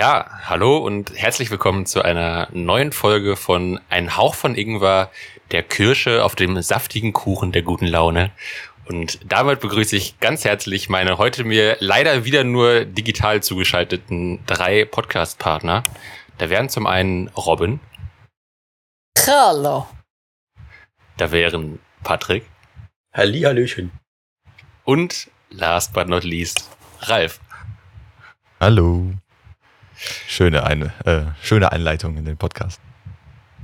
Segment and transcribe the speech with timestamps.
[0.00, 5.10] Ja, hallo und herzlich willkommen zu einer neuen Folge von Ein Hauch von Ingwer,
[5.50, 8.30] der Kirsche auf dem saftigen Kuchen der guten Laune.
[8.88, 14.86] Und damit begrüße ich ganz herzlich meine heute mir leider wieder nur digital zugeschalteten drei
[14.86, 15.84] Podcast-Partner.
[16.38, 17.78] Da wären zum einen Robin.
[19.26, 19.86] Hallo.
[21.18, 22.46] Da wären Patrick.
[23.12, 23.90] Hallihallöchen.
[24.84, 26.70] Und last but not least,
[27.02, 27.38] Ralf.
[28.60, 29.12] Hallo.
[30.26, 32.80] Schöne, eine, äh, schöne Einleitung in den Podcast.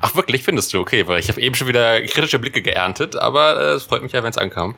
[0.01, 0.81] Ach wirklich, findest du?
[0.81, 4.13] Okay, weil ich habe eben schon wieder kritische Blicke geerntet, aber äh, es freut mich
[4.13, 4.75] ja, wenn es ankam.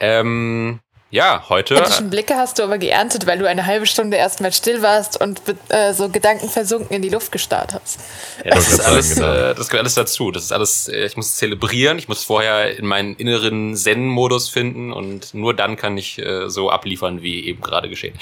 [0.00, 1.76] Ähm, ja, heute.
[1.76, 5.40] Kritischen Blicke hast du aber geerntet, weil du eine halbe Stunde erstmal still warst und
[5.68, 8.00] äh, so gedankenversunken in die Luft gestarrt hast.
[8.44, 9.32] Ja, das, ist alles, genau.
[9.32, 10.32] äh, das gehört alles dazu.
[10.32, 14.92] Das ist alles, äh, ich muss zelebrieren, ich muss vorher in meinen inneren Zen-Modus finden
[14.92, 18.18] und nur dann kann ich äh, so abliefern, wie eben gerade geschehen.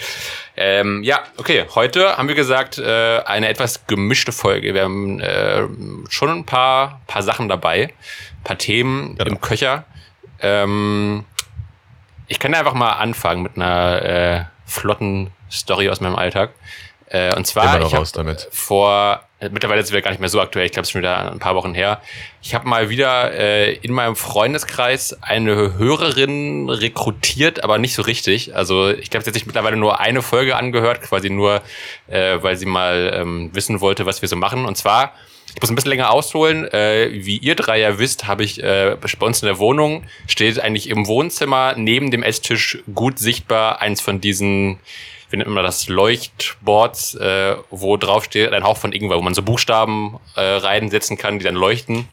[0.57, 4.75] Ähm, ja, okay, heute haben wir gesagt, äh, eine etwas gemischte Folge.
[4.75, 5.63] Wir haben äh,
[6.11, 9.31] schon ein paar, paar Sachen dabei, ein paar Themen genau.
[9.31, 9.85] im Köcher.
[10.45, 11.25] Ähm,
[12.33, 16.55] ich kann einfach mal anfangen mit einer äh, flotten Story aus meinem Alltag.
[17.11, 20.65] Äh, und zwar, ich habe vor, äh, mittlerweile ist es gar nicht mehr so aktuell,
[20.65, 22.01] ich glaube, es ist schon wieder ein paar Wochen her.
[22.41, 28.57] Ich habe mal wieder äh, in meinem Freundeskreis eine Hörerin rekrutiert, aber nicht so richtig.
[28.57, 31.61] Also ich glaube, sie hat sich mittlerweile nur eine Folge angehört, quasi nur,
[32.07, 34.65] äh, weil sie mal ähm, wissen wollte, was wir so machen.
[34.65, 35.13] Und zwar
[35.55, 36.67] ich muss ein bisschen länger ausholen.
[36.73, 40.59] Äh, wie ihr drei ja wisst, habe ich äh, bei uns in der Wohnung, steht
[40.61, 44.79] eigentlich im Wohnzimmer neben dem Esstisch gut sichtbar eins von diesen,
[45.31, 49.35] wie nennt man das, Leuchtboards, äh, wo drauf steht ein Hauch von Ingwer, wo man
[49.35, 52.09] so Buchstaben äh, reinsetzen kann, die dann leuchten.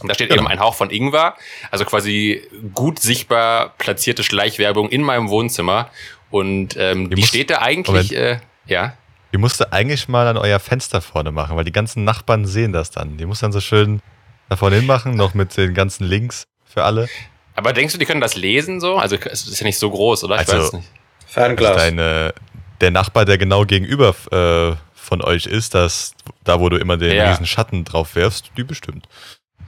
[0.00, 0.42] Und da steht genau.
[0.42, 1.36] eben ein Hauch von Ingwer,
[1.70, 2.42] also quasi
[2.74, 5.90] gut sichtbar platzierte Schleichwerbung in meinem Wohnzimmer.
[6.30, 8.96] Und ähm, die, die steht da eigentlich, äh, ja.
[9.34, 12.72] Die musst du eigentlich mal an euer Fenster vorne machen, weil die ganzen Nachbarn sehen
[12.72, 13.16] das dann.
[13.16, 14.00] Die musst du dann so schön
[14.48, 17.08] da vorne hin machen, noch mit den ganzen Links für alle.
[17.56, 18.96] Aber denkst du, die können das lesen so?
[18.96, 20.40] Also es ist ja nicht so groß, oder?
[20.40, 20.88] Ich also, weiß nicht.
[21.26, 21.76] Fernglas.
[21.76, 22.32] Deine,
[22.80, 27.16] der Nachbar, der genau gegenüber äh, von euch ist, das, da wo du immer den
[27.16, 27.30] ja.
[27.30, 29.08] riesen Schatten drauf wirfst, die bestimmt.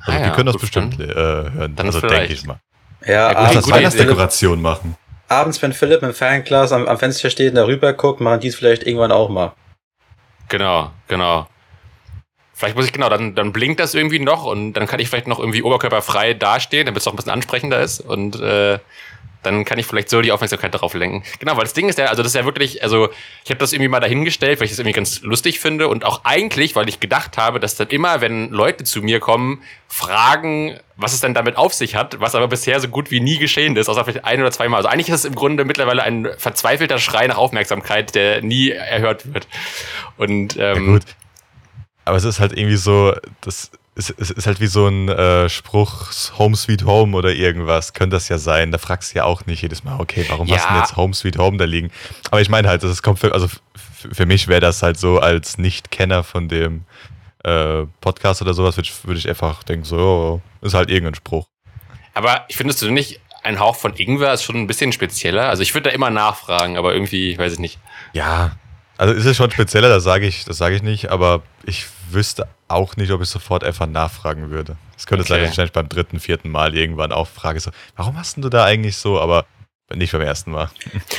[0.03, 1.75] Also ah, die ja, können das bestimmt äh, hören.
[1.75, 2.61] Dann also denke ich mal.
[3.05, 4.97] Ja, ja gut, das Weihnachtsdekoration machen
[5.29, 8.49] abends, wenn Philipp dem Fernglas am, am Fenster steht und da rüber guckt, machen die
[8.49, 9.53] es vielleicht irgendwann auch mal.
[10.49, 11.49] Genau, genau.
[12.55, 15.27] Vielleicht muss ich, genau, dann, dann blinkt das irgendwie noch und dann kann ich vielleicht
[15.27, 18.01] noch irgendwie oberkörperfrei dastehen, damit es auch ein bisschen ansprechender ist.
[18.01, 18.79] Und äh,
[19.47, 21.23] dann kann ich vielleicht so die Aufmerksamkeit darauf lenken.
[21.39, 23.09] Genau, weil das Ding ist ja, also das ist ja wirklich, also
[23.45, 26.21] ich habe das irgendwie mal dahingestellt, weil ich das irgendwie ganz lustig finde und auch
[26.25, 31.13] eigentlich, weil ich gedacht habe, dass dann immer, wenn Leute zu mir kommen, fragen, was
[31.13, 33.89] es denn damit auf sich hat, was aber bisher so gut wie nie geschehen ist,
[33.89, 34.79] außer vielleicht ein oder zweimal.
[34.79, 39.33] Also eigentlich ist es im Grunde mittlerweile ein verzweifelter Schrei nach Aufmerksamkeit, der nie erhört
[39.33, 39.47] wird.
[40.17, 41.03] Und ähm, ja, gut.
[42.05, 45.49] Aber es ist halt irgendwie so, das es, es ist halt wie so ein äh,
[45.49, 48.71] Spruch, Home Sweet Home oder irgendwas, könnte das ja sein.
[48.71, 50.57] Da fragst du ja auch nicht jedes Mal, okay, warum ja.
[50.57, 51.91] hast du denn jetzt Home Sweet Home da liegen?
[52.31, 55.57] Aber ich meine halt, das kommt für, also für mich wäre das halt so als
[55.57, 56.85] Nicht-Kenner von dem
[57.43, 61.47] äh, Podcast oder sowas, würde würd ich einfach denken, so, ist halt irgendein Spruch.
[62.13, 65.49] Aber ich findest du nicht, ein Hauch von Ingwer ist schon ein bisschen spezieller?
[65.49, 67.79] Also ich würde da immer nachfragen, aber irgendwie, weiß ich nicht.
[68.13, 68.57] Ja,
[68.99, 72.97] also ist es schon spezieller, das sage ich, das ich nicht, aber ich wüsste auch
[72.97, 74.77] nicht, ob ich sofort einfach nachfragen würde.
[74.95, 75.29] Das könnte okay.
[75.29, 78.49] sein, dass ich wahrscheinlich beim dritten, vierten Mal irgendwann auch frage, so, warum hast du
[78.49, 79.47] da eigentlich so, aber
[79.95, 80.71] nicht beim ersten Mal.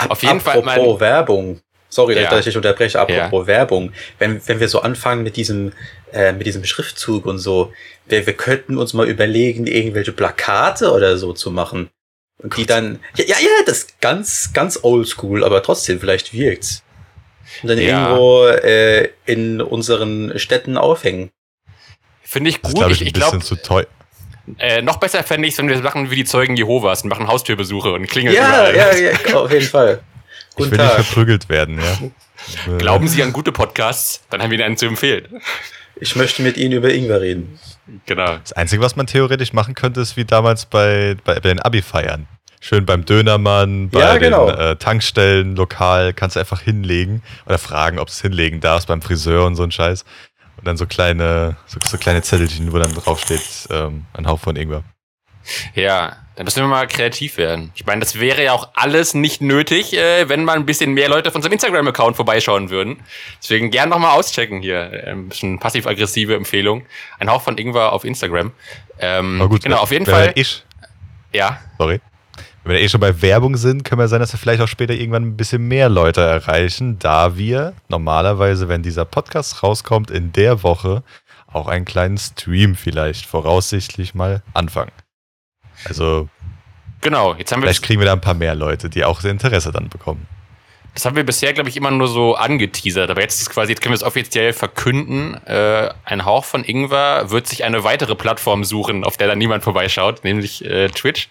[0.09, 0.73] Auf jeden apropos Fall.
[0.73, 1.61] Apropos Werbung.
[1.89, 2.29] Sorry, ja.
[2.29, 2.99] dass ich unterbreche.
[2.99, 3.47] Apropos ja.
[3.47, 3.93] Werbung.
[4.19, 5.71] Wenn, wenn wir so anfangen mit diesem,
[6.11, 7.71] äh, mit diesem Schriftzug und so,
[8.07, 11.89] wir, wir könnten uns mal überlegen, irgendwelche Plakate oder so zu machen.
[12.39, 16.83] Und die dann, ja, ja, ja, das ist ganz, ganz oldschool, aber trotzdem, vielleicht wirkt's
[17.61, 18.09] und dann ja.
[18.09, 21.31] irgendwo äh, in unseren Städten aufhängen.
[22.23, 22.79] Finde ich gut.
[22.79, 23.87] Das ist, ich, ich glaube, zu teuer.
[24.59, 27.27] Äh, noch besser fände ich es, wenn wir machen wie die Zeugen Jehovas und machen
[27.27, 28.69] Haustürbesuche und klingeln ja.
[28.69, 30.01] Ja, ja, auf jeden Fall.
[30.55, 30.97] Guten ich will Tag.
[30.97, 32.77] nicht verprügelt werden, ja.
[32.77, 35.41] Glauben Sie an gute Podcasts, dann haben wir Ihnen einen zu empfehlen.
[35.99, 37.59] Ich möchte mit Ihnen über Ingwer reden.
[38.05, 38.37] Genau.
[38.37, 42.27] Das Einzige, was man theoretisch machen könnte, ist wie damals bei, bei, bei den Abi-Feiern.
[42.59, 44.51] Schön beim Dönermann, bei ja, genau.
[44.51, 48.87] den äh, Tankstellen, lokal, kannst du einfach hinlegen oder fragen, ob du es hinlegen darfst
[48.87, 50.05] beim Friseur und so ein Scheiß.
[50.57, 54.55] Und dann so kleine, so, so kleine Zettelchen, wo dann draufsteht, ähm, ein Hauch von
[54.55, 54.83] Ingwer.
[55.75, 57.71] Ja, da müssen wir mal kreativ werden.
[57.75, 61.09] Ich meine, das wäre ja auch alles nicht nötig, äh, wenn mal ein bisschen mehr
[61.09, 62.97] Leute von unserem Instagram-Account vorbeischauen würden.
[63.41, 64.91] Deswegen gern nochmal auschecken hier.
[64.91, 66.85] Äh, ein bisschen passiv-aggressive Empfehlung.
[67.19, 68.51] Ein Hauch von Ingwer auf Instagram.
[68.99, 70.31] Ähm, gut, genau, auf jeden Fall.
[70.35, 70.63] Ich,
[71.33, 71.59] ja.
[71.77, 72.01] Sorry.
[72.67, 74.93] Wenn wir eh schon bei Werbung sind, können wir sein, dass wir vielleicht auch später
[74.93, 80.63] irgendwann ein bisschen mehr Leute erreichen, da wir normalerweise, wenn dieser Podcast rauskommt, in der
[80.63, 81.01] Woche
[81.47, 84.91] auch einen kleinen Stream vielleicht voraussichtlich mal anfangen.
[85.85, 86.27] Also.
[86.99, 87.67] Genau, jetzt haben wir.
[87.67, 90.27] Vielleicht kriegen wir da ein paar mehr Leute, die auch Interesse dann bekommen.
[90.93, 93.09] Das haben wir bisher, glaube ich, immer nur so angeteasert.
[93.09, 95.35] Aber jetzt ist quasi, jetzt können wir es offiziell verkünden.
[95.45, 99.63] Äh, ein Hauch von Ingwer wird sich eine weitere Plattform suchen, auf der dann niemand
[99.63, 101.29] vorbeischaut, nämlich äh, Twitch.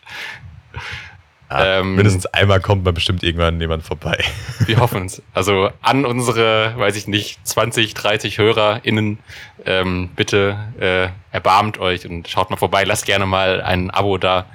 [1.50, 4.22] Ja, ähm, mindestens einmal kommt man bestimmt irgendwann jemand vorbei.
[4.66, 5.22] Wir hoffen es.
[5.32, 9.18] Also an unsere, weiß ich nicht, 20, 30 HörerInnen,
[9.64, 12.84] ähm, bitte äh, erbarmt euch und schaut mal vorbei.
[12.84, 14.46] Lasst gerne mal ein Abo da.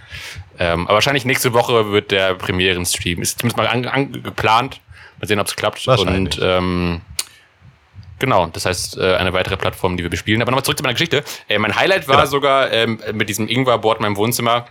[0.59, 3.21] Ähm, aber wahrscheinlich nächste Woche wird der Premieren-Stream.
[3.21, 4.81] Ist zumindest mal an, an, geplant.
[5.19, 5.87] Mal sehen, ob es klappt.
[5.87, 7.01] Und ähm,
[8.21, 10.43] Genau, das heißt äh, eine weitere Plattform, die wir bespielen.
[10.43, 11.23] Aber nochmal zurück zu meiner Geschichte.
[11.49, 12.29] Äh, mein Highlight war genau.
[12.29, 14.67] sogar ähm, mit diesem Ingwer-Board in meinem Wohnzimmer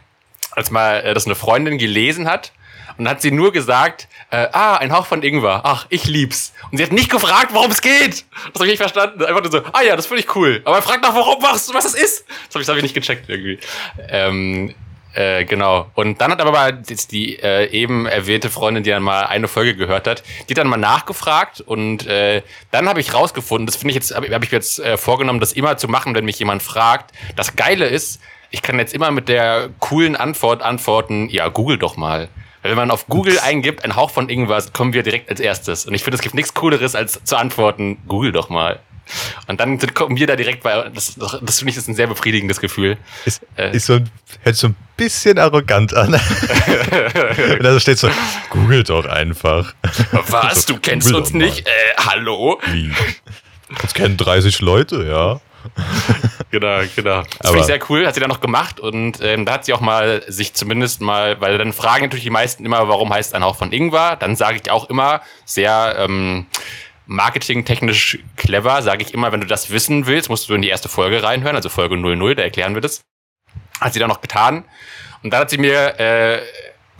[0.52, 2.52] als mal äh, das eine Freundin gelesen hat
[2.98, 6.52] und hat sie nur gesagt, äh, ah, ein Hauch von Ingwer, ach, ich lieb's.
[6.70, 8.24] Und sie hat nicht gefragt, worum es geht.
[8.52, 9.24] Das habe ich nicht verstanden.
[9.24, 10.60] Einfach nur so, ah ja, das finde ich cool.
[10.64, 12.24] Aber frag nach, warum machst was das ist.
[12.46, 13.58] Das habe ich, hab ich nicht gecheckt irgendwie.
[14.08, 14.74] Ähm,
[15.14, 15.90] äh, genau.
[15.94, 19.74] Und dann hat aber mal die äh, eben erwähnte Freundin, die dann mal eine Folge
[19.74, 23.96] gehört hat, die dann mal nachgefragt und äh, dann habe ich rausgefunden, das finde ich
[23.96, 27.12] jetzt, habe hab ich jetzt äh, vorgenommen, das immer zu machen, wenn mich jemand fragt.
[27.34, 28.20] Das Geile ist,
[28.50, 32.28] ich kann jetzt immer mit der coolen Antwort antworten, ja, google doch mal.
[32.62, 35.86] Weil wenn man auf Google eingibt, ein Hauch von irgendwas, kommen wir direkt als erstes.
[35.86, 38.80] Und ich finde, es gibt nichts Cooleres, als zu antworten, google doch mal.
[39.48, 42.60] Und dann kommen wir da direkt bei, das, das finde ich ist ein sehr befriedigendes
[42.60, 42.96] Gefühl.
[43.24, 44.10] Ist, äh, ist so ein,
[44.42, 46.14] hört so ein bisschen arrogant an.
[46.14, 48.08] Und da steht so,
[48.50, 49.74] google doch einfach.
[50.12, 50.66] Was?
[50.66, 51.66] Du kennst uns nicht?
[51.66, 52.60] Äh, hallo?
[52.66, 52.92] Wie?
[53.82, 55.40] Uns kennen 30 Leute, ja.
[56.50, 57.22] genau, genau.
[57.38, 59.72] Das finde ich sehr cool, hat sie dann noch gemacht und ähm, da hat sie
[59.72, 63.44] auch mal sich zumindest mal, weil dann fragen natürlich die meisten immer, warum heißt ein
[63.44, 64.16] Hauch von Ingwer?
[64.16, 66.46] Dann sage ich auch immer sehr ähm,
[67.06, 70.88] marketingtechnisch clever, sage ich immer, wenn du das wissen willst, musst du in die erste
[70.88, 73.02] Folge reinhören, also Folge 00, da erklären wir das.
[73.80, 74.64] Hat sie dann noch getan.
[75.22, 76.40] Und dann hat sie mir äh,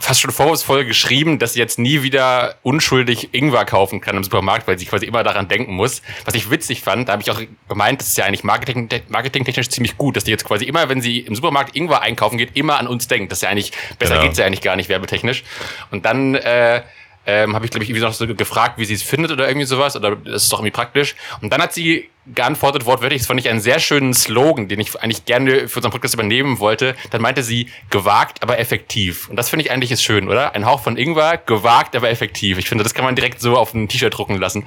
[0.00, 4.66] fast schon vorwurfsvoll geschrieben, dass sie jetzt nie wieder unschuldig Ingwer kaufen kann im Supermarkt,
[4.66, 6.02] weil sie quasi immer daran denken muss.
[6.24, 9.68] Was ich witzig fand, da habe ich auch gemeint, das ist ja eigentlich marketing, marketingtechnisch
[9.68, 12.78] ziemlich gut, dass die jetzt quasi immer, wenn sie im Supermarkt Ingwer einkaufen geht, immer
[12.78, 13.30] an uns denkt.
[13.30, 14.26] Das ist ja eigentlich, besser genau.
[14.26, 15.44] geht's ja eigentlich gar nicht werbetechnisch.
[15.90, 16.82] Und dann äh,
[17.30, 19.66] ähm, habe ich, glaube ich, irgendwie noch so gefragt, wie sie es findet oder irgendwie
[19.66, 19.94] sowas.
[19.94, 21.14] Oder das ist doch irgendwie praktisch.
[21.40, 25.00] Und dann hat sie geantwortet, wortwörtlich, das fand ich einen sehr schönen Slogan, den ich
[25.00, 26.96] eigentlich gerne für unseren Podcast übernehmen wollte.
[27.10, 29.28] Dann meinte sie, gewagt, aber effektiv.
[29.28, 30.54] Und das finde ich eigentlich ist schön, oder?
[30.54, 32.58] Ein Hauch von Ingwer, gewagt, aber effektiv.
[32.58, 34.66] Ich finde, das kann man direkt so auf ein T-Shirt drucken lassen.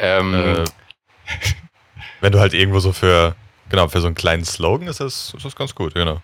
[0.00, 0.64] Ähm, äh,
[2.20, 3.36] wenn du halt irgendwo so für,
[3.68, 6.22] genau, für so einen kleinen Slogan ist das, ist das ganz gut, genau.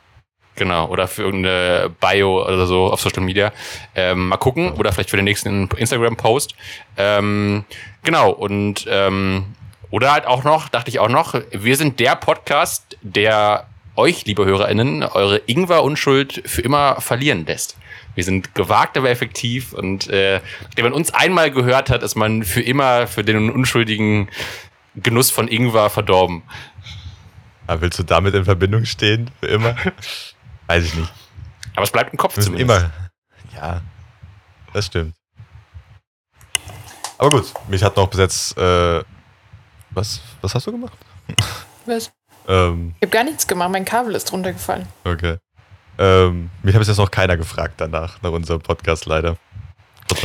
[0.58, 3.52] Genau, oder für irgendeine Bio oder so auf Social Media.
[3.94, 6.56] Ähm, mal gucken, oder vielleicht für den nächsten Instagram-Post.
[6.96, 7.64] Ähm,
[8.02, 9.54] genau, und ähm,
[9.90, 14.44] oder halt auch noch, dachte ich auch noch, wir sind der Podcast, der euch, liebe
[14.44, 17.76] HörerInnen, eure Ingwer-Unschuld für immer verlieren lässt.
[18.16, 20.40] Wir sind gewagt, aber effektiv und äh,
[20.75, 24.28] wenn man uns einmal gehört hat, ist man für immer für den unschuldigen
[24.97, 26.42] Genuss von Ingwer verdorben.
[27.68, 29.30] Aber willst du damit in Verbindung stehen?
[29.38, 29.76] Für immer?
[30.68, 31.12] Weiß ich nicht.
[31.75, 32.60] Aber es bleibt im Kopf zumindest.
[32.60, 32.90] Immer.
[33.54, 33.80] Ja,
[34.72, 35.14] das stimmt.
[37.16, 38.56] Aber gut, mich hat noch bis jetzt.
[38.56, 39.02] Äh,
[39.90, 40.96] was, was hast du gemacht?
[41.87, 42.12] Was?
[42.46, 44.87] ähm, ich habe gar nichts gemacht, mein Kabel ist runtergefallen.
[45.04, 45.38] Okay.
[45.98, 49.37] Ähm, mich hat bis jetzt noch keiner gefragt danach, nach unserem Podcast leider.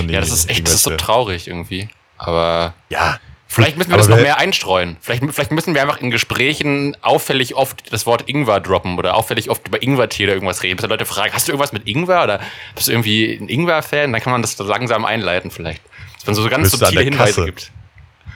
[0.07, 1.89] Ja, das ist echt das ist so traurig irgendwie.
[2.17, 2.73] Aber.
[2.89, 3.19] Ja,
[3.53, 4.98] Vielleicht müssen wir das noch mehr einstreuen.
[5.00, 9.50] Vielleicht, vielleicht müssen wir einfach in Gesprächen auffällig oft das Wort Ingwer droppen oder auffällig
[9.51, 10.77] oft über Ingwertee oder irgendwas reden.
[10.77, 12.39] Bis Leute fragen, hast du irgendwas mit Ingwer oder
[12.74, 14.12] bist du irgendwie ein Ingwer-Fan?
[14.12, 15.81] Dann kann man das langsam einleiten vielleicht.
[16.15, 17.45] Dass man so ganz Willst subtile Hinweise Kasse?
[17.45, 17.72] gibt.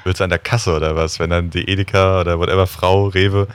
[0.04, 1.20] Willst du an der Kasse oder was?
[1.20, 3.48] Wenn dann die Edeka oder whatever Frau, Rewe.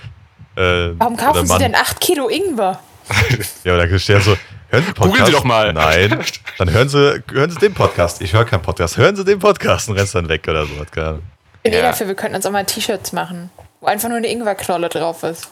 [0.56, 2.80] Äh, Warum kaufen Sie denn 8 Kilo Ingwer?
[3.64, 4.36] ja, oder steht so,
[4.68, 4.96] hören Sie Podcast?
[4.98, 5.72] Googeln Sie doch mal.
[5.72, 6.18] Nein.
[6.58, 8.20] Dann hören Sie, hören Sie den Podcast.
[8.20, 8.96] Ich höre keinen Podcast.
[8.96, 10.72] Hören Sie den Podcast und rennst dann weg oder so.
[10.90, 11.22] Keine Ahnung.
[11.62, 11.82] Ich bin ja.
[11.82, 13.50] dafür, wir könnten uns auch mal T-Shirts machen,
[13.80, 15.48] wo einfach nur eine Ingwerknolle drauf ist.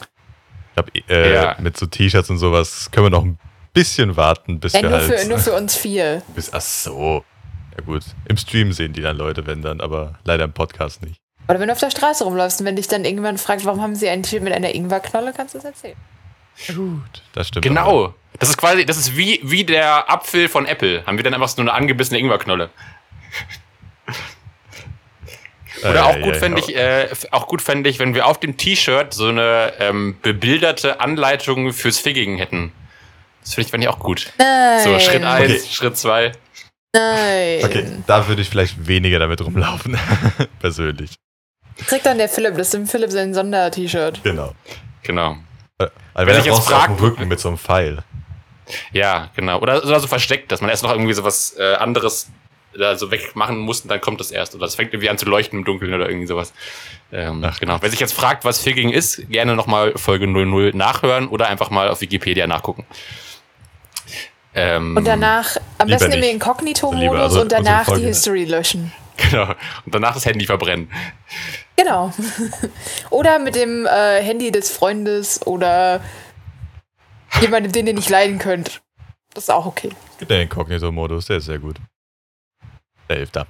[0.69, 1.55] Ich glaube, äh, ja.
[1.59, 3.39] mit so T-Shirts und sowas können wir noch ein
[3.73, 5.19] bisschen warten, bis ja, wir nur halt.
[5.19, 6.21] Für, nur für uns vier.
[6.35, 7.23] Bis, ach so.
[7.77, 11.21] Ja gut, im Stream sehen die dann Leute, wenn dann, aber leider im Podcast nicht.
[11.47, 13.95] Oder wenn du auf der Straße rumläufst und wenn dich dann irgendwann fragt, warum haben
[13.95, 15.95] sie ein T-Shirt mit einer Ingwerknolle, kannst du es erzählen.
[16.67, 17.63] Gut, das stimmt.
[17.63, 18.05] Genau.
[18.05, 18.15] Aber.
[18.39, 21.05] Das ist quasi, das ist wie, wie der Apfel von Apple.
[21.05, 22.69] Haben wir dann einfach so eine angebissene Ingwerknolle.
[25.83, 29.13] Oder auch gut fände ich, äh, auch gut fände ich, wenn wir auf dem T-Shirt
[29.13, 32.71] so eine ähm, bebilderte Anleitung fürs Figging hätten.
[33.41, 34.31] Das finde ich, fände ich auch gut.
[34.37, 34.79] Nein.
[34.83, 35.61] So, Schritt 1, Okay.
[35.71, 36.31] Schritt 2.
[36.93, 37.59] Nein.
[37.63, 39.97] Okay, da würde ich vielleicht weniger damit rumlaufen.
[40.59, 41.15] Persönlich.
[41.87, 44.21] Kriegt dann der Philipp, das ist dem Philipp sein Sonder-T-Shirt.
[44.23, 44.53] Genau.
[45.03, 45.37] Genau.
[45.79, 48.03] Also Wenn wenn ich ich jetzt jetzt auf dem frag- Rücken mit so einem Pfeil.
[48.91, 49.59] Ja, genau.
[49.59, 52.29] Oder, oder so versteckt, dass man erst noch irgendwie so was äh, anderes
[52.77, 54.55] da so wegmachen muss und dann kommt das erst.
[54.55, 56.53] Oder es fängt irgendwie an zu leuchten im Dunkeln oder irgendwie sowas.
[57.11, 57.77] Ähm, Ach genau.
[57.81, 61.89] Wer sich jetzt fragt, was Figging ist, gerne nochmal Folge 00 nachhören oder einfach mal
[61.89, 62.85] auf Wikipedia nachgucken.
[64.53, 66.23] Ähm, Und danach, am besten im.
[66.23, 68.05] Inkognito-Modus also und danach unsere die.
[68.07, 68.91] History löschen.
[69.17, 69.49] Genau.
[69.85, 70.89] Und danach das Handy verbrennen.
[71.75, 72.13] Genau.
[73.09, 76.01] oder mit dem äh, Handy des Freundes oder
[77.39, 78.81] jemandem, den ihr nicht leiden könnt.
[79.33, 79.89] Das ist auch okay.
[80.19, 81.77] Gibt den Inkognito-Modus, der ist sehr gut.
[83.31, 83.45] Da.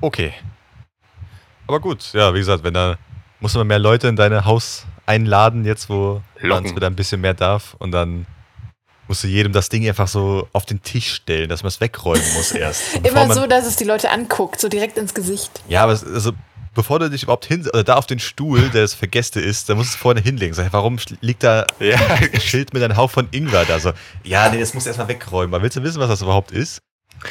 [0.00, 0.32] Okay.
[1.66, 2.98] Aber gut, ja, wie gesagt, wenn da
[3.40, 7.20] muss man mehr Leute in deine Haus einladen, jetzt wo man es wieder ein bisschen
[7.20, 8.26] mehr darf und dann
[9.08, 12.24] musst du jedem das Ding einfach so auf den Tisch stellen, dass man es wegräumen
[12.34, 12.96] muss erst.
[13.02, 15.62] Immer so, dass es die Leute anguckt, so direkt ins Gesicht.
[15.68, 16.32] Ja, aber es, also,
[16.74, 19.68] bevor du dich überhaupt hin, oder da auf den Stuhl, der es für Gäste ist,
[19.68, 20.54] da musst du es vorne hinlegen.
[20.54, 21.98] Sag, warum liegt da Ja.
[22.32, 23.78] ein Schild mit einem Hauch von Ingwer da?
[23.78, 23.92] So,
[24.22, 25.54] ja, nee, das musst du erstmal wegräumen.
[25.54, 26.80] Aber willst du wissen, was das überhaupt ist?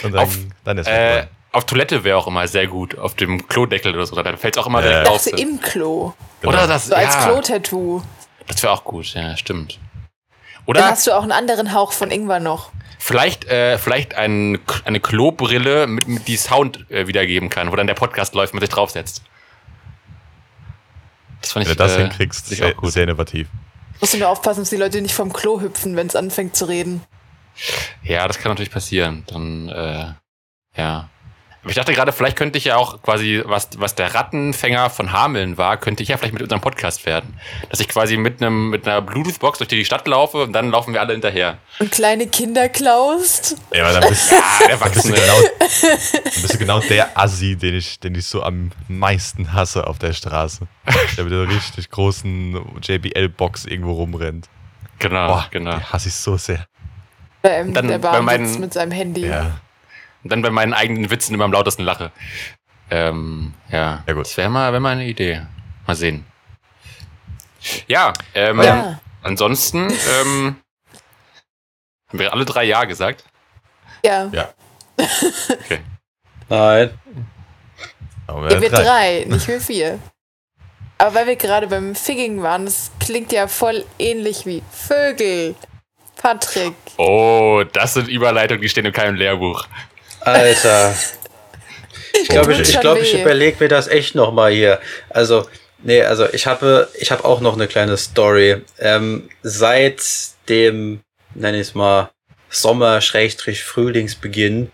[0.03, 2.97] Und dann, Auf, dann ist Äh, auf Toilette wäre auch immer sehr gut.
[2.97, 4.15] Auf dem Klodeckel oder so.
[4.15, 5.03] Da fällt es auch immer Ja.
[5.03, 5.27] direkt auf.
[5.27, 6.13] im Klo.
[6.41, 6.53] Genau.
[6.53, 8.01] Oder das, So als ja, Klo-Tattoo.
[8.47, 9.13] das wäre auch gut.
[9.13, 9.73] Ja, stimmt.
[9.73, 12.71] Dann Oder hast du auch einen anderen Hauch von Ingwer noch.
[12.97, 17.85] Vielleicht, äh, vielleicht ein, eine Klobrille, mit, mit die Sound äh, wiedergeben kann, wo dann
[17.85, 19.21] der Podcast läuft, man sich draufsetzt.
[21.41, 22.91] Das fand Wenn ich, du das äh, hinkriegst, ich sehr, auch gut.
[22.93, 23.49] sehr innovativ.
[23.99, 26.65] Musst du nur aufpassen, dass die Leute nicht vom Klo hüpfen, wenn es anfängt zu
[26.65, 27.03] reden.
[28.03, 29.23] Ja, das kann natürlich passieren.
[29.27, 30.05] Dann, äh,
[30.75, 31.09] ja.
[31.61, 35.13] Aber ich dachte gerade, vielleicht könnte ich ja auch quasi, was, was der Rattenfänger von
[35.13, 37.39] Hameln war, könnte ich ja vielleicht mit unserem Podcast werden.
[37.69, 40.93] Dass ich quasi mit einem, mit einer Bluetooth-Box durch die Stadt laufe und dann laufen
[40.93, 41.59] wir alle hinterher.
[41.79, 43.55] Und kleine Kinder klaust.
[43.73, 45.15] Ja, aber dann bist, Ah, dann bist, Erwachsene.
[45.15, 45.41] du genau,
[45.79, 49.99] dann bist du genau der Assi, den ich, den ich so am meisten hasse auf
[49.99, 50.67] der Straße.
[51.15, 54.49] Der mit der richtig großen JBL-Box irgendwo rumrennt.
[54.99, 55.77] Genau, Boah, genau.
[55.77, 56.65] die hasse ich so sehr.
[57.43, 59.27] Bei einem Dann der bei Bahn meinen- sitzt mit seinem Handy.
[59.27, 59.59] Ja.
[60.23, 62.11] Und dann bei meinen eigenen Witzen immer am lautesten lache.
[62.89, 64.01] Ähm, ja.
[64.07, 64.25] Ja, gut.
[64.25, 65.41] Das wäre mal, wär mal eine Idee.
[65.85, 66.25] Mal sehen.
[67.87, 68.99] Ja, ähm, Ja.
[69.21, 70.55] ansonsten, ähm,
[72.09, 73.25] haben wir alle drei Ja gesagt?
[74.05, 74.29] Ja.
[74.31, 74.49] Ja.
[74.97, 75.79] Okay.
[76.49, 76.97] Nein.
[78.27, 78.83] Aber Ja, wir drei.
[78.83, 79.99] drei, nicht wir vier.
[80.97, 85.55] Aber weil wir gerade beim Figging waren, das klingt ja voll ähnlich wie Vögel.
[86.23, 86.73] Patrick.
[86.97, 89.67] Oh, das sind Überleitungen, die stehen in keinem Lehrbuch.
[90.21, 90.95] Alter.
[92.13, 94.79] Ich glaube, ich, ich, glaub, ich überlege mir das echt noch mal hier.
[95.09, 95.49] Also,
[95.83, 98.61] nee, also ich habe, ich habe auch noch eine kleine Story.
[98.79, 100.01] Ähm, seit
[100.47, 101.01] dem,
[101.35, 102.09] nenne ich es mal,
[102.49, 104.71] Sommer-Frühlingsbeginn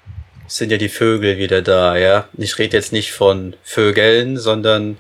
[0.48, 2.30] sind ja die Vögel wieder da, ja.
[2.38, 4.98] Ich rede jetzt nicht von Vögeln, sondern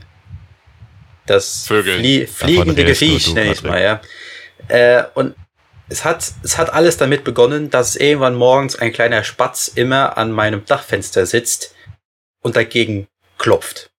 [1.28, 2.00] das Vögeln.
[2.00, 4.02] Flie fliegende Gefiech, nenne ich mal, ja.
[4.68, 5.36] Äh, und
[5.90, 10.32] es hat, es hat alles damit begonnen, dass irgendwann morgens ein kleiner Spatz immer an
[10.32, 11.76] meinem Dachfenster sitzt
[12.42, 13.92] und dagegen klopft.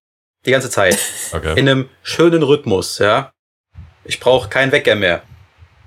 [0.45, 0.97] Die ganze Zeit.
[1.33, 1.57] Okay.
[1.57, 3.31] In einem schönen Rhythmus, ja.
[4.03, 5.21] Ich brauche keinen Wecker mehr.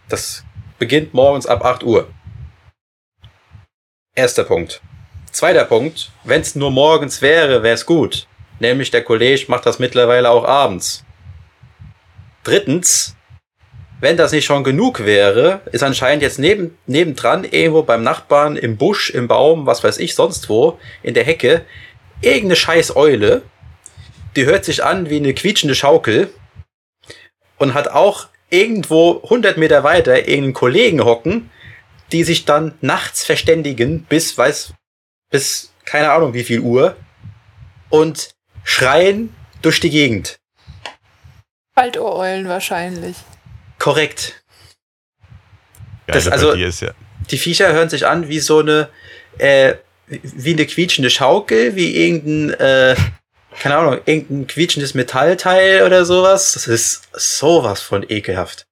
[0.08, 0.42] Das
[0.78, 2.08] beginnt morgens ab 8 Uhr.
[4.14, 4.80] Erster Punkt.
[5.32, 6.12] Zweiter Punkt.
[6.22, 8.26] Wenn es nur morgens wäre, wäre es gut.
[8.58, 11.04] Nämlich der Kollege macht das mittlerweile auch abends.
[12.42, 13.16] Drittens,
[14.04, 18.76] wenn das nicht schon genug wäre, ist anscheinend jetzt neben, nebendran irgendwo beim Nachbarn im
[18.76, 21.64] Busch, im Baum, was weiß ich, sonst wo, in der Hecke,
[22.20, 23.40] irgendeine scheiß Eule,
[24.36, 26.28] die hört sich an wie eine quietschende Schaukel
[27.56, 31.48] und hat auch irgendwo 100 Meter weiter irgendeinen Kollegen hocken,
[32.12, 34.74] die sich dann nachts verständigen bis, weiß,
[35.30, 36.94] bis keine Ahnung wie viel Uhr
[37.88, 38.34] und
[38.64, 40.36] schreien durch die Gegend.
[41.74, 43.16] Waldohreulen wahrscheinlich.
[43.84, 44.42] Korrekt.
[46.06, 46.92] Geile das- also- ist ja,
[47.30, 48.88] Die Viecher hören sich an wie so eine,
[49.36, 49.74] äh,
[50.06, 52.96] wie eine quietschende Schaukel, wie irgendein, äh,
[53.60, 56.52] keine Ahnung, irgendein quietschendes Metallteil oder sowas.
[56.54, 58.64] Das ist sowas von ekelhaft.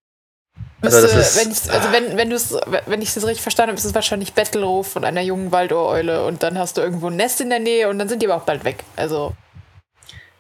[0.81, 3.85] Also, Müsste, ist, wenn, ich, also wenn, wenn, wenn ich das richtig verstanden habe, ist
[3.85, 7.50] es wahrscheinlich Bettelruf von einer jungen Waldohreule und dann hast du irgendwo ein Nest in
[7.50, 8.83] der Nähe und dann sind die aber auch bald weg.
[8.97, 9.37] Also.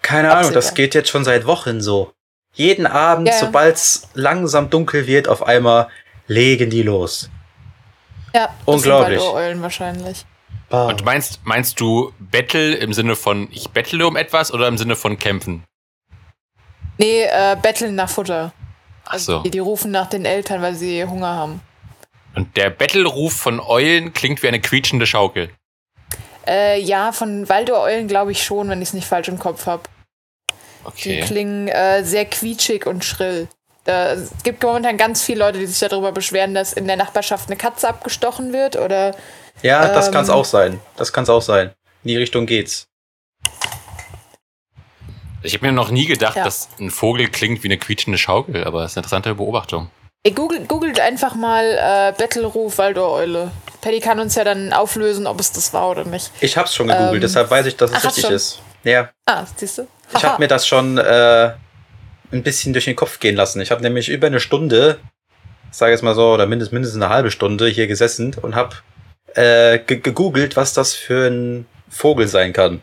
[0.00, 0.34] Keine.
[0.34, 2.14] Ahnung, das geht jetzt schon seit Wochen so.
[2.54, 5.88] Jeden Abend, ja, sobald es langsam dunkel wird, auf einmal
[6.26, 7.30] legen die los.
[8.34, 9.18] Ja, unglaublich.
[9.20, 10.24] Waldoheulen wahrscheinlich.
[10.70, 10.86] Ah.
[10.86, 14.96] Und meinst, meinst du Battle im Sinne von ich bettle um etwas oder im Sinne
[14.96, 15.64] von kämpfen?
[16.98, 18.52] Nee, äh, betteln nach Futter.
[19.04, 19.32] Ach so.
[19.32, 21.60] Also die, die rufen nach den Eltern, weil sie Hunger haben.
[22.34, 25.50] Und der Bettelruf von Eulen klingt wie eine quietschende Schaukel.
[26.46, 29.82] Äh, ja, von Waldoreulen glaube ich schon, wenn ich es nicht falsch im Kopf habe.
[30.84, 31.20] Okay.
[31.20, 33.48] Die klingen äh, sehr quietschig und schrill.
[33.84, 37.48] Da, es gibt momentan ganz viele Leute, die sich darüber beschweren, dass in der Nachbarschaft
[37.48, 39.14] eine Katze abgestochen wird oder.
[39.62, 40.80] Ja, das ähm, kann es auch sein.
[40.96, 41.72] Das kann es auch sein.
[42.04, 42.86] In die Richtung geht's.
[45.42, 46.44] Ich habe mir noch nie gedacht, ja.
[46.44, 49.90] dass ein Vogel klingt wie eine quietschende Schaukel, aber das ist eine interessante Beobachtung.
[50.24, 53.50] Ihr googelt, googelt einfach mal äh, Battleruf Waldoreule.
[53.80, 56.30] Paddy kann uns ja dann auflösen, ob es das war oder nicht.
[56.40, 58.60] Ich hab's schon gegoogelt, ähm, deshalb weiß ich, dass es ach, richtig ist.
[58.84, 59.10] Ja.
[59.26, 59.88] Ah, siehst du?
[60.14, 61.52] Ich habe mir das schon äh,
[62.32, 63.60] ein bisschen durch den Kopf gehen lassen.
[63.60, 64.98] Ich habe nämlich über eine Stunde,
[65.70, 68.76] sage jetzt mal so, oder mindestens, mindestens eine halbe Stunde hier gesessen und habe
[69.34, 72.82] äh, gegoogelt, was das für ein Vogel sein kann.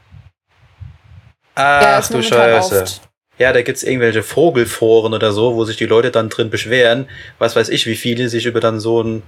[1.56, 2.84] Ach ja, du Scheiße.
[2.84, 3.02] Oft.
[3.38, 7.08] Ja, da gibt's irgendwelche Vogelforen oder so, wo sich die Leute dann drin beschweren,
[7.38, 9.24] was weiß ich, wie viele sich über dann so ein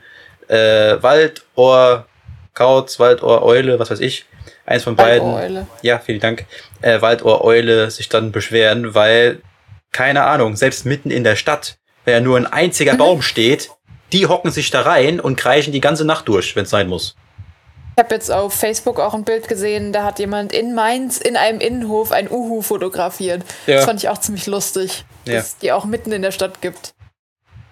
[0.50, 2.06] äh, Waldohr,
[2.54, 4.26] Kauz, Waldohr, Eule, was weiß ich,
[4.66, 5.66] eins von beiden.
[5.82, 6.46] Ja, vielen Dank.
[6.82, 9.42] Äh, Waldohr, Eule sich dann beschweren, weil,
[9.92, 12.98] keine Ahnung, selbst mitten in der Stadt, wenn ja nur ein einziger mhm.
[12.98, 13.70] Baum steht,
[14.12, 17.16] die hocken sich da rein und kreischen die ganze Nacht durch, wenn es sein muss.
[17.96, 21.36] Ich habe jetzt auf Facebook auch ein Bild gesehen, da hat jemand in Mainz in
[21.36, 23.44] einem Innenhof ein Uhu fotografiert.
[23.68, 23.76] Ja.
[23.76, 25.36] Das fand ich auch ziemlich lustig, ja.
[25.36, 26.94] dass es die auch mitten in der Stadt gibt.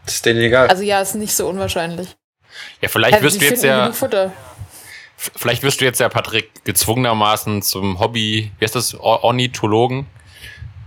[0.06, 0.68] Das ist denen egal.
[0.68, 2.16] Also ja, ist nicht so unwahrscheinlich.
[2.82, 3.92] Ja, vielleicht also, wirst du jetzt ja.
[5.36, 10.08] Vielleicht wirst du jetzt ja, Patrick, gezwungenermaßen zum Hobby, wie heißt das, Ornithologen?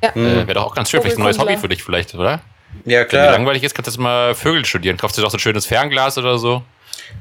[0.03, 0.11] Ja.
[0.11, 2.41] Äh, Wäre doch auch ganz schön, vielleicht ein neues Hobby für dich, vielleicht, oder?
[2.87, 3.25] Ja, klar.
[3.25, 4.97] Wenn dir langweilig ist, kannst du jetzt mal Vögel studieren.
[4.97, 6.63] Kaufst du doch so ein schönes Fernglas oder so.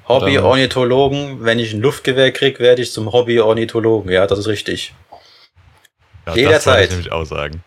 [0.08, 4.10] Hobby-Ornithologen, wenn ich ein Luftgewehr krieg, werde ich zum Hobby-Ornithologen.
[4.10, 4.94] Ja, das ist richtig.
[6.26, 6.78] Ja, Jederzeit.
[6.78, 7.64] Das ich nämlich auch sagen.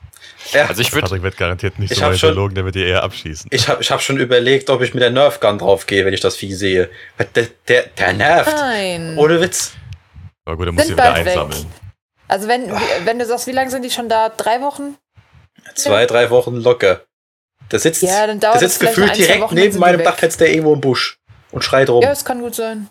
[0.52, 0.66] Ja.
[0.66, 1.04] Also ich würde.
[1.04, 3.48] Patrick wird garantiert nicht ich so Ornithologen, der wird dir eher abschießen.
[3.52, 6.36] Ich habe ich hab schon überlegt, ob ich mit der Nerfgun draufgehe, wenn ich das
[6.36, 6.90] Vieh sehe.
[7.34, 8.52] Der, der, der nervt.
[8.52, 9.16] Nein.
[9.18, 9.72] Ohne Witz.
[10.44, 11.58] Aber gut, dann muss ich wieder einsammeln.
[11.58, 11.66] Weg.
[12.28, 12.70] Also wenn,
[13.04, 14.28] wenn du sagst, wie lange sind die schon da?
[14.28, 14.96] Drei Wochen?
[15.74, 17.02] Zwei, drei Wochen locker.
[17.70, 21.18] Der sitzt, ja, dann der sitzt gefühlt direkt Wochen, neben meinem Dachfenster irgendwo im Busch
[21.50, 22.02] und schreit rum.
[22.02, 22.88] Ja, es kann gut sein.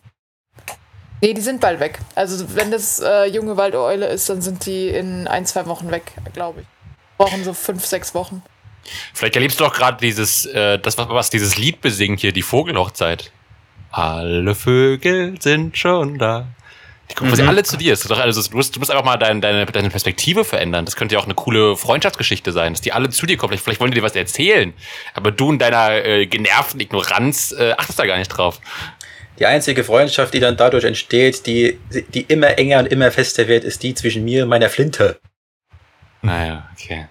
[1.21, 1.99] Nee, die sind bald weg.
[2.15, 6.11] Also wenn das äh, junge Waldeule ist, dann sind die in ein, zwei Wochen weg,
[6.33, 6.67] glaube ich.
[7.17, 8.41] Brauchen so fünf, sechs Wochen.
[9.13, 12.41] Vielleicht erlebst du doch gerade dieses, äh, das, was, was dieses Lied besingt hier, die
[12.41, 13.31] Vogelhochzeit.
[13.91, 16.47] Alle Vögel sind schon da.
[17.09, 17.47] Die kommen mhm.
[17.47, 17.93] alle zu dir.
[17.93, 20.85] Ist doch, also, du, musst, du musst einfach mal dein, deine, deine Perspektive verändern.
[20.85, 23.49] Das könnte ja auch eine coole Freundschaftsgeschichte sein, dass die alle zu dir kommen.
[23.51, 24.73] Vielleicht, vielleicht wollen die dir was erzählen.
[25.13, 28.59] Aber du in deiner äh, genervten Ignoranz äh, achtest da gar nicht drauf.
[29.39, 31.79] Die einzige Freundschaft, die dann dadurch entsteht, die,
[32.13, 35.19] die immer enger und immer fester wird, ist die zwischen mir und meiner Flinte.
[36.23, 37.07] Naja, okay.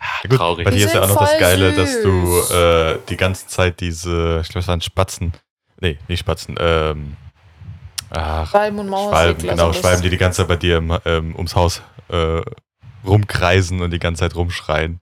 [0.00, 0.64] Ja, gut, Traurig.
[0.64, 4.40] Bei dir ist ja auch noch das Geile, dass du äh, die ganze Zeit diese,
[4.42, 5.32] ich glaube, es waren Spatzen.
[5.80, 7.16] Nee, nicht Spatzen, ähm,
[8.10, 9.20] Ach, Schwalben und Mauersegler.
[9.20, 12.42] Schwalben, genau, Schwalben, die die ganze Zeit bei dir im, ähm, ums Haus äh,
[13.04, 15.00] rumkreisen und die ganze Zeit rumschreien.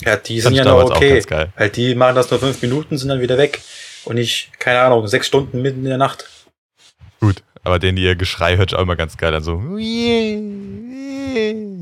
[0.00, 1.22] Ja, die sind ja noch okay.
[1.56, 3.60] Weil die machen das nur fünf Minuten, sind dann wieder weg.
[4.04, 6.28] Und ich, keine Ahnung, sechs Stunden mitten in der Nacht.
[7.20, 9.42] Gut, aber den ihr Geschrei hört sich auch immer ganz geil an.
[9.42, 9.54] So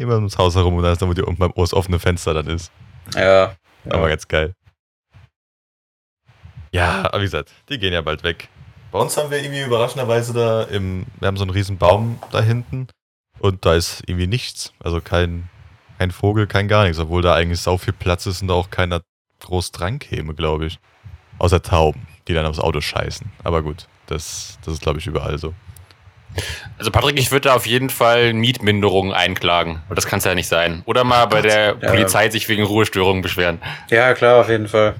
[0.00, 2.34] immer ums Haus herum und dann ist dann, wo die unten beim das offene Fenster
[2.34, 2.70] dann ist.
[3.14, 3.54] Ja.
[3.86, 4.08] Aber ja.
[4.08, 4.54] ganz geil.
[6.72, 8.48] Ja, aber wie gesagt, die gehen ja bald weg.
[8.92, 12.40] Bei uns haben wir irgendwie überraschenderweise da im, wir haben so einen riesen Baum da
[12.40, 12.88] hinten
[13.38, 14.72] und da ist irgendwie nichts.
[14.80, 15.48] Also kein,
[15.98, 18.70] kein Vogel, kein gar nichts, obwohl da eigentlich so viel Platz ist und da auch
[18.70, 19.00] keiner
[19.40, 20.78] groß dran käme, glaube ich.
[21.38, 23.30] Außer Tauben, die dann aufs Auto scheißen.
[23.42, 25.54] Aber gut, das, das ist, glaube ich, überall so.
[26.78, 29.82] Also Patrick, ich würde da auf jeden Fall Mietminderungen einklagen.
[29.88, 30.82] Und das kann es ja nicht sein.
[30.86, 31.90] Oder mal bei der ja.
[31.90, 33.60] Polizei sich wegen Ruhestörungen beschweren.
[33.90, 34.94] Ja, klar, auf jeden Fall.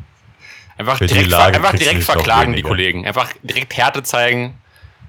[0.76, 3.06] Einfach direkt, einfach direkt verklagen die Kollegen.
[3.06, 4.58] Einfach direkt Härte zeigen.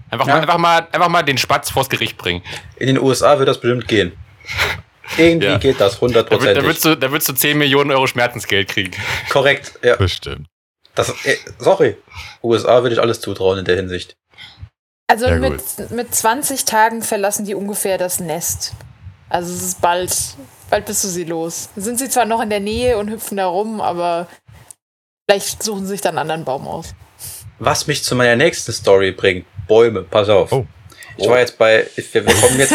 [0.09, 0.33] Einfach, ja.
[0.33, 2.43] mal, einfach, mal, einfach mal den Spatz vors Gericht bringen.
[2.75, 4.11] In den USA wird das bestimmt gehen.
[5.17, 5.57] Irgendwie ja.
[5.57, 6.57] geht das hundertprozentig.
[6.57, 8.91] Da, würdest du, da würdest du 10 Millionen Euro Schmerzensgeld kriegen.
[9.29, 9.95] Korrekt, ja.
[9.95, 10.47] Bestimmt.
[10.95, 11.97] Das, äh, sorry.
[12.43, 14.15] USA würde ich alles zutrauen in der Hinsicht.
[15.11, 18.73] Also ja, mit, mit 20 Tagen verlassen die ungefähr das Nest.
[19.29, 20.11] Also es ist bald,
[20.69, 21.69] bald bist du sie los.
[21.75, 24.27] Sind sie zwar noch in der Nähe und hüpfen da rum, aber
[25.31, 26.93] Vielleicht suchen sie sich dann einen anderen Baum aus.
[27.59, 29.45] Was mich zu meiner nächsten Story bringt.
[29.65, 30.51] Bäume, pass auf.
[30.51, 30.65] Oh.
[31.17, 32.73] Ich war jetzt bei, wir, wir kommen jetzt,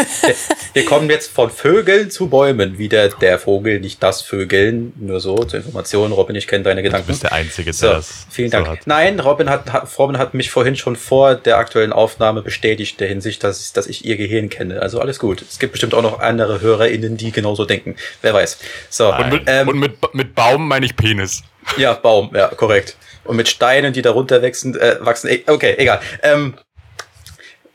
[0.72, 2.78] wir, kommen jetzt von Vögeln zu Bäumen.
[2.78, 4.92] Wieder der Vogel, nicht das Vögeln.
[4.96, 6.12] Nur so zur Information.
[6.12, 7.06] Robin, ich kenne deine Gedanken.
[7.06, 8.26] Du bist der Einzige, der so, das.
[8.30, 8.66] Vielen Dank.
[8.66, 13.00] So Nein, Robin hat, hat, Robin hat mich vorhin schon vor der aktuellen Aufnahme bestätigt,
[13.00, 14.80] der Hinsicht, dass, dass ich ihr Gehirn kenne.
[14.82, 15.42] Also alles gut.
[15.42, 17.96] Es gibt bestimmt auch noch andere HörerInnen, die genauso denken.
[18.22, 18.58] Wer weiß.
[18.90, 19.14] So.
[19.14, 21.42] Und mit, ähm, und mit, mit Baum meine ich Penis.
[21.76, 22.96] Ja, Baum, ja, korrekt.
[23.24, 25.28] Und mit Steinen, die darunter wachsen, äh, wachsen.
[25.28, 26.00] E, okay, egal.
[26.22, 26.54] Ähm,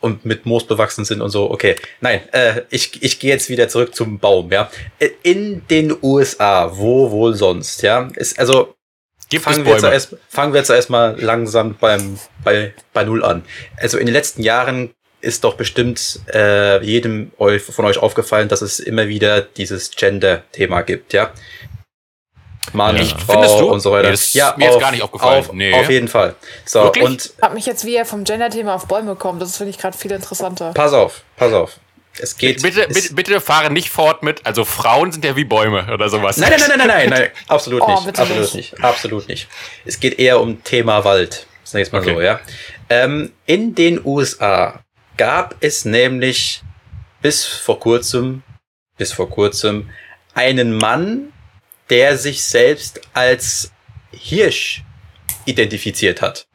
[0.02, 1.50] und mit Moos bewachsen sind und so.
[1.50, 4.70] Okay, nein, äh, ich, ich gehe jetzt wieder zurück zum Baum, ja.
[5.00, 8.76] Äh, in den USA, wo wohl sonst, ja, ist also
[9.30, 13.44] Gibt fangen, wir zuerst, fangen wir zuerst mal langsam beim, bei, bei Null an.
[13.78, 18.80] Also in den letzten Jahren ist doch bestimmt äh, jedem von euch aufgefallen, dass es
[18.80, 21.32] immer wieder dieses Gender-Thema gibt, ja.
[22.74, 23.04] Mann, ja.
[23.26, 24.04] Frau und so weiter.
[24.04, 25.40] Nee, das ja, mir auf, ist gar nicht aufgefallen.
[25.40, 25.74] Auf, nee.
[25.74, 26.36] auf jeden Fall.
[26.66, 27.04] So, Wirklich?
[27.04, 29.40] und ich hab mich jetzt wieder vom Gender-Thema auf Bäume gekommen.
[29.40, 30.72] Das finde ich gerade viel interessanter.
[30.74, 31.80] Pass auf, pass auf.
[32.20, 32.62] Es geht.
[32.62, 34.46] Bitte, bitte, bitte fahre nicht fort mit.
[34.46, 36.38] Also Frauen sind ja wie Bäume oder sowas.
[36.38, 38.56] Nein, nein, nein, nein, nein, nein, absolut oh, nicht, absolut nicht.
[38.56, 39.48] nicht, absolut nicht.
[39.86, 41.48] Es geht eher um Thema Wald.
[41.64, 42.14] Sag ich mal okay.
[42.14, 42.40] so, ja.
[42.90, 44.82] Ähm, in den USA
[45.18, 46.62] gab es nämlich
[47.22, 48.44] bis vor kurzem,
[48.98, 49.90] bis vor kurzem
[50.34, 51.32] einen Mann,
[51.92, 53.72] der sich selbst als
[54.12, 54.84] Hirsch
[55.46, 56.48] identifiziert hat.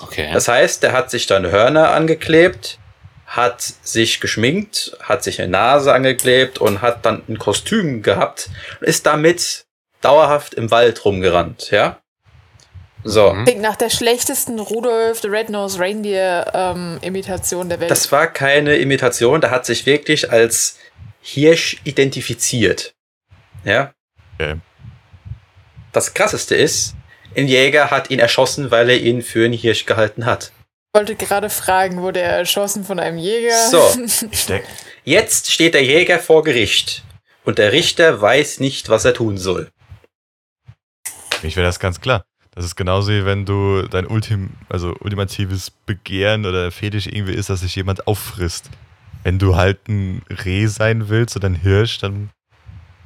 [0.00, 0.30] Okay.
[0.32, 2.78] Das heißt, der hat sich dann Hörner angeklebt,
[3.26, 8.86] hat sich geschminkt, hat sich eine Nase angeklebt und hat dann ein Kostüm gehabt und
[8.86, 9.64] ist damit
[10.02, 12.00] dauerhaft im Wald rumgerannt, ja?
[13.02, 13.32] So.
[13.32, 13.44] Mhm.
[13.44, 17.90] Klingt nach der schlechtesten Rudolf the Red-Nosed Reindeer ähm, Imitation der Welt.
[17.90, 20.78] Das war keine Imitation, der hat sich wirklich als
[21.20, 22.94] Hirsch identifiziert.
[23.64, 23.93] Ja?
[24.34, 24.56] Okay.
[25.92, 26.94] Das krasseste ist,
[27.36, 30.52] ein Jäger hat ihn erschossen, weil er ihn für einen Hirsch gehalten hat.
[30.92, 33.68] Ich wollte gerade fragen, wurde er erschossen von einem Jäger?
[33.70, 33.82] So.
[35.04, 37.02] Jetzt steht der Jäger vor Gericht
[37.44, 39.70] und der Richter weiß nicht, was er tun soll.
[41.30, 42.24] Für mich wäre das ganz klar.
[42.54, 47.50] Das ist genauso wie wenn du dein Ultim, also ultimatives Begehren oder Fetisch irgendwie ist,
[47.50, 48.70] dass sich jemand auffrisst.
[49.24, 52.30] Wenn du halt ein Reh sein willst oder ein Hirsch, dann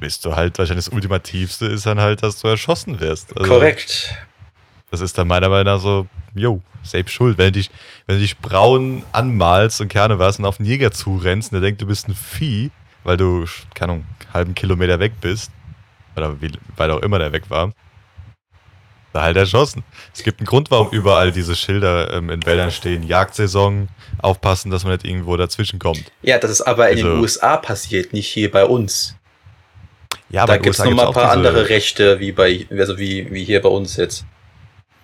[0.01, 3.37] bist du halt wahrscheinlich das Ultimativste ist dann halt, dass du erschossen wirst.
[3.37, 4.15] Also, Korrekt.
[4.91, 7.37] Das ist dann meiner Meinung nach so, yo, selbst schuld.
[7.39, 7.71] Wenn du dich,
[8.07, 11.69] wenn du dich braun anmalst und keine was und auf einen Jäger zurennst und der
[11.69, 12.71] denkt, du bist ein Vieh,
[13.05, 15.51] weil du, keine Ahnung, einen halben Kilometer weg bist,
[16.17, 17.73] oder wie weit auch immer der weg war,
[19.13, 19.85] da halt erschossen.
[20.15, 23.03] Es gibt einen Grund, warum überall diese Schilder ähm, in Wäldern stehen.
[23.03, 26.05] Jagdsaison, aufpassen, dass man nicht irgendwo dazwischen kommt.
[26.23, 29.15] Ja, das ist aber in also, den USA passiert, nicht hier bei uns.
[30.31, 33.45] Ja, da gibt es noch mal ein paar andere Rechte, wie bei, also wie, wie
[33.45, 34.25] hier bei uns jetzt.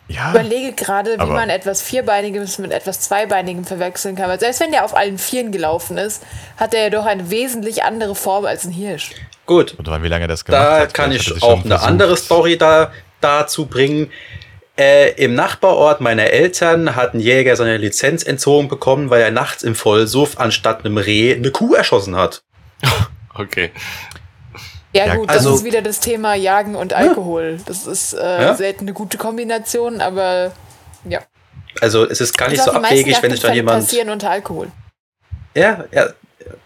[0.07, 4.29] Ja, ich überlege gerade, wie man etwas Vierbeiniges mit etwas Zweibeinigem verwechseln kann.
[4.29, 6.23] Weil selbst wenn der auf allen Vieren gelaufen ist,
[6.59, 9.13] hat er ja doch eine wesentlich andere Form als ein Hirsch.
[9.47, 9.75] Gut.
[9.79, 10.95] Und wie lange das gemacht da hat.
[10.95, 14.11] kann ich auch eine andere Story da, dazu bringen.
[14.77, 19.63] Äh, Im Nachbarort meiner Eltern hat ein Jäger seine Lizenz entzogen bekommen, weil er nachts
[19.63, 22.43] im Vollsuff anstatt einem Reh eine Kuh erschossen hat.
[23.35, 23.71] okay.
[24.95, 27.59] Ja, gut, also, das ist wieder das Thema Jagen und Alkohol.
[27.67, 28.55] Das ist äh, ja?
[28.55, 30.53] selten eine gute Kombination, aber
[31.09, 31.21] ja.
[31.81, 33.85] Also es ist gar nicht also so abwegig, wenn sich dann jemand.
[33.85, 34.69] passieren unter Alkohol.
[35.57, 36.11] Ja, ja,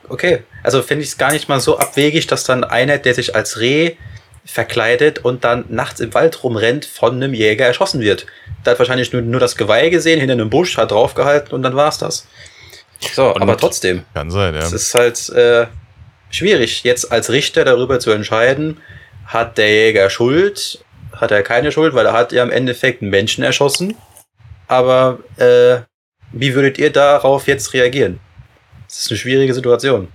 [0.08, 0.42] okay.
[0.62, 3.60] Also finde ich es gar nicht mal so abwegig, dass dann einer, der sich als
[3.60, 3.96] Reh
[4.44, 8.26] verkleidet und dann nachts im Wald rumrennt, von einem Jäger erschossen wird.
[8.64, 11.76] Der hat wahrscheinlich nur, nur das Geweih gesehen, hinter einem Busch, hat draufgehalten und dann
[11.76, 12.26] war's das.
[13.12, 14.04] So, und aber trotzdem.
[14.14, 14.60] Kann sein, ja.
[14.60, 15.66] Es ist halt, äh,
[16.30, 18.80] schwierig, jetzt als Richter darüber zu entscheiden,
[19.26, 23.10] hat der Jäger Schuld, hat er keine Schuld, weil er hat ja im Endeffekt einen
[23.10, 23.96] Menschen erschossen.
[24.66, 25.80] Aber äh,
[26.32, 28.20] wie würdet ihr darauf jetzt reagieren?
[28.86, 30.08] Das ist eine schwierige Situation.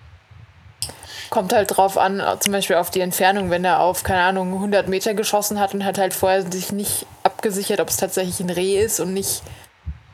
[1.29, 4.87] Kommt halt drauf an, zum Beispiel auf die Entfernung, wenn er auf, keine Ahnung, 100
[4.87, 8.77] Meter geschossen hat und hat halt vorher sich nicht abgesichert, ob es tatsächlich ein Reh
[8.79, 9.41] ist und nicht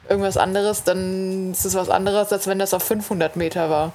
[0.07, 3.93] irgendwas anderes, dann ist es was anderes, als wenn das auf 500 Meter war.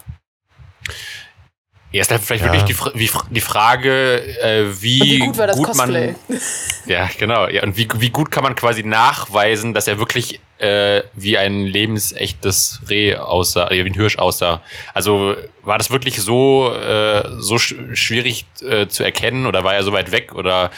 [1.95, 2.53] Ja, ist dann vielleicht ja.
[2.53, 6.17] wirklich die, die Frage, äh, wie, wie, gut, war das gut man.
[6.87, 7.47] Ja, genau.
[7.47, 11.67] Ja, und wie, wie gut kann man quasi nachweisen, dass er wirklich äh, wie ein
[11.67, 14.61] lebensechtes Reh aussah, äh, wie ein Hirsch aussah.
[14.93, 19.85] Also war das wirklich so, äh, so sch schwierig äh, zu erkennen oder war er
[19.85, 20.35] so weit weg?
[20.35, 20.73] Oder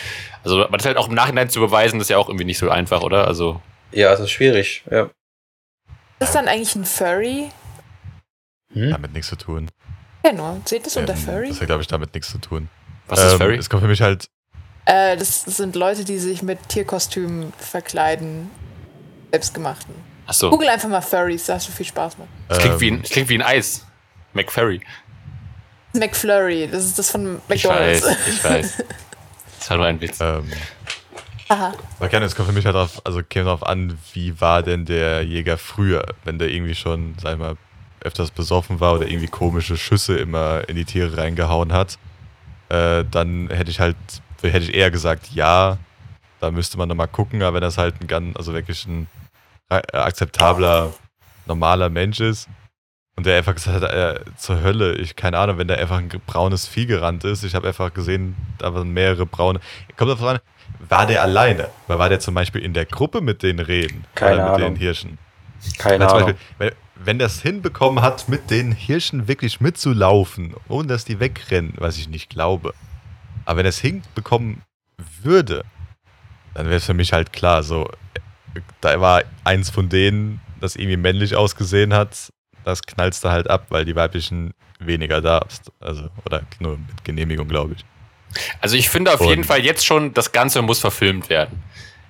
[0.44, 2.59] also war das halt auch im Nachhinein zu beweisen, das ist ja auch irgendwie nicht
[2.59, 3.26] so einfach, oder?
[3.26, 3.62] Also.
[3.90, 5.05] Ja, es ist schwierig, ja.
[5.05, 5.12] Ist
[6.18, 7.48] das dann eigentlich ein Furry?
[8.74, 8.90] Hm?
[8.90, 9.70] Damit nichts zu tun.
[10.33, 10.61] Nur.
[10.65, 11.49] Seht es unter Furry?
[11.49, 12.69] Das hat, glaube ich, damit nichts zu tun.
[13.07, 13.57] Was ähm, ist Furry?
[13.57, 14.29] Es kommt für mich halt.
[14.85, 18.51] Äh, das sind Leute, die sich mit Tierkostümen verkleiden.
[19.33, 19.95] Selbstgemachten.
[20.27, 20.51] Achso.
[20.51, 22.27] Google einfach mal Furries, da hast du viel Spaß mit.
[22.49, 23.87] Das klingt, wie ein, das klingt wie ein Eis.
[24.33, 24.81] McFurry.
[25.93, 27.99] McFlurry, das ist das von McDonalds.
[27.99, 28.85] Ich weiß, ich weiß.
[29.59, 30.21] Das war nur ein Witz.
[30.21, 30.49] Ähm,
[31.49, 31.75] Aha.
[31.99, 34.85] Man kann, es kommt für mich halt drauf, also käme darauf an, wie war denn
[34.85, 37.57] der Jäger früher, wenn der irgendwie schon, sag ich mal,
[38.07, 41.99] öfters besoffen war oder irgendwie komische Schüsse immer in die Tiere reingehauen hat,
[42.69, 43.97] äh, dann hätte ich halt,
[44.42, 45.79] hätte ich eher gesagt, ja,
[46.40, 49.09] da müsste man nochmal gucken, aber wenn das halt ein ganz, also wirklich ein
[49.69, 50.92] akzeptabler,
[51.47, 52.49] normaler Mensch ist
[53.16, 56.09] und der einfach gesagt hat, äh, zur Hölle, ich keine Ahnung, wenn da einfach ein
[56.27, 59.61] braunes Vieh gerannt ist, ich habe einfach gesehen, da waren mehrere braune,
[59.97, 60.38] kommt davon an,
[60.88, 61.69] war der alleine?
[61.87, 64.05] Weil war der zum Beispiel in der Gruppe mit den Rehen?
[64.14, 64.75] Keine oder mit Ahnung.
[64.75, 65.19] den Hirschen?
[65.79, 66.35] Keine Ahnung.
[66.59, 71.98] Beispiel, wenn, das hinbekommen hat, mit den Hirschen wirklich mitzulaufen, ohne dass die wegrennen, was
[71.98, 72.74] ich nicht glaube.
[73.44, 74.62] Aber wenn er es hinbekommen
[75.22, 75.64] würde,
[76.54, 77.90] dann wäre es für mich halt klar, so,
[78.80, 82.32] da war eins von denen, das irgendwie männlich ausgesehen hat,
[82.64, 85.70] das knallst du halt ab, weil die weiblichen weniger darfst.
[85.80, 87.85] Also, oder nur mit Genehmigung, glaube ich.
[88.61, 91.62] Also ich finde auf Und- jeden Fall jetzt schon, das Ganze muss verfilmt werden.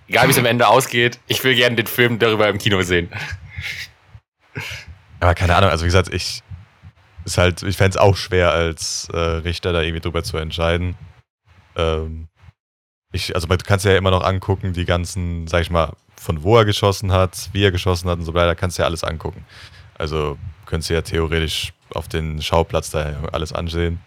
[0.09, 3.11] Egal wie es am Ende ausgeht, ich will gerne den Film darüber im Kino sehen.
[5.21, 6.43] Aber keine Ahnung, also wie gesagt, ich
[7.25, 10.97] ist halt, ich fände es auch schwer als äh, Richter da irgendwie drüber zu entscheiden.
[11.75, 12.29] Ähm,
[13.13, 16.57] ich, also du kannst ja immer noch angucken, die ganzen, sag ich mal, von wo
[16.57, 19.45] er geschossen hat, wie er geschossen hat und so weiter, kannst du ja alles angucken.
[19.99, 24.01] Also könntest du ja theoretisch auf den Schauplatz da alles ansehen.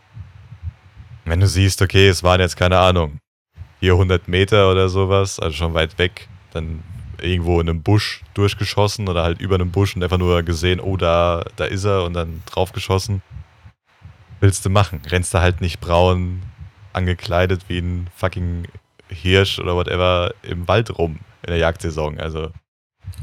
[1.26, 3.20] Wenn du siehst, okay, es waren jetzt keine Ahnung,
[3.82, 6.84] 400 Meter oder sowas, also schon weit weg, dann
[7.24, 10.98] irgendwo in einem Busch durchgeschossen oder halt über einem Busch und einfach nur gesehen, oh,
[10.98, 13.22] da, da ist er und dann draufgeschossen.
[14.40, 15.02] Willst du machen?
[15.10, 16.42] Rennst du halt nicht braun
[16.94, 18.68] angekleidet wie ein fucking
[19.10, 22.20] Hirsch oder whatever im Wald rum in der Jagdsaison.
[22.20, 22.52] Also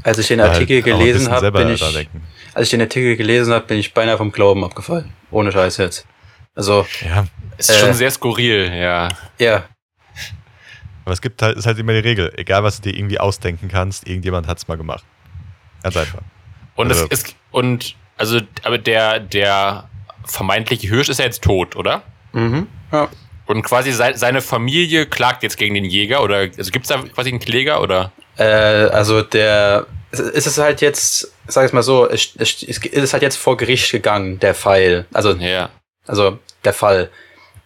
[0.03, 3.15] Als ich den halt Artikel ein gelesen habe, selber bin ich, als ich den Artikel
[3.15, 5.11] gelesen habe, bin ich beinahe vom Glauben abgefallen.
[5.31, 6.05] Ohne Scheiß jetzt.
[6.55, 7.79] Also, Ja, Es ist Äh.
[7.85, 9.09] schon sehr skurril, ja.
[9.39, 9.63] ja,
[11.07, 12.33] aber es gibt halt, ist halt immer die Regel.
[12.35, 15.05] Egal, was du dir irgendwie ausdenken kannst, irgendjemand hat's mal gemacht.
[15.81, 16.19] Ganz einfach.
[16.75, 19.89] Und Also- es ist, und, also, aber der, der
[20.25, 22.03] vermeintliche Hirsch ist ja jetzt tot, oder?
[22.33, 22.67] mhm.
[22.91, 23.07] ja.
[23.45, 27.29] Und quasi sei, seine Familie klagt jetzt gegen den Jäger, oder, also gibt's da quasi
[27.29, 28.11] einen Kläger, oder?
[28.35, 32.77] Äh, also der, es es ist halt jetzt, sag ich mal so, es, es, es
[32.79, 35.05] ist halt jetzt vor Gericht gegangen, der Fall.
[35.13, 35.69] Also Ja.
[36.05, 37.09] also der Fall.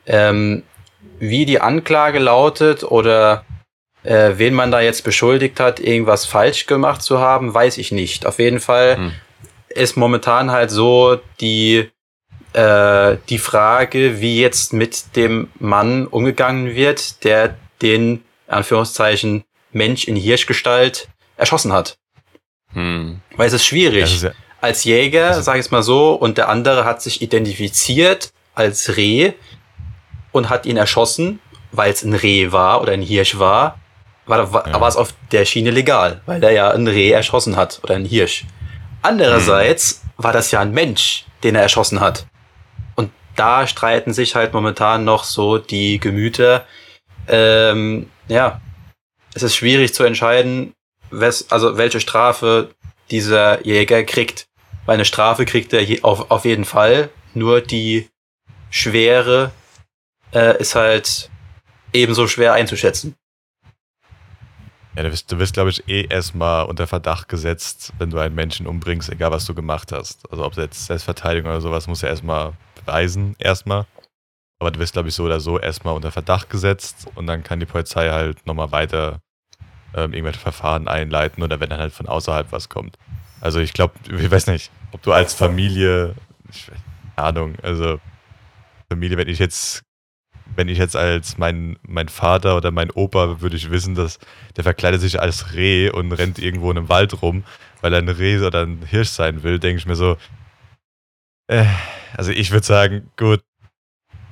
[0.06, 0.62] Ähm,
[1.22, 3.46] wie die Anklage lautet oder
[4.04, 8.26] äh, wen man da jetzt beschuldigt hat, irgendwas falsch gemacht zu haben, weiß ich nicht.
[8.26, 9.12] Auf jeden Fall Hm.
[9.70, 11.90] ist momentan halt so die
[12.54, 20.16] äh, die Frage, wie jetzt mit dem Mann umgegangen wird, der den Anführungszeichen Mensch in
[20.18, 21.08] Hirschgestalt
[21.38, 21.96] erschossen hat.
[22.74, 23.22] Hm.
[23.38, 26.38] Weil es ist schwierig ist ja, als Jäger, Also- sag ich es mal so, und
[26.38, 29.32] der andere hat sich identifiziert als Reh
[30.32, 31.40] und hat ihn erschossen,
[31.72, 33.80] weil es ein Reh war oder ein Hirsch war,
[34.26, 34.80] war, war, Ja.
[34.80, 38.06] war es auf der Schiene legal, weil er ja ein Reh erschossen hat oder ein
[38.06, 38.46] Hirsch.
[39.02, 42.28] Andererseits war das ja ein Mensch, den er erschossen hat.
[42.96, 46.66] Und da streiten sich halt momentan noch so die Gemüter.
[47.28, 48.62] Ähm, ja,
[49.34, 50.74] es ist schwierig zu entscheiden,
[51.10, 52.70] wes, also welche Strafe
[53.10, 54.46] dieser Jäger kriegt.
[54.86, 57.10] Weil eine Strafe kriegt er auf, auf jeden Fall.
[57.34, 58.08] Nur die
[58.70, 59.52] Schwere
[60.34, 61.30] äh, ist halt
[61.94, 63.16] ebenso schwer einzuschätzen.
[64.96, 68.36] ja, du wirst, du wirst glaube ich, eh erstmal unter Verdacht gesetzt, wenn du einen
[68.36, 70.30] Menschen umbringst, egal was du gemacht hast.
[70.32, 73.86] Also ob jetzt Selbstverteidigung oder sowas, musst du erstmal beweisen, erstmal.
[74.60, 77.60] Aber du wirst, glaube ich, so oder so erstmal unter Verdacht gesetzt und dann kann
[77.60, 79.20] die Polizei halt nochmal weiter
[79.96, 82.98] ähm, irgendwelche Verfahren einleiten oder wenn dann halt von außerhalb was kommt.
[83.40, 86.14] Also ich glaube, ich weiß nicht, ob du als Familie,
[86.52, 86.68] ich,
[87.16, 88.00] keine Ahnung, also
[88.90, 89.82] Familie, wenn ich jetzt,
[90.56, 94.20] wenn ich jetzt als mein, mein Vater oder mein Opa würde ich wissen, dass
[94.56, 97.44] der verkleidet sich als Reh und rennt irgendwo in einem Wald rum,
[97.82, 100.18] weil er ein Reh oder ein Hirsch sein will, denke ich mir so,
[101.48, 101.66] äh,
[102.16, 103.42] also ich würde sagen, gut,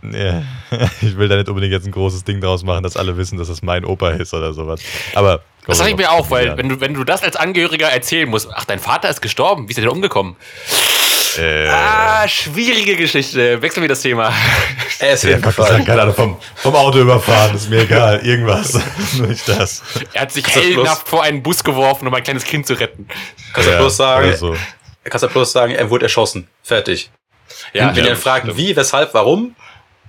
[0.02, 0.44] ja,
[1.02, 3.48] ich will da nicht unbedingt jetzt ein großes Ding draus machen, dass alle wissen, dass
[3.50, 4.82] das mein Opa ist oder sowas.
[5.14, 8.30] Aber Das sag ich mir auch, weil wenn du, wenn du das als Angehöriger erzählen
[8.30, 10.36] musst, ach, dein Vater ist gestorben, wie ist er denn umgekommen?
[11.38, 13.62] Äh, Ah, schwierige Geschichte.
[13.62, 14.34] Wechseln wir das Thema.
[15.00, 15.86] Er ist Ja, hingefallen.
[15.86, 18.74] keine Ahnung, vom, vom Auto überfahren, ist mir egal, irgendwas.
[19.18, 19.82] Nicht das.
[20.14, 23.08] Er hat sich heldenhaft vor einen Bus geworfen, um ein kleines Kind zu retten.
[23.54, 24.58] Kannst du bloß sagen, Also,
[25.06, 26.50] kannst du bloß sagen, er wurde erschossen.
[26.64, 27.10] Fertig.
[27.74, 29.56] Ja, Wenn ja, ihr fragt, wie, weshalb, warum,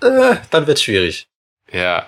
[0.02, 1.26] äh, dann wird's schwierig.
[1.72, 2.06] ja.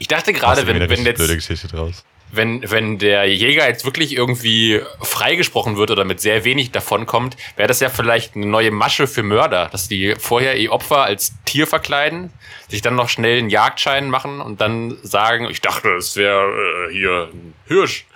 [0.00, 4.16] Ich dachte gerade, wenn, wenn jetzt, blöde Geschichte draus wenn, wenn der Jäger jetzt wirklich
[4.16, 8.70] irgendwie freigesprochen wird oder mit sehr wenig davon kommt, wäre das ja vielleicht eine neue
[8.70, 12.32] Masche für Mörder, dass die vorher ihr Opfer als Tier verkleiden,
[12.68, 16.92] sich dann noch schnell einen Jagdschein machen und dann sagen, ich dachte, es wäre äh,
[16.92, 18.06] hier ein Hirsch.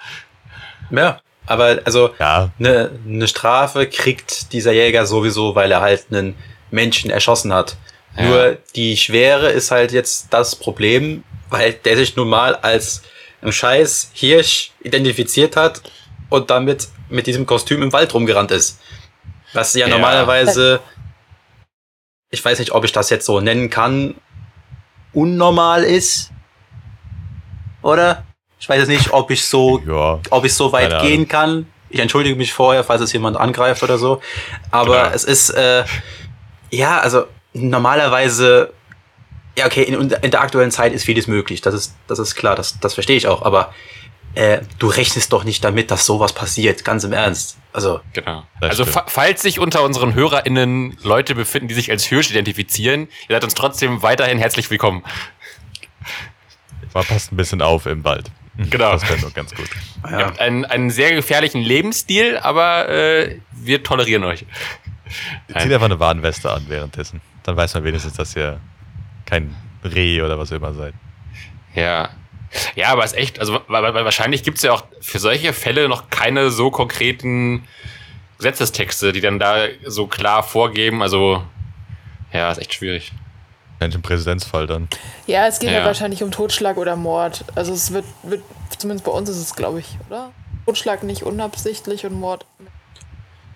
[0.91, 2.51] Ja, aber also ja.
[2.59, 6.37] eine, eine Strafe kriegt dieser Jäger sowieso, weil er halt einen
[6.71, 7.77] Menschen erschossen hat.
[8.17, 8.25] Ja.
[8.25, 13.03] Nur die Schwere ist halt jetzt das Problem, weil der sich nun mal als
[13.43, 15.83] einen scheiß Hirsch identifiziert hat
[16.31, 18.81] und damit mit diesem Kostüm im Wald rumgerannt ist.
[19.53, 19.95] Was ja, ja.
[19.95, 20.81] normalerweise,
[22.31, 24.15] ich weiß nicht, ob ich das jetzt so nennen kann,
[25.13, 26.31] unnormal ist.
[27.83, 28.25] Oder?
[28.59, 31.67] Ich weiß jetzt nicht, ob ich so, ja, ob ich so weit gehen kann.
[31.91, 34.23] Ich entschuldige mich vorher, falls es jemand angreift oder so.
[34.71, 35.15] Aber Klar.
[35.15, 35.85] es ist, äh,
[36.71, 38.73] ja, also normalerweise
[39.57, 41.61] ja, okay, in, in, der aktuellen Zeit ist vieles möglich.
[41.61, 43.43] Das ist, das ist klar, das, das verstehe ich auch.
[43.43, 43.73] Aber
[44.35, 47.59] äh, du rechnest doch nicht damit, dass sowas passiert, ganz im Ernst.
[47.73, 48.01] Also.
[48.13, 48.45] Genau.
[48.61, 53.45] Also, falls sich unter unseren HörerInnen Leute befinden, die sich als Hirsch identifizieren, ihr seid
[53.45, 55.05] uns trotzdem weiterhin herzlich willkommen.
[56.95, 58.31] Man passt ein bisschen auf im Wald.
[58.57, 58.93] Genau.
[58.93, 59.69] Das wäre nur ganz gut.
[60.05, 60.19] Ja.
[60.19, 64.45] Ihr habt einen, einen sehr gefährlichen Lebensstil, aber äh, wir tolerieren euch.
[65.49, 67.21] Zieht einfach eine Warnweste an währenddessen.
[67.45, 68.61] Dann weiß man wenigstens, dass ihr
[69.33, 70.93] kein Reh oder was immer seid.
[71.75, 72.11] Ja.
[72.75, 76.11] Ja, aber es ist echt, also wahrscheinlich gibt es ja auch für solche Fälle noch
[76.11, 77.67] keine so konkreten
[78.37, 81.01] Gesetzestexte, die dann da so klar vorgeben.
[81.01, 81.43] Also,
[82.31, 83.13] ja, ist echt schwierig.
[83.81, 84.87] Im Präsidentsfall dann.
[85.27, 85.79] Ja, es geht ja.
[85.79, 85.85] ja.
[85.85, 87.45] wahrscheinlich um Totschlag oder Mord.
[87.55, 88.43] Also es wird, wird
[88.79, 90.31] zumindest bei uns ist es, glaube ich, oder?
[90.67, 92.45] Totschlag nicht unabsichtlich und Mord.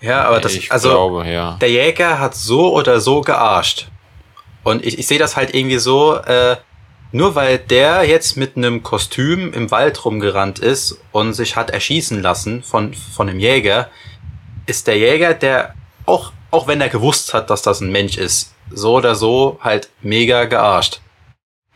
[0.01, 1.59] Ja, aber das, ich also glaube, ja.
[1.61, 3.89] der Jäger hat so oder so gearscht.
[4.67, 6.57] Und ich, ich sehe das halt irgendwie so, äh,
[7.13, 12.21] nur weil der jetzt mit einem Kostüm im Wald rumgerannt ist und sich hat erschießen
[12.21, 13.91] lassen von, von einem Jäger,
[14.67, 18.55] ist der Jäger, der auch, auch wenn er gewusst hat, dass das ein Mensch ist,
[18.69, 21.01] so oder so halt mega gearscht.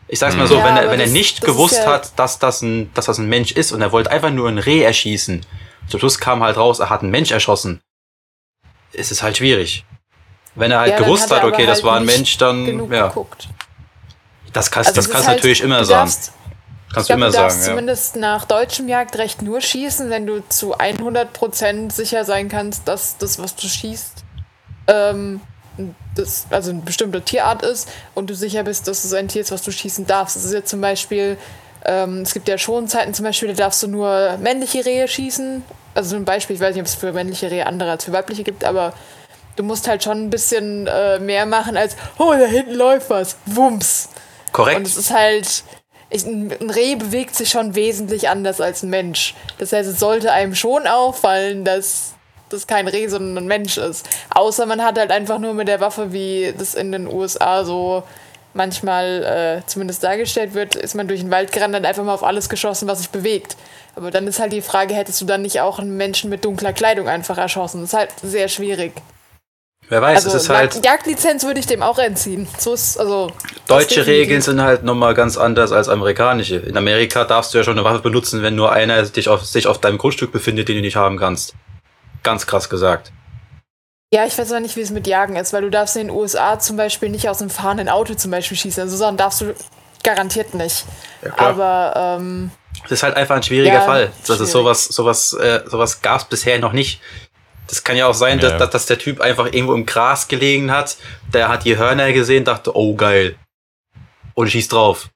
[0.09, 2.61] Ich sag's mal so, ja, wenn er, wenn er nicht gewusst ja hat, dass das,
[2.61, 5.45] ein, dass das ein Mensch ist und er wollte einfach nur ein Reh erschießen,
[5.87, 7.79] zum Schluss kam halt raus, er hat einen Mensch erschossen,
[8.91, 9.85] ist es halt schwierig.
[10.55, 13.07] Wenn er halt ja, gewusst hat, okay, das halt war ein Mensch, dann ja.
[13.07, 13.47] Geguckt.
[14.53, 16.09] Das kannst, also das kannst halt, natürlich immer sagen.
[16.09, 16.33] Darfst,
[16.93, 17.71] kannst du immer du darfst sagen.
[17.71, 23.39] zumindest nach deutschem Jagdrecht nur schießen, wenn du zu 100% sicher sein kannst, dass das,
[23.39, 24.23] was du schießt,
[24.87, 25.39] ähm,
[26.15, 29.51] das, also eine bestimmte Tierart ist und du sicher bist, dass es ein Tier ist,
[29.51, 30.35] was du schießen darfst.
[30.35, 31.37] Das ist ja zum Beispiel,
[31.85, 35.63] ähm, es gibt ja schon Zeiten zum Beispiel, da darfst du nur männliche Rehe schießen.
[35.93, 38.43] Also ein Beispiel, ich weiß nicht, ob es für männliche Rehe andere als für weibliche
[38.43, 38.93] gibt, aber
[39.55, 43.37] du musst halt schon ein bisschen äh, mehr machen als, oh, da hinten läuft was.
[43.45, 44.09] Wumms.
[44.51, 44.77] Korrekt.
[44.77, 45.63] Und es ist halt,
[46.09, 49.33] ich, ein Reh bewegt sich schon wesentlich anders als ein Mensch.
[49.57, 52.13] Das heißt, es sollte einem schon auffallen, dass
[52.49, 54.07] das kein Reh, sondern ein Mensch ist.
[54.29, 58.03] Außer man hat halt einfach nur mit der Waffe, wie das in den USA so
[58.53, 62.23] manchmal äh, zumindest dargestellt wird, ist man durch den Wald gerannt und einfach mal auf
[62.23, 63.55] alles geschossen, was sich bewegt.
[63.95, 66.73] Aber dann ist halt die Frage, hättest du dann nicht auch einen Menschen mit dunkler
[66.73, 67.81] Kleidung einfach erschossen?
[67.81, 68.93] Das ist halt sehr schwierig.
[69.91, 70.85] Wer weiß, also, es ist halt.
[70.85, 72.47] Jagdlizenz würde ich dem auch entziehen.
[72.57, 73.29] So ist, also.
[73.67, 76.55] Deutsche Regeln sind halt nochmal ganz anders als amerikanische.
[76.55, 79.67] In Amerika darfst du ja schon eine Waffe benutzen, wenn nur einer dich auf, sich
[79.67, 81.55] auf deinem Grundstück befindet, den du nicht haben kannst.
[82.23, 83.11] Ganz krass gesagt.
[84.13, 86.15] Ja, ich weiß aber nicht, wie es mit Jagen ist, weil du darfst in den
[86.15, 88.83] USA zum Beispiel nicht aus einem fahrenden Auto zum Beispiel schießen.
[88.83, 89.53] Also, sondern darfst du
[90.03, 90.85] garantiert nicht.
[91.21, 92.51] Ja, aber ähm,
[92.83, 94.11] das ist halt einfach ein schwieriger ja, Fall.
[94.19, 94.41] Das schwierig.
[94.43, 97.01] ist sowas, sowas, äh, sowas gab es bisher noch nicht.
[97.71, 98.57] Das kann ja auch sein, ja.
[98.57, 100.97] dass, dass der Typ einfach irgendwo im Gras gelegen hat.
[101.33, 103.37] Der hat die Hörner gesehen, dachte, oh geil.
[104.33, 105.07] Und schießt drauf.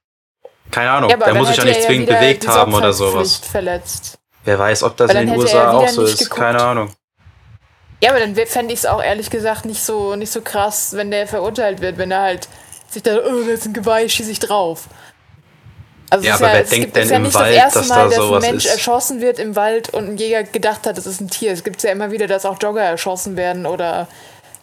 [0.70, 3.36] Keine Ahnung, ja, der muss sich ja nicht zwingend bewegt haben oder sowas.
[3.36, 4.18] Verletzt.
[4.44, 6.18] Wer weiß, ob das in den USA auch so ist.
[6.18, 6.40] Geguckt.
[6.40, 6.92] Keine Ahnung.
[8.02, 11.10] Ja, aber dann fände ich es auch ehrlich gesagt nicht so, nicht so krass, wenn
[11.10, 12.48] der verurteilt wird, wenn er halt
[12.88, 14.84] sich da, oh, da ist ein Geweih, schieße ich drauf.
[16.10, 18.40] Also ja, aber ja, wer denkt denn ja im Wald, das dass Mal, da sowas
[18.40, 18.72] dass ein Mensch ist?
[18.72, 21.52] erschossen wird im Wald und ein Jäger gedacht hat, es ist ein Tier.
[21.52, 24.08] Es gibt ja immer wieder, dass auch Jogger erschossen werden oder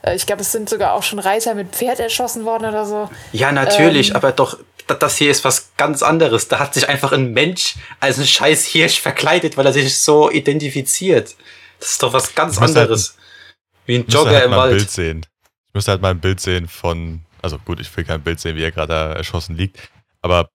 [0.04, 3.10] äh, ich glaube, es sind sogar auch schon Reiter mit Pferd erschossen worden oder so.
[3.32, 6.48] Ja, natürlich, ähm, aber doch, das hier ist was ganz anderes.
[6.48, 10.30] Da hat sich einfach ein Mensch als ein scheiß Hirsch verkleidet, weil er sich so
[10.30, 11.36] identifiziert.
[11.80, 13.16] Das ist doch was ganz anderes.
[13.16, 14.72] Halt, Wie ein Jogger halt im Wald.
[14.72, 15.26] Ein Bild sehen.
[15.68, 18.56] Ich müsste halt mal ein Bild sehen von, also gut, ich will kein Bild sehen,
[18.56, 19.80] wie er gerade erschossen liegt,
[20.22, 20.50] aber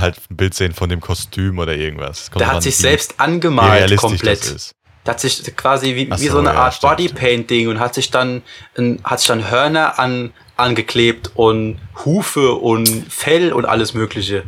[0.00, 2.30] halt ein Bild sehen von dem Kostüm oder irgendwas.
[2.38, 4.72] Der hat sich selbst angemalt komplett.
[5.06, 8.10] Der hat sich quasi wie, so, wie so eine ja, Art Bodypainting und hat sich
[8.10, 8.42] dann
[9.04, 14.44] hat sich dann Hörner an, angeklebt und Hufe und Fell und alles mögliche.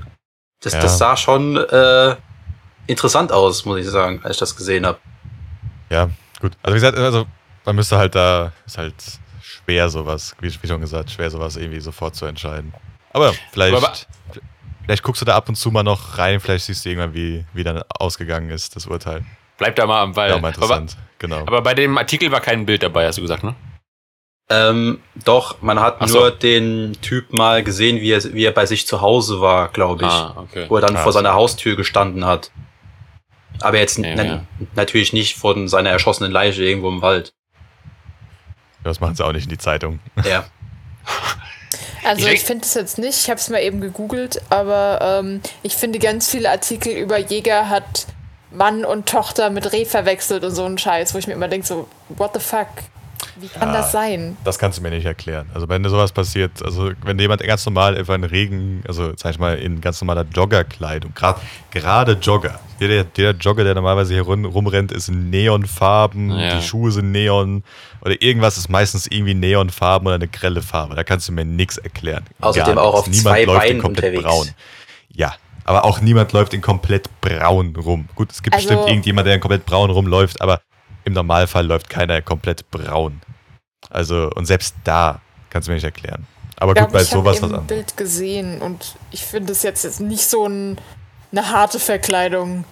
[0.60, 0.80] Das, ja.
[0.80, 2.16] das sah schon äh,
[2.86, 4.98] interessant aus, muss ich sagen, als ich das gesehen habe.
[5.88, 6.52] Ja, gut.
[6.62, 7.26] Also wie gesagt, also
[7.64, 8.94] man müsste halt da, ist halt
[9.40, 12.74] schwer sowas, wie, wie schon gesagt, schwer sowas irgendwie sofort zu entscheiden.
[13.12, 13.92] Aber vielleicht, aber,
[14.84, 17.44] vielleicht guckst du da ab und zu mal noch rein, vielleicht siehst du irgendwann, wie,
[17.52, 19.24] wie dann ausgegangen ist, das Urteil.
[19.58, 20.30] Bleib da mal am Ball.
[20.30, 21.40] Ja, mal interessant, aber, genau.
[21.40, 23.54] Aber bei dem Artikel war kein Bild dabei, hast du gesagt, ne?
[24.52, 26.30] Ähm, doch, man hat Ach nur so.
[26.30, 30.10] den Typ mal gesehen, wie er, wie er bei sich zu Hause war, glaube ich.
[30.10, 30.66] Ah, okay.
[30.68, 32.50] Wo er dann ah, vor seiner Haustür gestanden hat.
[33.60, 34.44] Aber jetzt ja, ja.
[34.74, 37.32] natürlich nicht von seiner erschossenen Leiche irgendwo im Wald.
[38.82, 40.00] Das machen sie auch nicht in die Zeitung.
[40.24, 40.44] Ja.
[42.04, 45.76] Also ich finde es jetzt nicht, ich habe es mal eben gegoogelt, aber ähm, ich
[45.76, 48.06] finde ganz viele Artikel über Jäger hat
[48.50, 51.66] Mann und Tochter mit Reh verwechselt und so ein Scheiß, wo ich mir immer denke,
[51.66, 52.68] so, what the fuck?
[53.40, 54.36] Wie kann ja, das sein?
[54.44, 55.48] Das kannst du mir nicht erklären.
[55.54, 59.38] Also wenn sowas passiert, also wenn jemand ganz normal einfach in Regen, also sag ich
[59.38, 61.12] mal, in ganz normaler Joggerkleidung,
[61.70, 66.56] gerade Jogger, jeder, jeder Jogger, der normalerweise hier rum, rumrennt, ist in Neonfarben, ja.
[66.56, 67.62] die Schuhe sind Neon
[68.02, 70.94] oder irgendwas ist meistens irgendwie Neonfarben oder eine grelle Farbe.
[70.94, 72.24] Da kannst du mir nichts erklären.
[72.40, 74.34] Außerdem auch auf Niemand zwei läuft Beinen komplett unterwegs.
[74.34, 74.48] braun.
[75.12, 75.34] Ja,
[75.64, 78.08] aber auch niemand läuft in komplett braun rum.
[78.14, 80.60] Gut, es gibt also, bestimmt irgendjemand, der in komplett braun rumläuft, aber
[81.10, 83.20] im Normalfall läuft keiner komplett braun.
[83.90, 86.26] Also, und selbst da kannst du mir nicht erklären.
[86.56, 87.64] Aber gut, bei sowas was anderes.
[87.64, 90.78] Ich habe Bild gesehen und ich finde es jetzt, jetzt nicht so ein,
[91.32, 92.64] eine harte Verkleidung.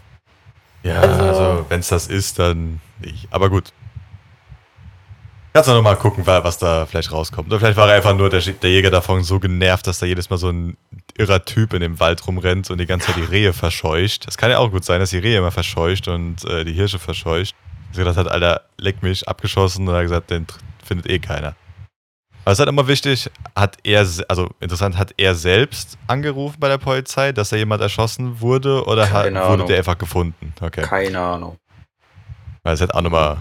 [0.82, 3.26] Ja, also, also wenn es das ist, dann nicht.
[3.30, 3.72] Aber gut.
[5.54, 7.48] Kannst du noch mal gucken, was da vielleicht rauskommt.
[7.48, 10.30] Oder vielleicht war er einfach nur der, der Jäger davon so genervt, dass da jedes
[10.30, 10.76] Mal so ein
[11.16, 14.26] irrer Typ in dem Wald rumrennt und die ganze Zeit die Rehe verscheucht.
[14.26, 16.98] Das kann ja auch gut sein, dass die Rehe immer verscheucht und äh, die Hirsche
[16.98, 17.56] verscheucht.
[17.88, 20.46] Dass er gesagt hat, Alter, leck mich, abgeschossen und er hat gesagt, den
[20.84, 21.54] findet eh keiner.
[22.44, 26.68] Aber es ist halt immer wichtig, hat er, also interessant, hat er selbst angerufen bei
[26.68, 30.54] der Polizei, dass da jemand erschossen wurde oder hat, wurde der einfach gefunden?
[30.58, 30.80] Okay.
[30.80, 31.58] Keine Ahnung.
[32.62, 33.38] Weil es halt auch nochmal,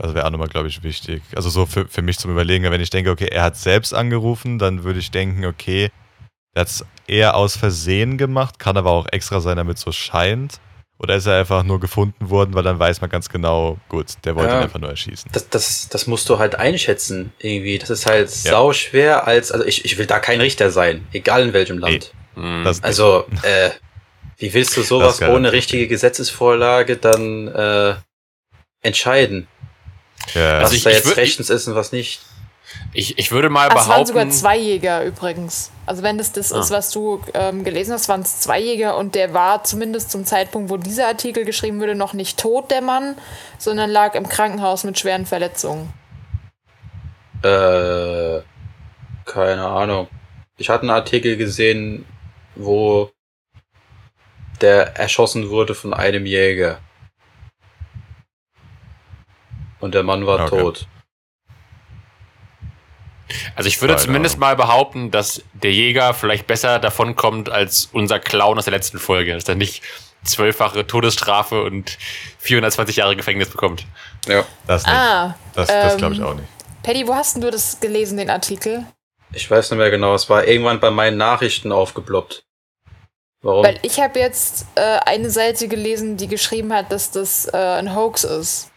[0.00, 1.22] also wäre auch nochmal, glaube ich, wichtig.
[1.34, 4.60] Also so für, für mich zum Überlegen, wenn ich denke, okay, er hat selbst angerufen,
[4.60, 5.90] dann würde ich denken, okay,
[6.54, 9.90] er hat es eher aus Versehen gemacht, kann aber auch extra sein, damit es so
[9.90, 10.60] scheint.
[11.00, 14.34] Oder ist er einfach nur gefunden worden, weil dann weiß man ganz genau, gut, der
[14.34, 15.30] wollte ja, ihn einfach nur erschießen.
[15.32, 17.78] Das, das, das musst du halt einschätzen, irgendwie.
[17.78, 18.50] Das ist halt ja.
[18.50, 22.12] sau schwer als, also ich, ich will da kein Richter sein, egal in welchem Land.
[22.34, 23.70] Nee, also, äh,
[24.38, 27.94] wie willst du sowas ohne richtige Gesetzesvorlage dann äh,
[28.82, 29.48] entscheiden?
[30.34, 30.58] Ja.
[30.58, 32.20] Was also ich, da jetzt rechtens ist und was nicht?
[32.92, 33.82] Ich, ich würde mal behaupten.
[33.82, 35.70] Es waren sogar zwei Jäger übrigens.
[35.88, 36.60] Also wenn das das ah.
[36.60, 40.26] ist, was du ähm, gelesen hast, waren es zwei Jäger und der war zumindest zum
[40.26, 43.16] Zeitpunkt, wo dieser Artikel geschrieben wurde, noch nicht tot, der Mann,
[43.56, 45.90] sondern lag im Krankenhaus mit schweren Verletzungen.
[47.42, 48.40] Äh,
[49.24, 50.08] keine Ahnung.
[50.58, 52.04] Ich hatte einen Artikel gesehen,
[52.54, 53.10] wo
[54.60, 56.80] der erschossen wurde von einem Jäger.
[59.80, 60.60] Und der Mann war okay.
[60.60, 60.86] tot.
[63.56, 64.40] Also ich würde Keine zumindest Ahnung.
[64.40, 68.98] mal behaupten, dass der Jäger vielleicht besser davon kommt als unser Clown aus der letzten
[68.98, 69.82] Folge, dass er nicht
[70.24, 71.98] zwölffache Todesstrafe und
[72.38, 73.86] 420 Jahre Gefängnis bekommt.
[74.26, 74.44] Ja.
[74.66, 74.94] Das nicht.
[74.94, 76.48] Ah, das, das ähm, glaube ich auch nicht.
[76.82, 78.86] Paddy, wo hast denn du das gelesen, den Artikel?
[79.32, 82.44] Ich weiß nicht mehr genau, es war irgendwann bei meinen Nachrichten aufgeploppt.
[83.42, 83.64] Warum?
[83.64, 87.94] Weil ich habe jetzt äh, eine Seite gelesen, die geschrieben hat, dass das äh, ein
[87.94, 88.67] Hoax ist.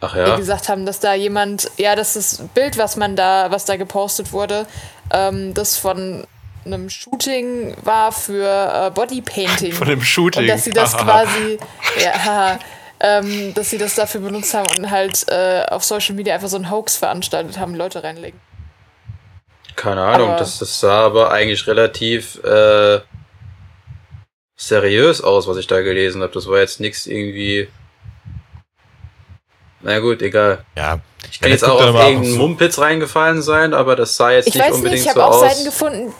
[0.00, 0.34] Ach ja.
[0.34, 3.66] Die gesagt haben, dass da jemand, ja, das ist das Bild, was man da, was
[3.66, 4.66] da gepostet wurde,
[5.12, 6.26] ähm, das von
[6.64, 9.72] einem Shooting war für äh, Bodypainting.
[9.72, 10.42] Von einem Shooting.
[10.42, 11.58] Und dass sie das quasi,
[11.98, 12.58] ja,
[13.00, 16.56] ähm, dass sie das dafür benutzt haben und halt äh, auf Social Media einfach so
[16.56, 18.38] einen Hoax veranstaltet haben, Leute reinlegen.
[19.74, 23.00] Keine Ahnung, das, das sah aber eigentlich relativ äh,
[24.56, 26.34] seriös aus, was ich da gelesen habe.
[26.34, 27.68] Das war jetzt nichts irgendwie
[29.82, 30.64] na gut, egal.
[30.76, 31.00] Ja.
[31.30, 34.70] Ich kann jetzt auch auf irgendeinen Mumpitz reingefallen sein, aber das sah jetzt ich nicht
[34.70, 35.40] unbedingt nicht, ich so auch aus.
[35.40, 36.14] Seiten gefunden,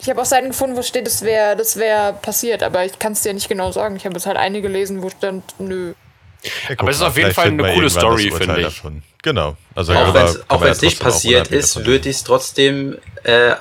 [0.00, 3.12] ich habe auch Seiten gefunden, wo steht, das wäre das wär passiert, aber ich kann
[3.12, 3.96] es dir nicht genau sagen.
[3.96, 5.94] Ich habe jetzt halt eine gelesen, wo stand, nö.
[6.42, 8.64] Ja, aber es ist auf jeden Fall eine coole Story, finde ich.
[8.64, 9.02] Davon.
[9.22, 9.56] Genau.
[9.74, 13.54] Also auch wenn es nicht passiert ist, würde ich es trotzdem, äh,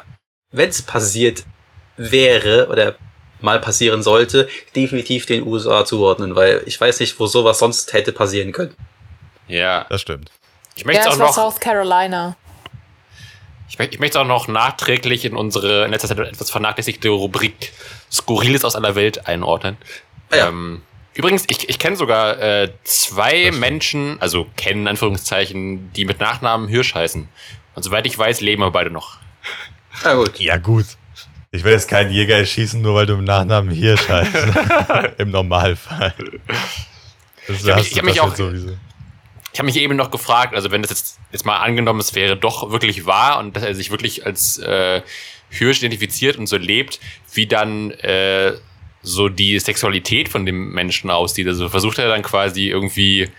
[0.51, 1.43] wenn es passiert
[1.97, 2.95] wäre oder
[3.39, 8.11] mal passieren sollte, definitiv den USA zuordnen, weil ich weiß nicht, wo sowas sonst hätte
[8.11, 8.75] passieren können.
[9.51, 9.85] Ja.
[9.89, 10.31] Das stimmt.
[10.75, 11.33] Ich möchte ja, auch noch.
[11.33, 12.35] South Carolina.
[13.69, 17.71] Ich, ich möchte auch noch nachträglich in unsere in letzter Zeit etwas vernachlässigte Rubrik
[18.11, 19.77] Skurriles aus aller Welt einordnen.
[20.31, 20.49] Ja.
[20.49, 20.81] Ähm,
[21.13, 26.95] übrigens, ich, ich kenne sogar äh, zwei Menschen, also kennen Anführungszeichen, die mit Nachnamen Hirsch
[26.95, 27.29] heißen.
[27.75, 29.17] Und soweit ich weiß, leben wir beide noch.
[30.03, 30.39] Ja, gut.
[30.39, 30.85] Ja, gut.
[31.51, 34.31] Ich will jetzt keinen Jäger erschießen, nur weil du im Nachnamen Hirsch heißt.
[35.17, 36.13] Im Normalfall.
[37.47, 38.77] Das ich habe mich, hab mich auch sowieso.
[39.53, 42.37] Ich habe mich eben noch gefragt, also wenn das jetzt, jetzt mal angenommen, es wäre
[42.37, 45.01] doch wirklich wahr und dass er sich wirklich als äh,
[45.49, 46.99] Hirsch identifiziert und so lebt,
[47.33, 48.53] wie dann äh,
[49.01, 51.47] so die Sexualität von dem Menschen aussieht.
[51.47, 53.29] Also versucht er dann quasi irgendwie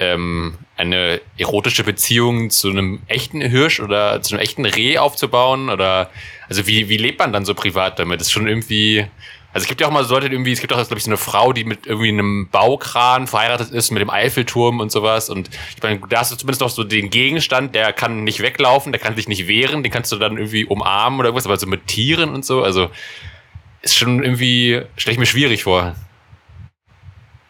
[0.00, 5.68] ähm, eine erotische Beziehung zu einem echten Hirsch oder zu einem echten Reh aufzubauen?
[5.68, 6.10] Oder
[6.48, 8.20] also wie, wie lebt man dann so privat damit?
[8.20, 9.06] Das ist schon irgendwie.
[9.52, 11.10] Also es gibt ja auch mal so Leute irgendwie, es gibt auch, glaube ich, so
[11.10, 15.28] eine Frau, die mit irgendwie einem Baukran verheiratet ist, mit dem Eiffelturm und sowas.
[15.28, 18.92] Und ich meine, da hast du zumindest noch so den Gegenstand, der kann nicht weglaufen,
[18.92, 21.66] der kann sich nicht wehren, den kannst du dann irgendwie umarmen oder irgendwas, aber so
[21.66, 22.90] mit Tieren und so, also
[23.82, 25.96] ist schon irgendwie, stelle ich mir schwierig vor.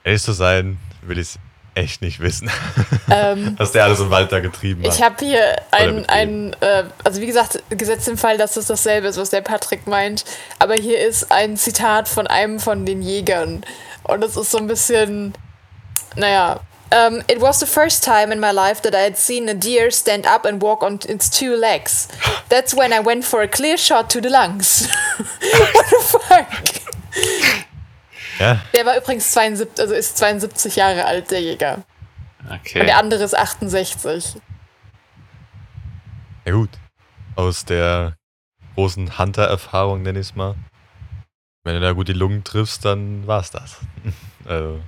[0.02, 1.36] Ehrlich zu sein, will ich
[1.80, 2.50] echt nicht wissen,
[3.10, 4.94] ähm, was der alles im Wald da getrieben hat.
[4.94, 9.08] Ich habe hier ein, ein äh, also wie gesagt, gesetzt im Fall, dass das dasselbe
[9.08, 10.24] ist, was der Patrick meint.
[10.58, 13.64] Aber hier ist ein Zitat von einem von den Jägern.
[14.04, 15.34] Und es ist so ein bisschen,
[16.16, 16.60] naja.
[16.92, 19.92] Um, it was the first time in my life that I had seen a deer
[19.92, 22.08] stand up and walk on its two legs.
[22.48, 24.88] That's when I went for a clear shot to the lungs.
[25.18, 27.69] What the fuck?
[28.40, 28.62] Ja.
[28.74, 31.84] Der war übrigens 72, also ist 72 Jahre alt, der Jäger.
[32.46, 32.80] Okay.
[32.80, 34.40] Und der andere ist 68.
[36.46, 36.70] Ja gut.
[37.36, 38.16] Aus der
[38.74, 40.54] großen Hunter-Erfahrung, nenne ich es mal.
[41.64, 43.78] Wenn du da gut die Lungen triffst, dann war's das.
[44.46, 44.80] also.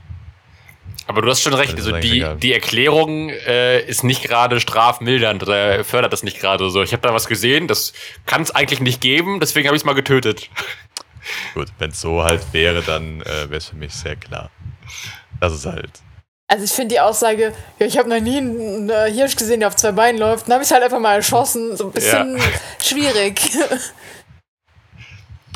[1.06, 5.84] Aber du hast schon recht, also die, die Erklärung äh, ist nicht gerade strafmildernd oder
[5.84, 6.82] fördert das nicht gerade so.
[6.82, 7.92] Ich habe da was gesehen, das
[8.24, 10.48] kann es eigentlich nicht geben, deswegen habe ich es mal getötet.
[11.54, 14.50] Gut, wenn es so halt wäre, dann äh, wäre es für mich sehr klar.
[15.40, 15.90] Das ist halt.
[16.48, 19.68] Also ich finde die Aussage, ja, ich habe noch nie einen äh, Hirsch gesehen, der
[19.68, 22.36] auf zwei Beinen läuft, dann habe ich es halt einfach mal erschossen, so ein bisschen
[22.36, 22.44] ja.
[22.80, 23.40] schwierig.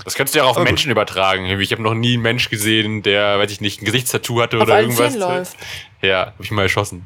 [0.04, 0.92] Das könntest du ja auch auf Aber Menschen gut.
[0.92, 1.46] übertragen.
[1.58, 4.62] Ich habe noch nie einen Mensch gesehen, der, weiß ich nicht, ein Gesichtstattoo hatte auf
[4.62, 5.16] oder irgendwas.
[5.16, 5.56] Läuft.
[6.00, 7.04] Ja, habe ich mal erschossen.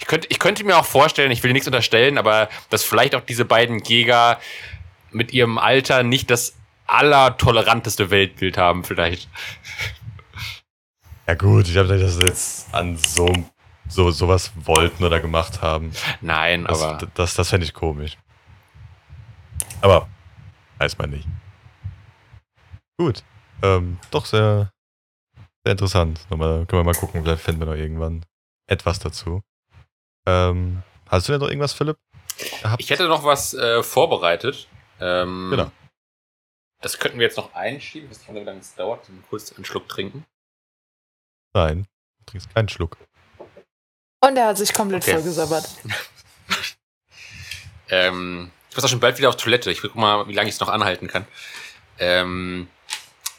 [0.00, 3.14] Ich könnte, ich könnte mir auch vorstellen, ich will dir nichts unterstellen, aber dass vielleicht
[3.14, 4.40] auch diese beiden Jäger
[5.10, 6.54] mit ihrem Alter nicht das
[6.86, 9.28] allertoleranteste Weltbild haben, vielleicht.
[11.26, 13.32] Ja gut, ich habe nicht, dass sie jetzt an so,
[13.88, 15.92] so sowas wollten oder gemacht haben.
[16.20, 16.98] Nein, das, aber.
[16.98, 18.18] Das, das, das fände ich komisch.
[19.80, 20.08] Aber
[20.78, 21.26] weiß man nicht.
[22.98, 23.24] Gut.
[23.62, 24.70] Ähm, doch sehr,
[25.64, 26.20] sehr interessant.
[26.30, 28.24] Nochmal, können wir mal gucken, vielleicht finden wir noch irgendwann
[28.66, 29.42] etwas dazu.
[30.26, 31.96] Ähm, hast du denn noch irgendwas, Philipp?
[32.62, 32.82] Gehabt?
[32.82, 34.68] Ich hätte noch was äh, vorbereitet.
[35.00, 35.70] Ähm, genau.
[36.84, 38.10] Das könnten wir jetzt noch einschieben.
[38.10, 39.08] Ich weiß nicht, wie lange es dauert.
[39.08, 40.26] Mal kurz einen Schluck trinken.
[41.54, 41.86] Nein,
[42.18, 42.98] du trinkst keinen Schluck.
[44.20, 45.14] Und er hat sich komplett okay.
[45.14, 45.66] vollgesabbert.
[47.88, 49.70] ähm, ich muss auch schon bald wieder auf Toilette.
[49.70, 51.26] Ich guck mal, wie lange ich es noch anhalten kann.
[51.98, 52.68] Ähm,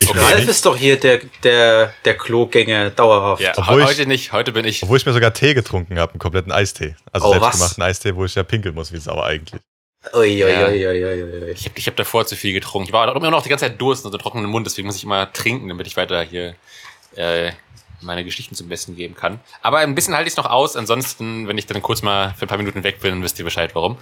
[0.07, 0.17] okay.
[0.17, 3.43] Ralf ist doch hier der, der, der Klogänger dauerhaft.
[3.43, 4.81] Ja, obwohl heute ich, nicht, heute bin ich.
[4.81, 6.95] Obwohl ich mir sogar Tee getrunken habe, einen kompletten Eistee.
[7.11, 7.89] Also oh, selbstgemachten was?
[7.89, 9.61] Eistee, wo ich ja pinkeln muss, wie sauer eigentlich.
[10.13, 10.67] Ui, ui, ja.
[10.67, 11.51] ui, ui, ui.
[11.51, 12.87] Ich habe ich hab davor zu viel getrunken.
[12.87, 15.03] Ich war immer noch die ganze Zeit Durst und so trockenen Mund, deswegen muss ich
[15.03, 16.55] immer trinken, damit ich weiter hier
[17.15, 17.51] äh,
[18.01, 19.39] meine Geschichten zum Besten geben kann.
[19.61, 20.75] Aber ein bisschen halte ich es noch aus.
[20.75, 23.71] Ansonsten, wenn ich dann kurz mal für ein paar Minuten weg bin, wisst ihr Bescheid,
[23.73, 23.97] warum.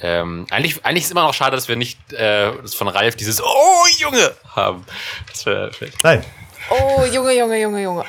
[0.00, 3.42] Ähm, eigentlich, eigentlich ist immer noch schade, dass wir nicht äh, das von Ralf dieses
[3.42, 4.84] Oh Junge haben.
[5.30, 5.70] Das wär,
[6.02, 6.24] nein.
[6.70, 8.04] Oh Junge, Junge, Junge, Junge.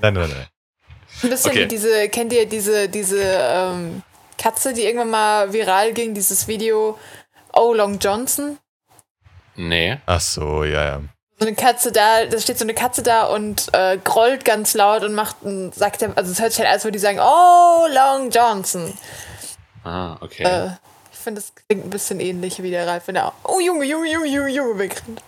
[0.00, 0.46] Nein, nein, nein.
[1.22, 1.64] Ein bisschen okay.
[1.64, 4.02] wie diese, kennt ihr diese, diese ähm,
[4.40, 6.98] Katze, die irgendwann mal viral ging, dieses Video
[7.52, 8.58] Oh Long Johnson?
[9.54, 9.98] Nee.
[10.06, 11.00] Ach so, ja, ja.
[11.38, 15.04] So eine Katze da, da steht so eine Katze da und äh, grollt ganz laut
[15.04, 18.30] und macht und sagt, also es hört sich halt als würde die sagen, Oh Long
[18.30, 18.94] Johnson.
[19.84, 20.44] Ah, okay.
[20.44, 20.70] Äh,
[21.12, 24.10] ich finde, das klingt ein bisschen ähnlich wie der Ralf, wenn er Oh Junge, Junge,
[24.10, 25.22] Junge, Junge, Junge wegrennt.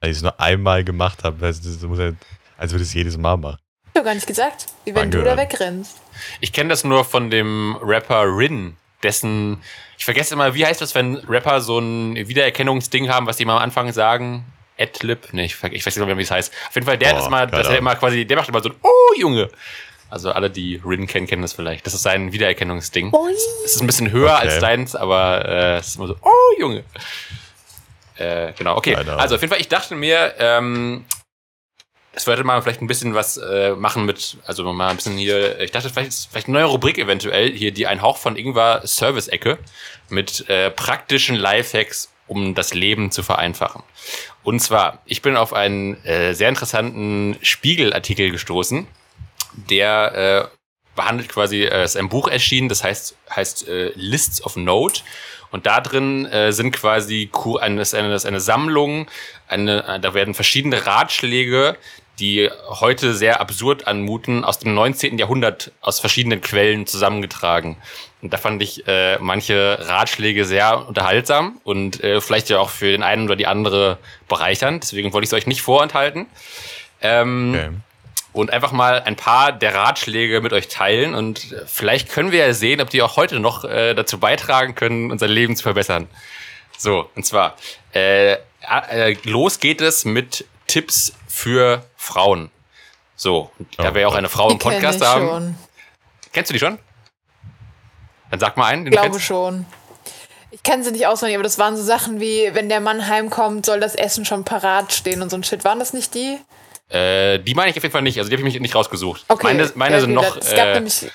[0.00, 1.60] Weil ich es nur einmal gemacht habe, also,
[2.56, 3.58] als würde ich es jedes Mal machen.
[3.94, 6.00] Ich hab gar nicht gesagt, wie wenn du da wegrennst.
[6.40, 9.62] Ich kenne das nur von dem Rapper Rin, dessen.
[9.96, 13.58] Ich vergesse immer, wie heißt das, wenn Rapper so ein Wiedererkennungsding haben, was die mal
[13.58, 14.46] am Anfang sagen?
[14.80, 15.28] Adlib?
[15.30, 16.52] Nee, ich, ich weiß nicht mehr, wie es heißt.
[16.70, 18.70] Auf jeden Fall, der Boah, ist mal, dass er immer quasi, der macht immer so
[18.70, 19.48] ein Oh, Junge!
[20.10, 21.86] Also alle, die Rin kennen, kennen das vielleicht.
[21.86, 23.12] Das ist sein Wiedererkennungsding.
[23.64, 24.48] Es ist ein bisschen höher okay.
[24.48, 26.82] als deins, aber äh, es ist immer so, oh Junge.
[28.16, 28.96] Äh, genau, okay.
[28.96, 31.04] Also auf jeden Fall, ich dachte mir, ähm,
[32.14, 35.60] es würde mal vielleicht ein bisschen was äh, machen mit, also mal ein bisschen hier,
[35.60, 39.58] ich dachte vielleicht, vielleicht eine neue Rubrik eventuell, hier die Ein Hauch von Ingwer Service-Ecke
[40.08, 43.82] mit äh, praktischen Lifehacks, um das Leben zu vereinfachen.
[44.42, 48.86] Und zwar, ich bin auf einen äh, sehr interessanten Spiegelartikel gestoßen,
[49.70, 50.50] der
[50.94, 55.02] behandelt quasi, äh, ist ein Buch erschienen, das heißt, heißt äh, Lists of Note.
[55.50, 59.06] Und da drin äh, sind quasi eine, eine, eine Sammlung,
[59.46, 61.76] eine, äh, da werden verschiedene Ratschläge,
[62.18, 65.18] die heute sehr absurd anmuten, aus dem 19.
[65.18, 67.76] Jahrhundert aus verschiedenen Quellen zusammengetragen.
[68.22, 72.86] Und da fand ich äh, manche Ratschläge sehr unterhaltsam und äh, vielleicht ja auch für
[72.86, 73.98] den einen oder die andere
[74.28, 74.82] bereichernd.
[74.84, 76.26] Deswegen wollte ich es euch nicht vorenthalten.
[77.02, 77.70] Ähm, okay.
[78.32, 81.14] Und einfach mal ein paar der Ratschläge mit euch teilen.
[81.14, 85.10] Und vielleicht können wir ja sehen, ob die auch heute noch äh, dazu beitragen können,
[85.10, 86.08] unser Leben zu verbessern.
[86.78, 87.56] So, und zwar,
[87.94, 92.50] äh, äh, los geht es mit Tipps für Frauen.
[93.16, 95.26] So, da wir ja auch eine Frau im Podcast haben.
[95.26, 95.54] Schon.
[96.32, 96.78] Kennst du die schon?
[98.30, 98.86] Dann sag mal einen.
[98.86, 99.66] Ich glaube schon.
[100.50, 103.66] Ich kenne sie nicht auswendig, aber das waren so Sachen wie, wenn der Mann heimkommt,
[103.66, 105.64] soll das Essen schon parat stehen und so ein Shit.
[105.64, 106.38] Waren das nicht die?
[106.88, 108.18] Äh, die meine ich auf jeden Fall nicht.
[108.18, 109.24] Also die habe ich mich nicht rausgesucht.
[109.28, 109.46] Okay.
[109.48, 110.36] Meine, meine ja, sind noch.
[110.36, 111.10] Es gab äh, nämlich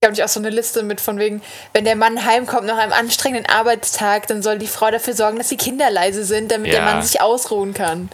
[0.00, 1.42] gab nämlich auch so eine Liste mit von wegen,
[1.74, 5.48] wenn der Mann heimkommt nach einem anstrengenden Arbeitstag, dann soll die Frau dafür sorgen, dass
[5.48, 6.78] die Kinder leise sind, damit ja.
[6.80, 8.08] der Mann sich ausruhen kann.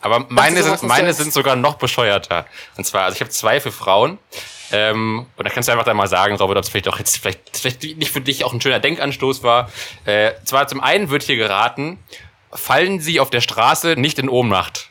[0.00, 2.46] Aber meine, sind, meine sind sogar noch bescheuerter.
[2.76, 4.18] Und zwar, also ich habe zwei für Frauen.
[4.70, 7.18] Ähm, und da kannst du einfach dann mal sagen, Robert, ob es vielleicht auch jetzt
[7.18, 9.70] vielleicht, vielleicht nicht für dich auch ein schöner Denkanstoß war.
[10.04, 11.98] Äh, zwar zum einen wird hier geraten,
[12.52, 14.90] fallen Sie auf der Straße nicht in Ohnmacht.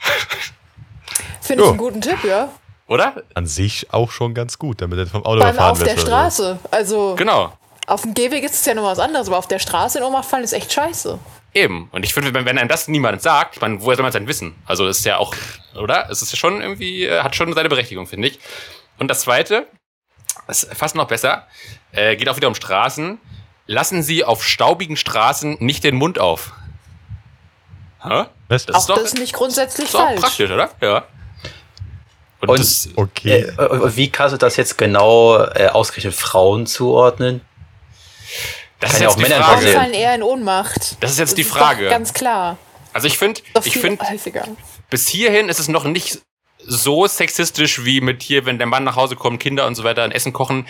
[1.40, 2.50] Finde ich einen guten Tipp, ja.
[2.86, 3.22] Oder?
[3.34, 6.58] An sich auch schon ganz gut, damit er vom Auto überfahren auf der Straße.
[6.70, 7.52] Also genau.
[7.88, 10.26] Auf dem Gehweg ist es ja noch was anderes, aber auf der Straße in Ohnmacht
[10.26, 11.18] fallen ist echt scheiße.
[11.54, 11.88] Eben.
[11.90, 14.12] Und ich finde, wenn, wenn einem das niemand sagt, ich meine, woher soll man es
[14.12, 14.54] denn wissen?
[14.66, 15.34] Also das ist ja auch,
[15.74, 16.10] oder?
[16.10, 18.40] Es ist ja schon irgendwie, äh, hat schon seine Berechtigung, finde ich.
[18.98, 19.66] Und das zweite,
[20.48, 21.46] ist fast noch besser,
[21.92, 23.18] äh, geht auch wieder um Straßen.
[23.66, 26.52] Lassen Sie auf staubigen Straßen nicht den Mund auf.
[28.02, 28.26] Hä?
[28.50, 30.20] Das, das auch ist doch, das ist nicht grundsätzlich ist falsch.
[30.20, 30.70] praktisch, oder?
[30.82, 31.04] Ja.
[32.40, 33.44] Und, und das, okay.
[33.44, 37.40] Äh, wie kannst du das jetzt genau äh, ausgerechnet Frauen zuordnen?
[38.80, 40.96] Das Kann ist ja auch Männer Frauen fallen eher in Ohnmacht.
[41.00, 41.88] Das ist jetzt das die Frage.
[41.88, 42.58] ganz klar.
[42.92, 44.04] Also ich finde, ich finde,
[44.90, 46.20] bis hierhin ist es noch nicht
[46.64, 50.02] so sexistisch wie mit hier, wenn der Mann nach Hause kommt, Kinder und so weiter,
[50.02, 50.66] ein Essen kochen.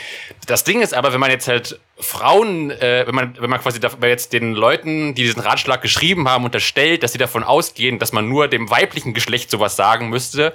[0.46, 3.80] Das Ding ist aber, wenn man jetzt halt Frauen, äh, wenn man, wenn man quasi
[3.80, 8.12] da, jetzt den Leuten, die diesen Ratschlag geschrieben haben, unterstellt, dass sie davon ausgehen, dass
[8.12, 10.54] man nur dem weiblichen Geschlecht sowas sagen müsste,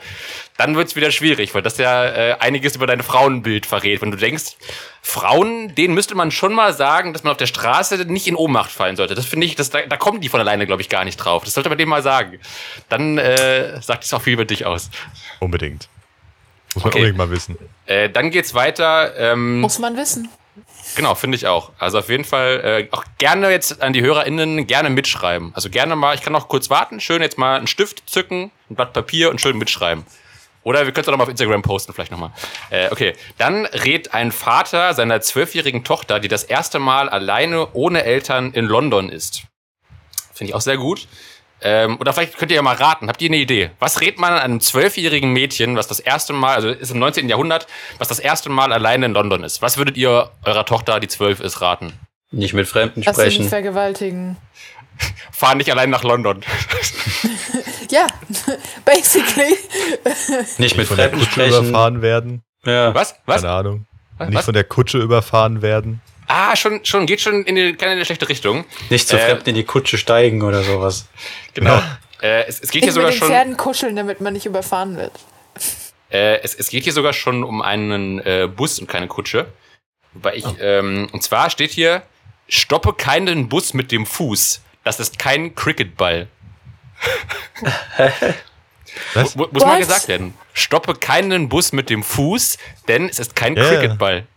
[0.58, 4.02] dann wird's wieder schwierig, weil das ja äh, einiges über dein Frauenbild verrät.
[4.02, 4.56] Wenn du denkst,
[5.02, 8.72] Frauen, denen müsste man schon mal sagen, dass man auf der Straße nicht in Ohnmacht
[8.72, 9.16] fallen sollte.
[9.16, 11.44] Das finde ich, das, da, da kommen die von alleine, glaube ich, gar nicht drauf.
[11.44, 12.40] Das sollte man denen mal sagen.
[12.90, 14.90] Dann äh, sagt es auch viel über dich aus.
[15.40, 15.90] Unbedingt.
[16.76, 17.00] Muss man okay.
[17.00, 17.58] unbedingt mal wissen.
[17.86, 19.16] Äh, dann geht's weiter.
[19.18, 20.30] Ähm, Muss man wissen.
[20.96, 21.72] Genau, finde ich auch.
[21.80, 25.52] Also auf jeden Fall äh, auch gerne jetzt an die HörerInnen gerne mitschreiben.
[25.56, 28.76] Also gerne mal, ich kann noch kurz warten, schön jetzt mal einen Stift zücken, ein
[28.76, 30.06] Blatt Papier und schön mitschreiben.
[30.64, 32.32] Oder wir können es auch noch mal auf Instagram posten, vielleicht nochmal.
[32.70, 38.04] Äh, okay, dann rät ein Vater seiner zwölfjährigen Tochter, die das erste Mal alleine ohne
[38.04, 39.44] Eltern in London ist.
[40.34, 41.08] Finde ich auch sehr gut.
[41.66, 43.08] Ähm, oder vielleicht könnt ihr ja mal raten.
[43.08, 43.72] Habt ihr eine Idee?
[43.80, 47.30] Was rät man einem zwölfjährigen Mädchen, was das erste Mal, also ist im 19.
[47.30, 47.68] Jahrhundert,
[48.00, 49.62] was das erste Mal alleine in London ist?
[49.62, 51.94] Was würdet ihr eurer Tochter, die zwölf ist, raten?
[52.32, 53.44] Nicht mit Fremden Lass sprechen.
[53.44, 54.38] Nicht vergewaltigen.
[55.32, 56.42] Fahr nicht allein nach London.
[57.90, 58.08] ja,
[58.86, 59.58] basically.
[60.58, 61.64] Nicht mit Fremden sprechen.
[61.66, 62.44] überfahren werden.
[62.66, 62.94] Ja.
[62.94, 63.16] Was?
[63.26, 63.42] Was?
[63.42, 63.88] Keine Ahnung.
[64.18, 64.30] Was?
[64.30, 66.02] Nicht von der Kutsche überfahren werden.
[66.28, 68.66] Ah, schon, schon, geht schon in die, keine schlechte Richtung.
[68.90, 71.08] Nicht zu äh, fremd in die Kutsche steigen oder sowas.
[71.54, 71.82] Genau.
[72.22, 73.28] Äh, es, es geht ich hier sogar schon.
[73.28, 75.12] Pferden kuscheln, damit man nicht überfahren wird.
[76.10, 79.48] Äh, es, es geht hier sogar schon um einen äh, Bus und keine Kutsche.
[80.14, 80.56] Wobei ich, oh.
[80.60, 82.04] ähm, und zwar steht hier,
[82.48, 84.62] stoppe keinen Bus mit dem Fuß.
[84.84, 86.28] Das ist kein Cricketball.
[89.14, 89.36] Was?
[89.36, 90.34] Muss mal gesagt werden.
[90.54, 92.58] Stoppe keinen Bus mit dem Fuß,
[92.88, 93.68] denn es ist kein yeah.
[93.68, 94.28] Cricketball.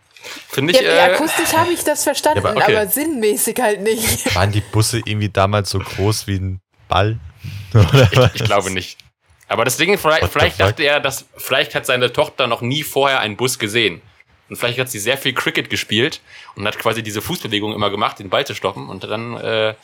[0.49, 0.81] Finde ich.
[0.81, 2.77] Ja, äh, akustisch habe ich das verstanden, ja, aber, okay.
[2.77, 4.35] aber, sinnmäßig halt nicht.
[4.35, 7.19] Waren die Busse irgendwie damals so groß wie ein Ball?
[7.75, 8.99] ich, ich glaube nicht.
[9.49, 13.21] Aber das Ding, vielleicht, vielleicht dachte er, dass vielleicht hat seine Tochter noch nie vorher
[13.21, 14.03] einen Bus gesehen.
[14.49, 16.21] Und vielleicht hat sie sehr viel Cricket gespielt
[16.55, 18.89] und hat quasi diese Fußbewegung immer gemacht, den Ball zu stoppen.
[18.89, 19.75] Und dann, äh,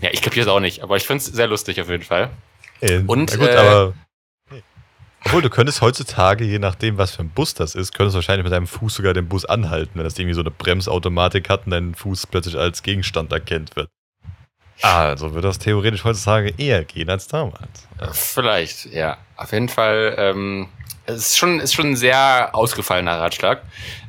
[0.00, 2.30] ja, ich kapiere es auch nicht, aber ich finde es sehr lustig auf jeden Fall.
[2.80, 3.94] Äh, und, gut, äh, aber
[5.26, 8.44] obwohl, du könntest heutzutage, je nachdem, was für ein Bus das ist, könntest du wahrscheinlich
[8.44, 11.72] mit deinem Fuß sogar den Bus anhalten, wenn das irgendwie so eine Bremsautomatik hat und
[11.72, 13.88] dein Fuß plötzlich als Gegenstand erkennt wird.
[14.82, 17.85] Also wird das theoretisch heutzutage eher gehen als damals.
[18.12, 19.18] Vielleicht, ja.
[19.36, 20.68] Auf jeden Fall, ähm,
[21.06, 23.62] es ist schon, ist schon ein sehr ausgefallener Ratschlag.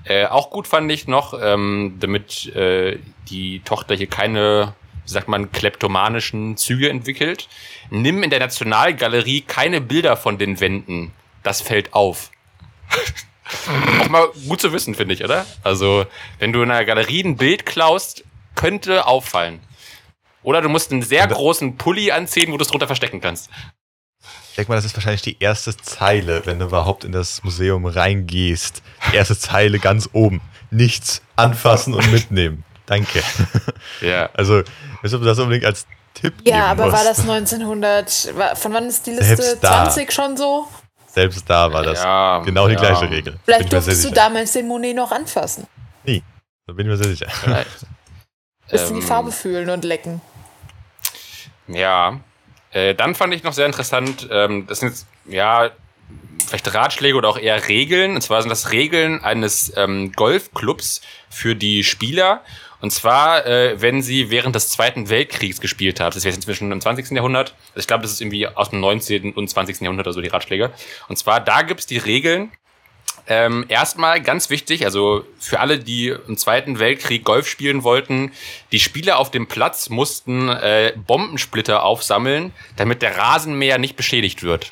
[0.04, 4.74] Äh, auch gut fand ich noch, ähm, damit äh, die Tochter hier keine
[5.08, 7.48] wie sagt man, kleptomanischen Züge entwickelt.
[7.90, 11.14] Nimm in der Nationalgalerie keine Bilder von den Wänden.
[11.44, 12.30] Das fällt auf.
[14.02, 15.46] Auch mal gut zu wissen, finde ich, oder?
[15.64, 16.06] Also,
[16.40, 18.26] wenn du in einer Galerie ein Bild klaust,
[18.56, 19.62] könnte auffallen.
[20.44, 23.50] Oder du musst einen sehr großen Pulli anziehen, wo du es drunter verstecken kannst.
[24.50, 27.86] Ich denke mal, das ist wahrscheinlich die erste Zeile, wenn du überhaupt in das Museum
[27.86, 28.82] reingehst.
[29.12, 30.42] Die erste Zeile ganz oben.
[30.72, 32.64] Nichts anfassen und mitnehmen.
[32.86, 33.22] Danke.
[34.02, 34.30] Ja.
[34.34, 34.64] Also,
[35.02, 36.98] weißt du, ob du das unbedingt als Tipp Ja, aber musst.
[36.98, 39.60] war das 1900, von wann ist die Liste?
[39.60, 40.68] 20 schon so?
[41.08, 42.80] Selbst da war das ja, genau die ja.
[42.80, 43.40] gleiche Regel.
[43.44, 45.68] Vielleicht durftest du damals den Monet noch anfassen.
[46.04, 46.24] Nie.
[46.68, 47.28] Da bin ich mir sehr sicher.
[47.30, 47.88] Vielleicht.
[48.70, 50.22] Bisschen ähm, die Farbe fühlen und lecken.
[51.68, 52.20] Ja.
[52.78, 55.72] Äh, dann fand ich noch sehr interessant, ähm, das sind jetzt, ja,
[56.46, 58.14] vielleicht Ratschläge oder auch eher Regeln.
[58.14, 62.42] Und zwar sind das Regeln eines ähm, Golfclubs für die Spieler.
[62.80, 66.14] Und zwar, äh, wenn sie während des Zweiten Weltkriegs gespielt haben.
[66.14, 67.10] Das wäre inzwischen im 20.
[67.12, 67.56] Jahrhundert.
[67.70, 69.34] Also ich glaube, das ist irgendwie aus dem 19.
[69.34, 69.82] und 20.
[69.82, 70.72] Jahrhundert oder so die Ratschläge.
[71.08, 72.52] Und zwar, da gibt's die Regeln.
[73.30, 78.32] Ähm, erstmal ganz wichtig, also für alle, die im Zweiten Weltkrieg Golf spielen wollten,
[78.72, 84.72] die Spieler auf dem Platz mussten äh, Bombensplitter aufsammeln, damit der Rasenmäher nicht beschädigt wird.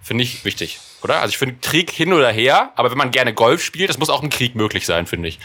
[0.00, 1.20] Finde ich wichtig, oder?
[1.20, 4.10] Also ich finde Krieg hin oder her, aber wenn man gerne Golf spielt, das muss
[4.10, 5.38] auch im Krieg möglich sein, finde ich.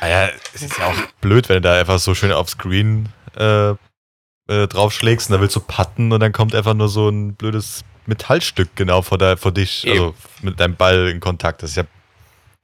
[0.00, 3.70] Naja, es ist ja auch blöd, wenn du da einfach so schön aufs Screen äh,
[3.70, 7.82] äh, draufschlägst und dann willst du putten und dann kommt einfach nur so ein blödes
[8.08, 9.92] Metallstück genau vor, der, vor dich, Eben.
[9.92, 11.62] also mit deinem Ball in Kontakt.
[11.62, 11.84] Das ist ja.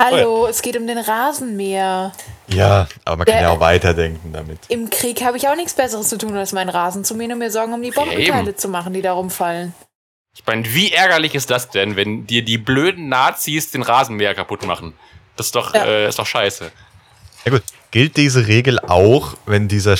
[0.02, 0.50] Hallo, oh ja.
[0.50, 2.12] es geht um den Rasenmäher.
[2.48, 4.58] Ja, aber man der, kann ja auch weiterdenken damit.
[4.68, 7.38] Im Krieg habe ich auch nichts Besseres zu tun, als meinen Rasen zu mähen und
[7.38, 9.72] mir Sorgen um die Bombenteile zu machen, die da rumfallen.
[10.34, 14.66] Ich meine, wie ärgerlich ist das denn, wenn dir die blöden Nazis den Rasenmäher kaputt
[14.66, 14.94] machen?
[15.36, 15.84] Das ist doch, ja.
[15.84, 16.72] äh, ist doch scheiße.
[17.44, 19.96] Ja gut, gilt diese Regel auch, wenn dieser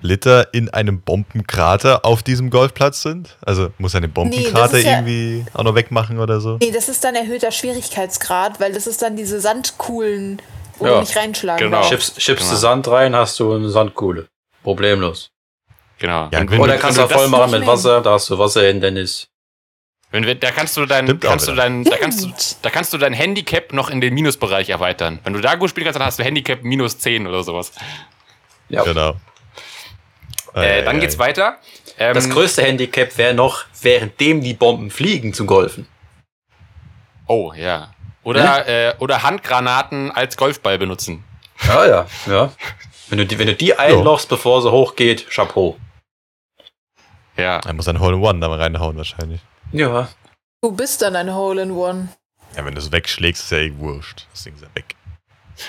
[0.00, 3.36] Splitter in einem Bombenkrater auf diesem Golfplatz sind?
[3.44, 6.56] Also muss er eine Bombenkrater nee, ja, irgendwie auch noch wegmachen oder so?
[6.60, 10.40] Nee, das ist dann erhöhter Schwierigkeitsgrad, weil das ist dann diese Sandkuhlen,
[10.78, 11.82] wo ja, du nicht reinschlagen genau.
[11.84, 12.54] Schippst, schippst genau.
[12.54, 14.28] du Sand rein, hast du eine Sandkuhle.
[14.62, 15.30] Problemlos.
[15.98, 16.30] Genau.
[16.32, 19.28] Ja, Oder kannst du voll machen mit Wasser, da hast du Wasser in Dennis.
[20.12, 22.32] Wenn wir, da kannst du dein, kannst du dein, da kannst du,
[22.62, 25.20] da kannst du dein Handicap noch in den Minusbereich erweitern.
[25.22, 27.70] Wenn du da gut spielen kannst, dann hast du Handicap minus 10 oder sowas.
[28.70, 28.82] Ja.
[28.82, 29.14] Genau.
[30.54, 31.58] Äh, dann geht's weiter.
[31.98, 35.86] Ähm, das größte Handicap wäre noch, währenddem die Bomben fliegen, zu golfen.
[37.26, 37.92] Oh, ja.
[38.22, 38.88] Oder, ja?
[38.90, 41.24] Äh, oder Handgranaten als Golfball benutzen.
[41.66, 42.52] Ja, ja, ja.
[43.08, 44.36] Wenn du die, wenn du die einlochst, so.
[44.36, 45.76] bevor sie hochgeht, Chapeau.
[47.36, 47.60] Ja.
[47.64, 49.40] Er muss ein Hole in One da mal reinhauen, wahrscheinlich.
[49.72, 50.08] Ja.
[50.62, 52.08] Du bist dann ein Hole in One.
[52.56, 54.26] Ja, wenn du es wegschlägst, ist ja eh wurscht.
[54.32, 54.94] Das Ding ist ja weg.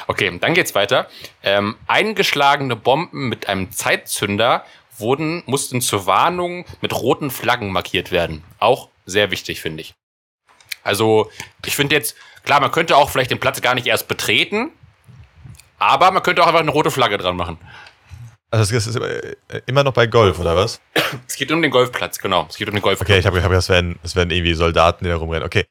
[0.07, 1.07] Okay, dann geht's weiter.
[1.43, 4.65] Ähm, eingeschlagene Bomben mit einem Zeitzünder
[4.97, 8.43] wurden, mussten zur Warnung mit roten Flaggen markiert werden.
[8.59, 9.93] Auch sehr wichtig, finde ich.
[10.83, 11.29] Also,
[11.65, 14.71] ich finde jetzt, klar, man könnte auch vielleicht den Platz gar nicht erst betreten,
[15.77, 17.57] aber man könnte auch einfach eine rote Flagge dran machen.
[18.51, 19.35] Also es ist äh,
[19.65, 20.81] immer noch bei Golf, oder was?
[21.27, 22.47] Es geht um den Golfplatz, genau.
[22.49, 23.09] Es geht um den Golfplatz.
[23.09, 25.45] Okay, ich habe hab, das wären, das wären irgendwie Soldaten, die da rumrennen.
[25.45, 25.65] Okay.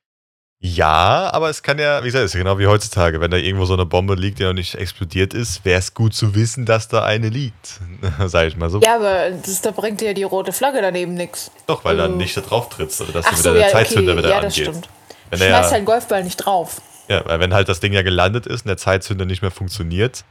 [0.62, 3.18] Ja, aber es kann ja, wie gesagt, es ist genau wie heutzutage.
[3.22, 6.12] Wenn da irgendwo so eine Bombe liegt, die noch nicht explodiert ist, wäre es gut
[6.12, 7.80] zu wissen, dass da eine liegt.
[8.26, 8.78] Sag ich mal so.
[8.80, 11.50] Ja, aber das, da bringt dir ja die rote Flagge daneben nichts.
[11.66, 12.08] Doch, weil also.
[12.08, 14.18] dann nicht da drauf trittst oder dass Ach du wieder so, der ja, Zeitzünder okay.
[14.18, 14.68] wieder ja, das angeht.
[14.68, 14.88] Stimmt.
[15.30, 16.82] Wenn Schmeißt ja, halt Golfball nicht drauf.
[17.08, 20.24] Ja, weil wenn halt das Ding ja gelandet ist und der Zeitzünder nicht mehr funktioniert,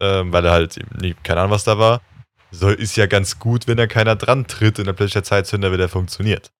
[0.00, 0.78] ähm, weil er halt,
[1.24, 2.00] keine Ahnung, was da war,
[2.52, 5.72] so ist ja ganz gut, wenn da keiner dran tritt und dann plötzlich der Zeitzünder
[5.72, 6.52] wieder funktioniert.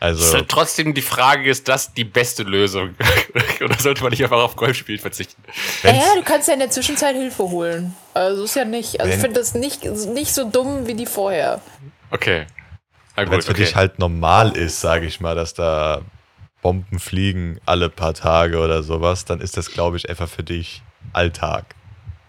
[0.00, 0.24] Also.
[0.24, 2.94] Ist halt trotzdem die Frage, ist das die beste Lösung?
[3.60, 5.42] Oder sollte man nicht einfach auf Golfspiel verzichten?
[5.82, 7.94] Wenn's ja, du kannst ja in der Zwischenzeit Hilfe holen.
[8.14, 11.60] Also ist ja nicht, also ich finde das nicht, nicht so dumm wie die vorher.
[12.10, 12.46] Okay.
[13.16, 13.64] Wenn es für okay.
[13.64, 16.02] dich halt normal ist, sage ich mal, dass da
[16.62, 20.82] Bomben fliegen alle paar Tage oder sowas, dann ist das, glaube ich, einfach für dich
[21.12, 21.74] Alltag.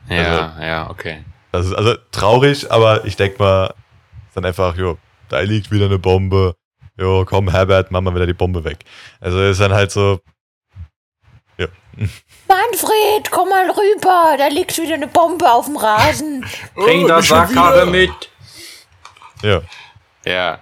[0.07, 1.24] Ja, also, ja, okay.
[1.51, 3.74] Das ist also traurig, aber ich denke mal,
[4.28, 4.97] ist dann einfach, jo,
[5.30, 6.55] da liegt wieder eine Bombe.
[7.00, 8.80] Jo, komm, Herbert, mach mal wieder die Bombe weg.
[9.22, 10.20] Also ist dann halt so,
[11.58, 11.68] ja.
[12.47, 16.45] Manfred, komm mal rüber, da liegt wieder eine Bombe auf dem Rasen.
[16.76, 18.12] Bring oh, das Sackkarre mit.
[19.41, 19.62] Ja.
[20.26, 20.60] Ja.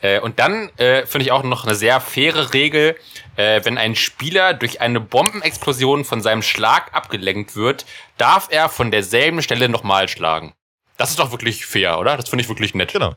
[0.00, 2.96] Äh, und dann äh, finde ich auch noch eine sehr faire Regel,
[3.36, 7.86] äh, wenn ein Spieler durch eine Bombenexplosion von seinem Schlag abgelenkt wird,
[8.18, 10.52] darf er von derselben Stelle nochmal schlagen.
[10.96, 12.16] Das ist doch wirklich fair, oder?
[12.16, 12.92] Das finde ich wirklich nett.
[12.92, 13.14] Genau.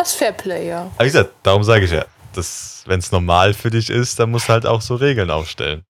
[0.00, 0.90] Das ist Fair Play, ja.
[0.98, 2.06] wie gesagt, darum sage ich ja,
[2.86, 5.84] wenn es normal für dich ist, dann musst du halt auch so Regeln aufstellen.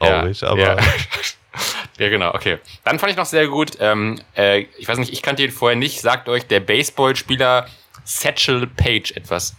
[0.00, 0.60] Traurig, ja, aber.
[0.60, 0.76] Ja.
[1.98, 2.08] ja.
[2.08, 2.56] genau, okay.
[2.84, 5.76] Dann fand ich noch sehr gut, ähm, äh, ich weiß nicht, ich kannte ihn vorher
[5.76, 7.66] nicht, sagt euch der Baseballspieler
[8.02, 9.54] Satchel Page etwas.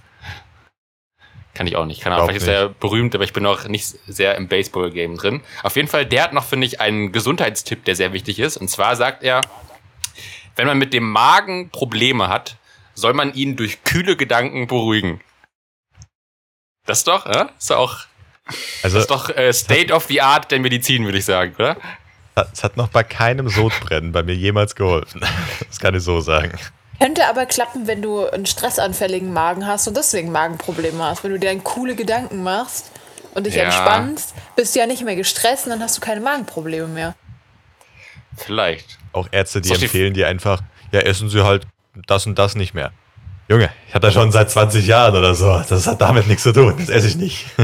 [1.53, 2.01] Kann ich auch nicht.
[2.01, 2.51] Keine Ahnung, vielleicht nicht.
[2.51, 5.41] ist er berühmt, aber ich bin auch nicht sehr im Baseball-Game drin.
[5.61, 8.57] Auf jeden Fall, der hat noch, finde ich, einen Gesundheitstipp, der sehr wichtig ist.
[8.57, 9.41] Und zwar sagt er,
[10.55, 12.55] wenn man mit dem Magen Probleme hat,
[12.99, 15.21] soll man ihn durch kühle Gedanken beruhigen.
[16.85, 17.45] Das ist doch, äh?
[17.57, 17.99] ist auch,
[18.83, 21.77] also, das ist doch äh, State of the Art der Medizin, würde ich sagen, oder?
[22.53, 25.21] Es hat noch bei keinem Sodbrennen bei mir jemals geholfen.
[25.67, 26.57] Das kann ich so sagen.
[26.99, 31.23] Könnte aber klappen, wenn du einen stressanfälligen Magen hast und deswegen Magenprobleme hast.
[31.23, 32.91] Wenn du dir dann coole Gedanken machst
[33.33, 33.63] und dich ja.
[33.63, 37.15] entspannst, bist du ja nicht mehr gestresst und dann hast du keine Magenprobleme mehr.
[38.35, 38.97] Vielleicht.
[39.13, 41.67] Auch Ärzte, die empfehlen dir einfach, ja, essen sie halt
[42.07, 42.91] das und das nicht mehr.
[43.47, 45.61] Junge, ich hatte das schon seit 20 Jahren oder so.
[45.67, 46.75] Das hat damit nichts zu tun.
[46.77, 47.45] Das esse ich nicht.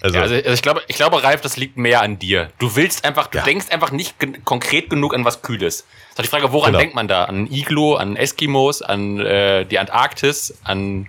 [0.00, 2.50] Also, ja, also, also, ich glaube, ich glaube, Ralf, das liegt mehr an dir.
[2.58, 3.44] Du willst einfach, du ja.
[3.44, 5.84] denkst einfach nicht konkret genug an was Kühles.
[6.14, 6.78] Das ist die Frage, woran genau.
[6.78, 7.24] denkt man da?
[7.24, 11.08] An Iglo, an Eskimos, an äh, die Antarktis, an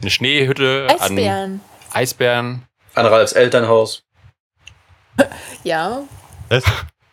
[0.00, 1.52] eine Schneehütte, Eisbären.
[1.52, 1.60] an
[1.92, 2.62] Eisbären.
[2.94, 4.02] An Ralfs Elternhaus.
[5.64, 6.02] ja.
[6.48, 6.64] Was?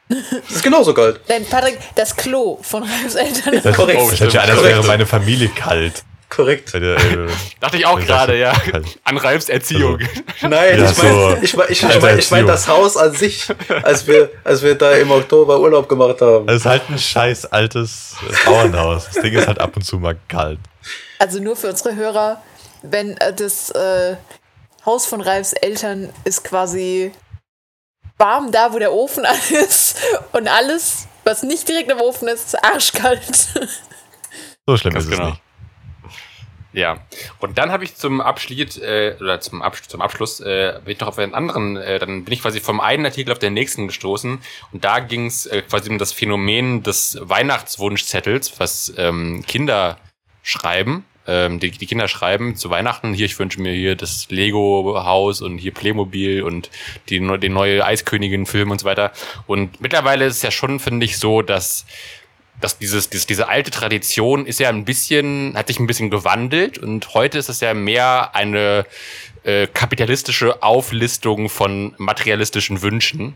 [0.07, 1.19] Das ist genauso kalt.
[1.27, 3.63] Nein, Patrick, das Klo von Ralfs Elternhaus.
[3.63, 3.99] Das, korrekt.
[4.01, 6.03] Oh, ich hätte ja anders wäre meine Familie kalt.
[6.29, 6.73] Korrekt.
[6.73, 6.97] Äh,
[7.59, 8.53] Dachte ich auch gerade, ja.
[9.03, 9.99] An Ralfs Erziehung.
[9.99, 13.47] Also, Nein, ja, ich meine ich mein, ich mein, ich mein das Haus an sich,
[13.83, 16.47] als wir, als wir da im Oktober Urlaub gemacht haben.
[16.49, 19.05] Es ist halt ein scheiß altes Bauernhaus.
[19.13, 20.59] Das Ding ist halt ab und zu mal kalt.
[21.19, 22.41] Also nur für unsere Hörer,
[22.81, 24.15] wenn äh, das äh,
[24.85, 27.11] Haus von Ralfs Eltern ist quasi
[28.17, 30.01] warm da, wo der Ofen ist
[30.31, 33.49] und alles, was nicht direkt im Ofen ist, ist arschkalt.
[34.67, 35.27] So schlimm Ganz ist genau.
[35.27, 35.41] es nicht.
[36.75, 36.97] Ja,
[37.39, 40.99] und dann habe ich zum Abschluss, äh, oder zum, Ab zum Abschluss, äh, bin ich
[40.99, 43.87] noch auf einen anderen, äh, dann bin ich quasi vom einen Artikel auf den nächsten
[43.87, 44.39] gestoßen
[44.73, 49.97] und da ging es äh, quasi um das Phänomen des Weihnachtswunschzettels, was ähm, Kinder
[50.43, 51.05] schreiben.
[51.27, 55.57] Ähm, die, die Kinder schreiben zu Weihnachten, hier, ich wünsche mir hier das Lego-Haus und
[55.57, 56.69] hier Playmobil und
[57.09, 59.11] die, den neue Eiskönigin-Film und so weiter.
[59.47, 61.85] Und mittlerweile ist es ja schon, finde ich, so, dass
[62.61, 66.77] dass dieses, dieses, diese alte Tradition ist ja ein bisschen, hat sich ein bisschen gewandelt
[66.77, 68.85] und heute ist es ja mehr eine
[69.43, 73.35] äh, kapitalistische Auflistung von materialistischen Wünschen.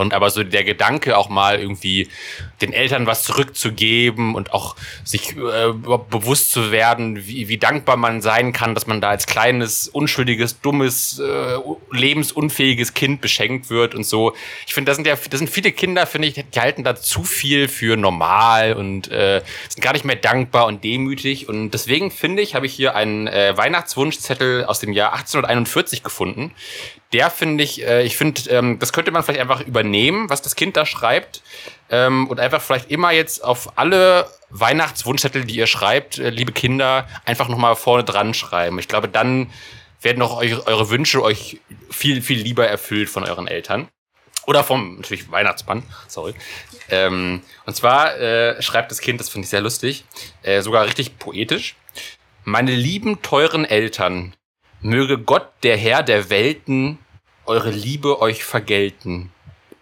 [0.00, 2.08] Und aber so der Gedanke auch mal irgendwie
[2.60, 8.22] den Eltern was zurückzugeben und auch sich äh, bewusst zu werden, wie, wie dankbar man
[8.22, 11.58] sein kann, dass man da als kleines, unschuldiges, dummes, äh,
[11.92, 14.34] lebensunfähiges Kind beschenkt wird und so.
[14.66, 17.24] Ich finde, das sind ja, das sind viele Kinder, finde ich, die halten da zu
[17.24, 21.48] viel für normal und äh, sind gar nicht mehr dankbar und demütig.
[21.48, 26.52] Und deswegen finde ich, habe ich hier einen äh, Weihnachtswunschzettel aus dem Jahr 1841 gefunden,
[27.12, 30.54] der finde ich, äh, ich finde, ähm, das könnte man vielleicht einfach übernehmen, was das
[30.54, 31.42] Kind da schreibt.
[31.90, 37.08] Ähm, und einfach vielleicht immer jetzt auf alle Weihnachtswunschzettel, die ihr schreibt, äh, liebe Kinder,
[37.24, 38.78] einfach nochmal vorne dran schreiben.
[38.78, 39.50] Ich glaube, dann
[40.00, 43.88] werden auch eure, eure Wünsche euch viel, viel lieber erfüllt von euren Eltern.
[44.46, 46.34] Oder vom natürlich Weihnachtsmann, sorry.
[46.88, 50.04] Ähm, und zwar äh, schreibt das Kind, das finde ich sehr lustig,
[50.42, 51.76] äh, sogar richtig poetisch.
[52.44, 54.34] Meine lieben, teuren Eltern,
[54.82, 56.98] Möge Gott, der Herr der Welten,
[57.44, 59.30] eure Liebe euch vergelten.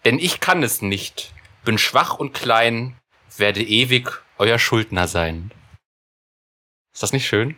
[0.05, 1.33] Denn ich kann es nicht,
[1.65, 2.97] bin schwach und klein,
[3.37, 5.53] werde ewig euer Schuldner sein.
[6.93, 7.57] Ist das nicht schön?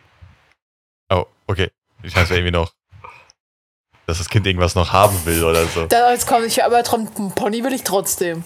[1.11, 1.71] Oh, okay.
[2.03, 2.73] Ich weiß irgendwie noch,
[4.07, 5.87] dass das Kind irgendwas noch haben will oder so.
[5.87, 8.45] Da, jetzt komme ich aber Pony will ich trotzdem.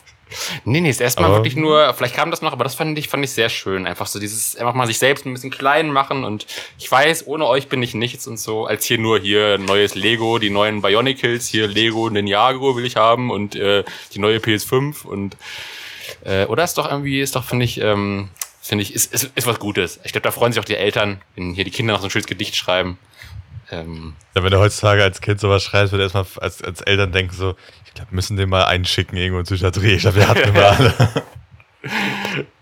[0.65, 3.25] Nee, nee, ist erstmal wirklich nur, vielleicht kam das noch, aber das fand ich, fand
[3.25, 3.87] ich sehr schön.
[3.87, 6.47] Einfach so dieses, einfach mal sich selbst ein bisschen klein machen und
[6.79, 10.39] ich weiß, ohne euch bin ich nichts und so, als hier nur hier neues Lego,
[10.39, 15.37] die neuen Bionicles, hier Lego Ninjago will ich haben und äh, die neue PS5 und
[16.25, 19.47] äh, oder ist doch irgendwie, ist doch, finde ich, ähm, finde ich, ist, ist, ist
[19.47, 20.01] was Gutes.
[20.05, 22.11] Ich glaube, da freuen sich auch die Eltern, wenn hier die Kinder noch so ein
[22.11, 22.99] schönes Gedicht schreiben.
[23.71, 27.35] Ähm, ja, wenn du heutzutage als Kind sowas schreibst, wird erstmal als, als Eltern denken
[27.35, 27.57] so,
[27.87, 29.95] ich glaube, wir müssen den mal einschicken irgendwo in Psychiatrie.
[29.95, 31.25] Ich glaube, wir hatten immer alle.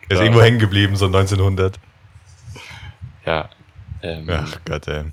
[0.08, 1.78] Er ist irgendwo hängen geblieben, so 1900.
[3.24, 3.48] Ja.
[4.02, 5.04] Ähm, Ach Gott, ey.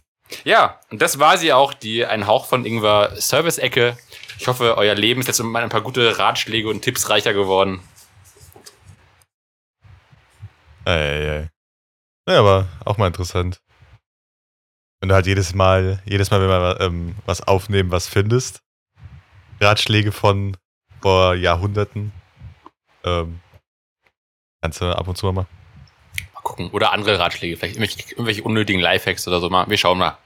[0.44, 3.98] Ja, und das war sie auch, die Ein Hauch von Ingwer Service-Ecke.
[4.38, 7.82] Ich hoffe, euer Leben ist jetzt mit ein paar gute Ratschläge und Tipps reicher geworden.
[10.86, 11.48] Ey, ey.
[12.28, 13.62] Ja, aber auch mal interessant.
[15.00, 18.62] Wenn du halt jedes Mal, jedes Mal, wenn wir ähm, was aufnehmen, was findest,
[19.62, 20.58] Ratschläge von
[21.02, 22.12] vor Jahrhunderten.
[23.04, 23.40] Ähm,
[24.62, 25.48] kannst du ab und zu mal machen.
[26.34, 26.70] Mal gucken.
[26.72, 29.50] Oder andere Ratschläge, vielleicht irgendwelche, irgendwelche unnötigen Lifehacks oder so.
[29.50, 30.18] Mal, wir schauen mal.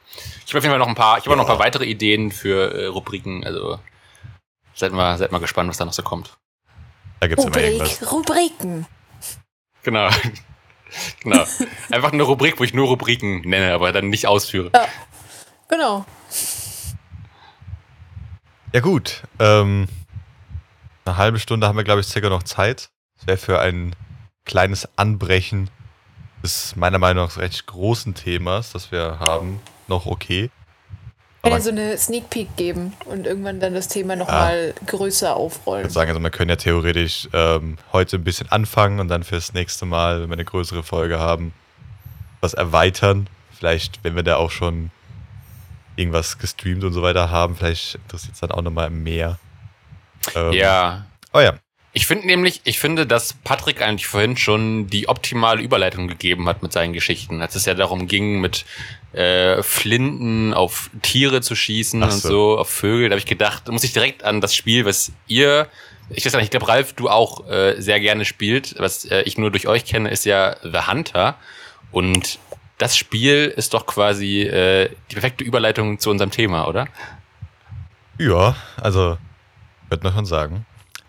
[0.45, 2.32] Ich habe auf jeden Fall noch ein paar, ich habe noch ein paar weitere Ideen
[2.32, 3.43] für äh, Rubriken.
[3.43, 3.80] Also
[4.74, 6.38] seid mal, seid mal gespannt, was da noch so kommt.
[7.19, 8.11] Da gibt's Rubrik, immer irgendwas.
[8.11, 8.88] Rubriken.
[9.84, 10.09] Genau.
[11.22, 11.46] Genau.
[11.91, 14.72] Einfach eine Rubrik, wo ich nur Rubriken nenne, aber dann nicht ausführe.
[14.74, 14.88] Ja.
[15.70, 16.06] Genau.
[18.74, 19.24] Ja, gut.
[19.39, 19.88] Ähm,
[21.06, 22.89] eine halbe Stunde haben wir, glaube ich, circa noch Zeit.
[23.18, 23.96] Das wäre für ein
[24.46, 25.70] kleines Anbrechen
[26.44, 30.50] des meiner Meinung nach recht großen Themas, das wir haben, noch okay.
[31.46, 34.88] Ich kann ja so eine Sneak Peek geben und irgendwann dann das Thema nochmal ja,
[34.88, 35.88] größer aufrollen.
[35.88, 39.54] Ich sagen, also man könnte ja theoretisch ähm, heute ein bisschen anfangen und dann fürs
[39.54, 41.54] nächste Mal, wenn wir eine größere Folge haben,
[42.39, 43.28] was erweitern.
[43.58, 44.89] Vielleicht, wenn wir da auch schon
[45.98, 49.38] irgendwas gestreamt und so weiter haben, vielleicht interessiert es dann auch nochmal mehr.
[50.36, 51.06] Ähm, ja.
[51.34, 51.56] Oh ja.
[51.91, 56.64] Ich finde nämlich, ich finde, dass Patrick eigentlich vorhin schon die optimale Überleitung gegeben hat
[56.64, 57.41] mit seinen Geschichten.
[57.41, 58.66] Als es ja darum ging, mit
[59.14, 62.05] äh, Flinten auf Tiere zu schießen so.
[62.05, 64.86] und so, auf Vögel, da habe ich gedacht, da muss ich direkt an das Spiel,
[64.86, 65.68] was ihr,
[66.09, 69.38] ich weiß nicht, ich glaube, Ralf, du auch äh, sehr gerne spielt, was äh, ich
[69.38, 71.36] nur durch euch kenne, ist ja The Hunter.
[71.91, 72.39] Und
[72.78, 76.88] das Spiel ist doch quasi äh, die perfekte Überleitung zu unserem Thema, oder?
[78.18, 79.18] Ja, also,
[79.89, 80.66] würde man schon sagen.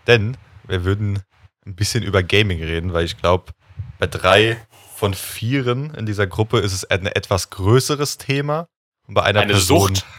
[0.07, 0.37] Denn
[0.67, 1.23] wir würden
[1.67, 3.53] ein bisschen über Gaming reden, weil ich glaube,
[3.99, 4.59] bei drei
[4.95, 8.69] von vieren in dieser Gruppe ist es ein etwas größeres Thema.
[9.07, 10.07] Und bei einer eine Person, Sucht.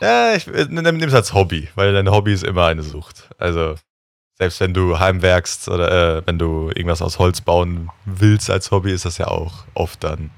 [0.00, 3.28] Ja, ich nimm es als Hobby, weil dein Hobby ist immer eine Sucht.
[3.38, 3.76] Also,
[4.36, 8.90] selbst wenn du heimwerkst oder äh, wenn du irgendwas aus Holz bauen willst als Hobby,
[8.90, 10.30] ist das ja auch oft dann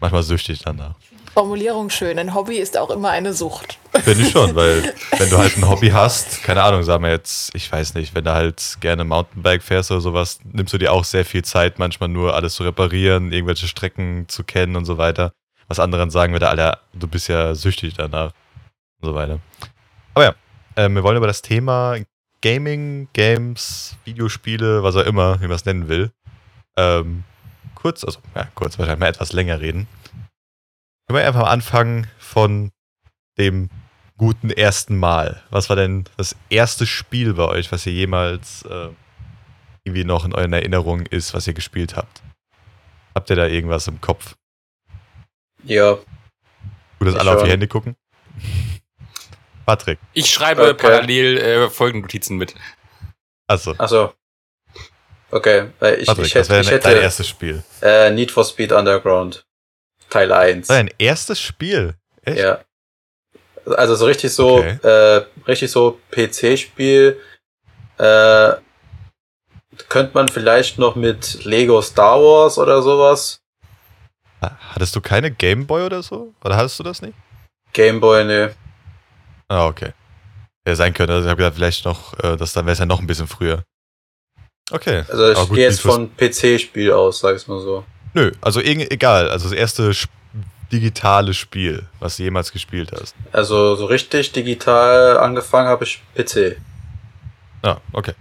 [0.00, 0.94] manchmal süchtig danach.
[1.34, 2.16] Formulierung schön.
[2.18, 3.78] Ein Hobby ist auch immer eine Sucht.
[4.02, 7.54] Finde ich schon, weil wenn du halt ein Hobby hast, keine Ahnung, sagen wir jetzt,
[7.54, 11.04] ich weiß nicht, wenn du halt gerne Mountainbike fährst oder sowas, nimmst du dir auch
[11.04, 15.32] sehr viel Zeit, manchmal nur alles zu reparieren, irgendwelche Strecken zu kennen und so weiter.
[15.68, 18.32] Was anderen sagen würde, Alter, du bist ja süchtig danach
[19.00, 19.40] und so weiter.
[20.14, 20.34] Aber ja,
[20.76, 21.96] äh, wir wollen über das Thema
[22.40, 26.12] Gaming, Games, Videospiele, was auch immer, wie man es nennen will,
[26.76, 27.24] ähm,
[27.74, 29.86] kurz, also ja, kurz, wahrscheinlich mal etwas länger reden.
[31.06, 32.70] Können wir einfach anfangen von
[33.38, 33.70] dem
[34.18, 35.42] guten ersten Mal.
[35.50, 38.88] Was war denn das erste Spiel bei euch, was ihr jemals äh,
[39.84, 42.22] irgendwie noch in euren Erinnerungen ist, was ihr gespielt habt?
[43.14, 44.34] Habt ihr da irgendwas im Kopf?
[45.64, 45.94] Ja.
[46.98, 47.38] Gut, dass alle schon.
[47.38, 47.96] auf die Hände gucken.
[49.66, 49.98] Patrick.
[50.12, 50.74] Ich schreibe okay.
[50.74, 52.54] parallel äh, Folgennotizen mit.
[53.46, 53.74] Achso.
[53.78, 54.12] Achso.
[55.30, 57.62] Okay, weil ich, Patrick, ich, hätte, das ich hätte dein erstes Spiel.
[57.82, 59.44] Äh, Need for Speed Underground.
[60.08, 60.68] Teil 1.
[60.68, 61.94] Dein erstes Spiel?
[62.22, 62.38] Echt?
[62.38, 62.60] Ja.
[63.76, 64.78] Also so richtig so, okay.
[64.82, 67.20] äh, richtig so PC-Spiel.
[67.98, 68.52] Äh,
[69.88, 73.40] könnte man vielleicht noch mit Lego Star Wars oder sowas.
[74.40, 76.32] Hattest du keine Gameboy oder so?
[76.44, 77.14] Oder hattest du das nicht?
[77.72, 78.54] Gameboy, ne.
[79.48, 79.92] Ah, okay.
[80.66, 81.14] Ja, sein könnte.
[81.14, 83.26] Also ich habe gedacht, vielleicht noch, äh, das dann wäre es ja noch ein bisschen
[83.26, 83.64] früher.
[84.70, 85.04] Okay.
[85.08, 87.84] Also ich gehe jetzt von PC-Spiel aus, sag ich mal so.
[88.14, 89.30] Nö, also egal.
[89.30, 89.92] Also das erste
[90.72, 93.14] digitale Spiel, was du jemals gespielt hast.
[93.32, 96.56] Also so richtig digital angefangen habe ich PC.
[97.62, 98.14] Ah, okay.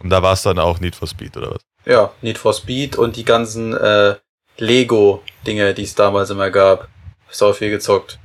[0.00, 1.60] Und da war es dann auch Need for Speed, oder was?
[1.84, 4.16] Ja, Need for Speed und die ganzen äh,
[4.58, 6.88] Lego-Dinge, die es damals immer gab.
[7.40, 8.18] Auch viel gezockt.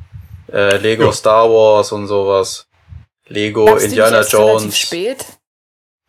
[0.51, 1.11] Äh, Lego ja.
[1.11, 2.67] Star Wars und sowas.
[3.28, 4.78] Lego Gab's Indiana Jones.
[4.78, 5.26] spät?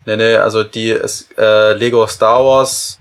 [0.06, 2.98] Nee, nee, also die ist, äh, Lego Star Wars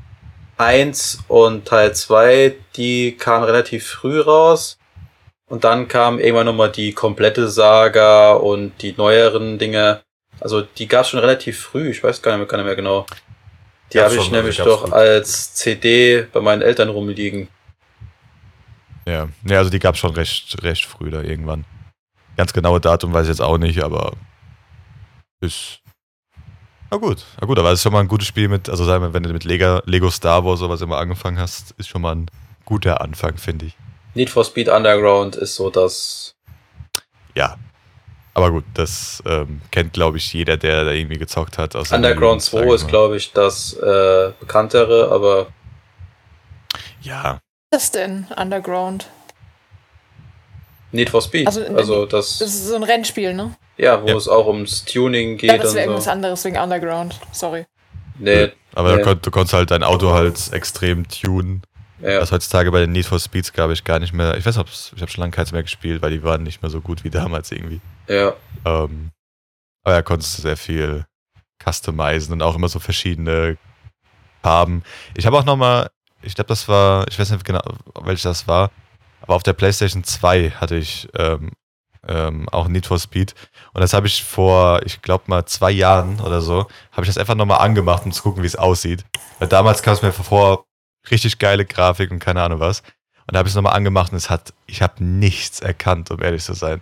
[0.57, 4.77] 1 und Teil 2, die kamen relativ früh raus.
[5.47, 10.01] Und dann kam irgendwann nochmal die komplette Saga und die neueren Dinge.
[10.39, 12.75] Also die gab es schon relativ früh, ich weiß gar nicht mehr, gar nicht mehr
[12.75, 13.05] genau.
[13.91, 14.93] Die habe ich nämlich doch früh.
[14.93, 17.49] als CD bei meinen Eltern rumliegen.
[19.05, 21.65] Ja, ja also die gab es schon recht, recht früh da irgendwann.
[22.35, 24.13] Ganz genaue Datum weiß ich jetzt auch nicht, aber
[25.41, 25.82] ist
[26.93, 29.03] na gut, na gut, aber es ist schon mal ein gutes Spiel mit, also sagen
[29.03, 32.15] wir, wenn du mit Lego, Lego Star Wars sowas immer angefangen hast, ist schon mal
[32.15, 32.27] ein
[32.65, 33.75] guter Anfang, finde ich.
[34.13, 36.35] Need for Speed Underground ist so das.
[37.35, 37.57] Ja.
[38.35, 41.75] Aber gut, das ähm, kennt, glaube ich, jeder, der da irgendwie gezockt hat.
[41.75, 45.47] Underground 2 ist, glaube ich, das äh, bekanntere, aber.
[47.01, 47.39] Ja.
[47.71, 49.07] Was ist denn Underground?
[50.93, 51.47] Need for Speed.
[51.47, 53.55] Also, also das, das ist so ein Rennspiel, ne?
[53.77, 54.15] Ja, wo ja.
[54.15, 55.49] es auch ums Tuning geht.
[55.49, 56.11] Ja, das wäre irgendwas so.
[56.11, 57.19] anderes wegen Underground.
[57.31, 57.65] Sorry.
[58.19, 58.51] Nee.
[58.75, 58.97] Aber nee.
[58.97, 61.63] Du, konnt, du konntest halt dein Auto halt extrem tunen.
[61.99, 62.21] Ja.
[62.21, 64.37] Was heutzutage bei den Need for Speeds, glaube ich, gar nicht mehr.
[64.37, 66.69] Ich weiß nicht, ich habe schon lange keins mehr gespielt, weil die waren nicht mehr
[66.69, 67.81] so gut wie damals irgendwie.
[68.07, 68.33] Ja.
[68.65, 69.11] Ähm,
[69.83, 71.05] aber ja, konntest du sehr viel
[71.63, 73.57] customizen und auch immer so verschiedene
[74.43, 74.83] Farben.
[75.15, 75.89] Ich habe auch nochmal,
[76.21, 77.61] ich glaube, das war, ich weiß nicht genau,
[78.01, 78.69] welches das war,
[79.23, 81.51] aber auf der PlayStation 2 hatte ich ähm,
[82.07, 83.33] ähm, auch Need for Speed.
[83.73, 87.17] Und das habe ich vor, ich glaube mal zwei Jahren oder so, habe ich das
[87.17, 89.05] einfach nochmal angemacht, um zu gucken, wie es aussieht.
[89.39, 90.65] Weil damals kam es mir vor,
[91.09, 92.81] richtig geile Grafik und keine Ahnung was.
[92.81, 96.21] Und da habe ich es nochmal angemacht und es hat, ich habe nichts erkannt, um
[96.21, 96.81] ehrlich zu sein.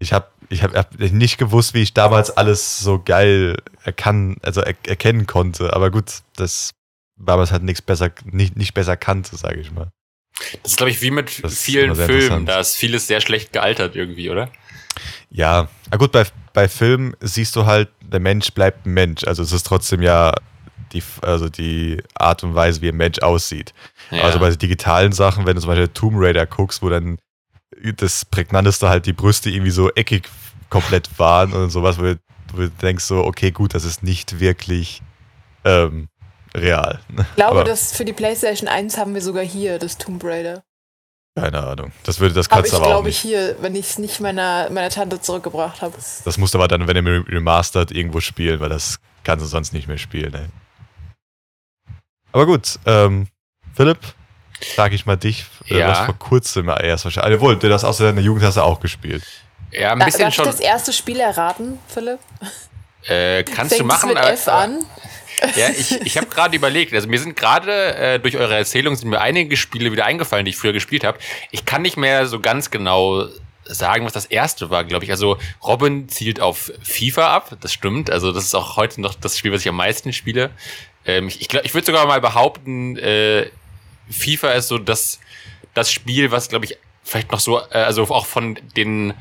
[0.00, 4.62] Ich habe ich hab, hab nicht gewusst, wie ich damals alles so geil erkan also
[4.62, 5.74] er erkennen konnte.
[5.74, 6.70] Aber gut, das
[7.18, 9.90] damals halt nichts besser, nicht, nicht besser kannte, sage ich mal.
[10.62, 12.46] Das ist, glaube ich, wie mit das vielen Filmen.
[12.46, 14.50] Da ist vieles sehr schlecht gealtert irgendwie, oder?
[15.30, 19.24] Ja, na gut, bei, bei Filmen siehst du halt, der Mensch bleibt ein Mensch.
[19.24, 20.32] Also es ist trotzdem ja
[20.92, 23.74] die, also die Art und Weise, wie ein Mensch aussieht.
[24.10, 24.22] Ja.
[24.22, 27.18] Also bei digitalen Sachen, wenn du zum Beispiel Tomb Raider guckst, wo dann
[27.96, 30.28] das Prägnanteste halt die Brüste irgendwie so eckig
[30.70, 32.18] komplett waren und sowas, wo du,
[32.52, 35.02] wo du denkst so, okay, gut, das ist nicht wirklich
[35.64, 36.08] ähm,
[36.54, 37.00] real.
[37.08, 40.62] Ich glaube, Aber, dass für die PlayStation 1 haben wir sogar hier das Tomb Raider.
[41.36, 41.92] Keine Ahnung.
[42.04, 43.24] Das würde das kannst aber, aber auch nicht.
[43.24, 45.94] ich glaube ich hier, wenn ich es nicht meiner, meiner Tante zurückgebracht habe.
[45.94, 49.48] Das, das musst du aber dann, wenn ihr remastered, irgendwo spielen, weil das kannst du
[49.48, 50.34] sonst nicht mehr spielen.
[50.34, 50.46] Ey.
[52.32, 53.28] Aber gut, ähm,
[53.74, 53.98] Philipp,
[54.74, 55.88] frage ich mal dich, äh, ja.
[55.88, 57.36] was vor kurzem erst wahrscheinlich.
[57.36, 59.22] Obwohl, du das außer deiner Jugend hast du auch gespielt.
[59.70, 60.44] Ja, ein bisschen Darf schon.
[60.46, 62.18] ich das erste Spiel erraten, Philipp?
[63.04, 64.08] Äh, kannst Fängt's du machen.
[64.08, 64.84] mit F an?
[65.56, 69.08] Ja, ich, ich habe gerade überlegt, also mir sind gerade äh, durch eure Erzählung sind
[69.10, 71.18] mir einige Spiele wieder eingefallen, die ich früher gespielt habe.
[71.50, 73.28] Ich kann nicht mehr so ganz genau
[73.64, 75.10] sagen, was das erste war, glaube ich.
[75.10, 78.10] Also Robin zielt auf FIFA ab, das stimmt.
[78.10, 80.50] Also das ist auch heute noch das Spiel, was ich am meisten spiele.
[81.04, 83.50] Ähm, ich ich, ich würde sogar mal behaupten, äh,
[84.10, 85.20] FIFA ist so das,
[85.74, 89.14] das Spiel, was, glaube ich, vielleicht noch so, äh, also auch von den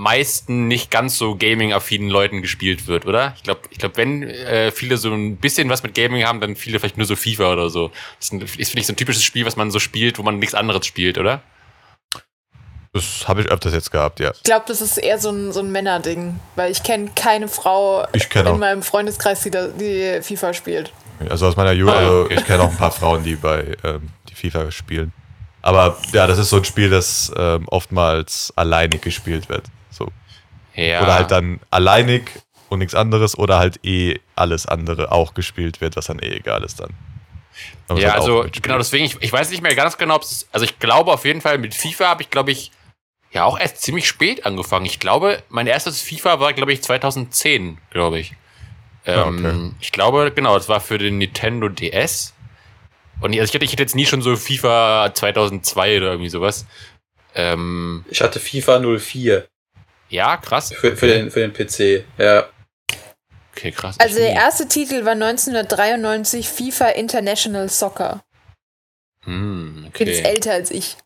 [0.00, 3.34] meisten nicht ganz so gaming-affinen Leuten gespielt wird, oder?
[3.36, 6.56] Ich glaube, ich glaube, wenn äh, viele so ein bisschen was mit Gaming haben, dann
[6.56, 7.90] viele vielleicht nur so FIFA oder so.
[8.18, 10.38] Das ist, ist finde ich, so ein typisches Spiel, was man so spielt, wo man
[10.38, 11.42] nichts anderes spielt, oder?
[12.92, 14.32] Das habe ich öfters jetzt gehabt, ja.
[14.32, 18.06] Ich glaube, das ist eher so ein, so ein Männerding, weil ich kenne keine Frau
[18.30, 20.92] kenn in meinem Freundeskreis, die, da, die FIFA spielt.
[21.28, 24.34] Also aus meiner Jugend, also ich kenne auch ein paar Frauen, die bei ähm, die
[24.34, 25.12] FIFA spielen.
[25.62, 29.64] Aber ja, das ist so ein Spiel, das ähm, oftmals alleinig gespielt wird.
[29.90, 30.08] So.
[30.74, 31.02] Ja.
[31.02, 32.30] Oder halt dann alleinig
[32.68, 36.62] und nichts anderes oder halt eh alles andere auch gespielt wird, was dann eh egal
[36.64, 36.90] ist dann.
[37.96, 40.64] Ja, halt also genau deswegen, ich, ich weiß nicht mehr ganz genau, ob es, also
[40.64, 42.70] ich glaube auf jeden Fall mit FIFA habe ich, glaube ich,
[43.32, 44.86] ja auch erst ziemlich spät angefangen.
[44.86, 48.34] Ich glaube, mein erstes FIFA war, glaube ich, 2010, glaube ich.
[49.06, 49.70] Ähm, okay.
[49.80, 52.34] Ich glaube, genau, das war für den Nintendo DS.
[53.20, 56.66] Und also ich, hatte, ich hatte jetzt nie schon so FIFA 2002 oder irgendwie sowas.
[57.34, 59.46] Ähm, ich hatte FIFA 04.
[60.10, 60.72] Ja, krass.
[60.72, 62.46] Für, für, den, für den PC, ja.
[63.52, 63.98] Okay, krass.
[63.98, 68.22] Also der erste Titel war 1993 FIFA International Soccer.
[69.24, 70.04] Hm, okay.
[70.04, 70.96] Bin älter als ich.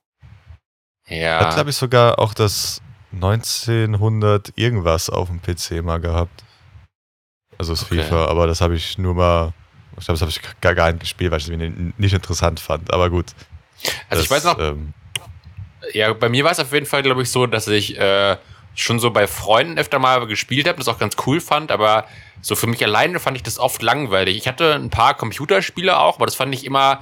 [1.08, 1.40] Ja.
[1.40, 2.80] Hat, glaube ich, sogar auch das
[3.12, 6.42] 1900 irgendwas auf dem PC mal gehabt.
[7.58, 8.02] Also das okay.
[8.02, 9.52] FIFA, aber das habe ich nur mal,
[9.98, 11.58] ich glaube, das habe ich gar, gar nicht gespielt, weil ich es
[11.98, 12.92] nicht interessant fand.
[12.92, 13.26] Aber gut.
[14.08, 14.94] Also das, ich weiß noch, ähm,
[15.92, 18.36] ja, bei mir war es auf jeden Fall, glaube ich, so, dass ich äh,
[18.74, 22.06] schon so bei Freunden öfter mal gespielt habe, das auch ganz cool fand, aber
[22.40, 24.36] so für mich alleine fand ich das oft langweilig.
[24.36, 27.00] Ich hatte ein paar Computerspiele auch, aber das fand ich immer,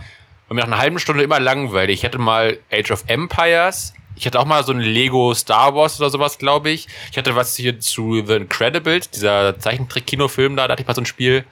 [0.48, 2.00] bei mir nach einer halben Stunde immer langweilig.
[2.00, 5.98] Ich hatte mal Age of Empires, ich hatte auch mal so ein Lego Star Wars
[5.98, 6.86] oder sowas, glaube ich.
[7.10, 11.00] Ich hatte was hier zu The Incredibles, dieser Zeichentrick-Kinofilm da, da hatte ich mal so
[11.00, 11.44] ein Spiel.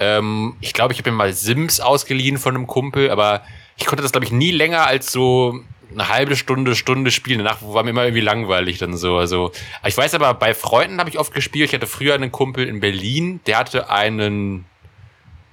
[0.00, 3.42] Ähm, ich glaube, ich habe mir mal Sims ausgeliehen von einem Kumpel, aber
[3.76, 5.60] ich konnte das, glaube ich, nie länger als so
[5.92, 7.38] eine halbe Stunde, Stunde spielen.
[7.38, 9.16] Danach war mir immer irgendwie langweilig dann so.
[9.16, 9.52] Also,
[9.84, 11.70] ich weiß aber, bei Freunden habe ich oft gespielt.
[11.70, 14.64] Ich hatte früher einen Kumpel in Berlin, der hatte einen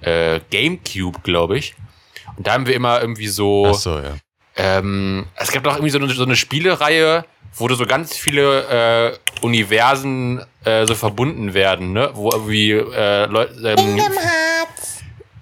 [0.00, 1.74] äh, Gamecube, glaube ich.
[2.36, 3.66] Und da haben wir immer irgendwie so.
[3.68, 4.16] Ach so, ja.
[4.56, 9.16] Ähm, es gab doch irgendwie so eine, so eine Spielereihe, wo du so ganz viele
[9.42, 12.10] äh, Universen äh, so verbunden werden, ne?
[12.14, 13.74] Wo irgendwie äh, Leute.
[13.78, 14.00] Ähm,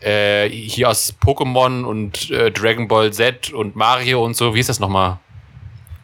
[0.01, 4.69] äh, hier aus Pokémon und äh, Dragon Ball Z und Mario und so, wie ist
[4.69, 5.19] das nochmal?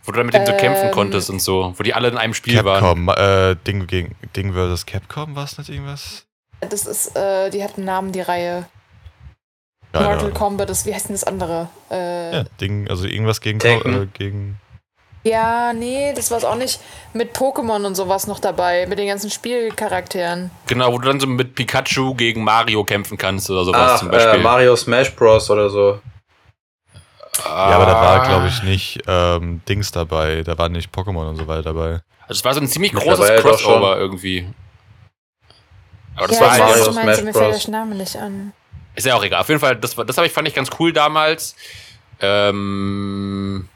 [0.04, 2.16] Wo du dann mit denen ähm, so kämpfen konntest und so, wo die alle in
[2.16, 3.52] einem Spiel Capcom, waren.
[3.52, 6.26] Äh, Ding gegen Ding versus Capcom, war es nicht irgendwas?
[6.60, 8.66] Das ist, äh, die hat einen Namen, die Reihe.
[9.92, 11.68] Keine Mortal Kombat, das, wie heißt denn das andere?
[11.90, 14.60] Äh, ja, Ding, also irgendwas gegen, äh, gegen
[15.26, 16.80] ja, nee, das war es auch nicht.
[17.12, 20.52] Mit Pokémon und sowas noch dabei, mit den ganzen Spielcharakteren.
[20.68, 24.10] Genau, wo du dann so mit Pikachu gegen Mario kämpfen kannst oder sowas Ach, zum
[24.10, 24.40] Beispiel.
[24.40, 25.50] Äh, Mario Smash Bros.
[25.50, 25.98] oder so.
[27.44, 30.42] Ja, aber da war, glaube ich, nicht ähm, Dings dabei.
[30.42, 32.00] Da war nicht Pokémon und so weiter dabei.
[32.22, 34.46] Also es war so ein ziemlich großes Crossover irgendwie.
[36.14, 37.22] Aber das ja, war Mario Smash Bros.
[37.22, 38.52] Mir fällt der Name nicht an.
[38.94, 39.40] Ist ja auch egal.
[39.40, 41.56] Auf jeden Fall, das, das ich, fand ich ganz cool damals.
[42.20, 43.68] Ähm,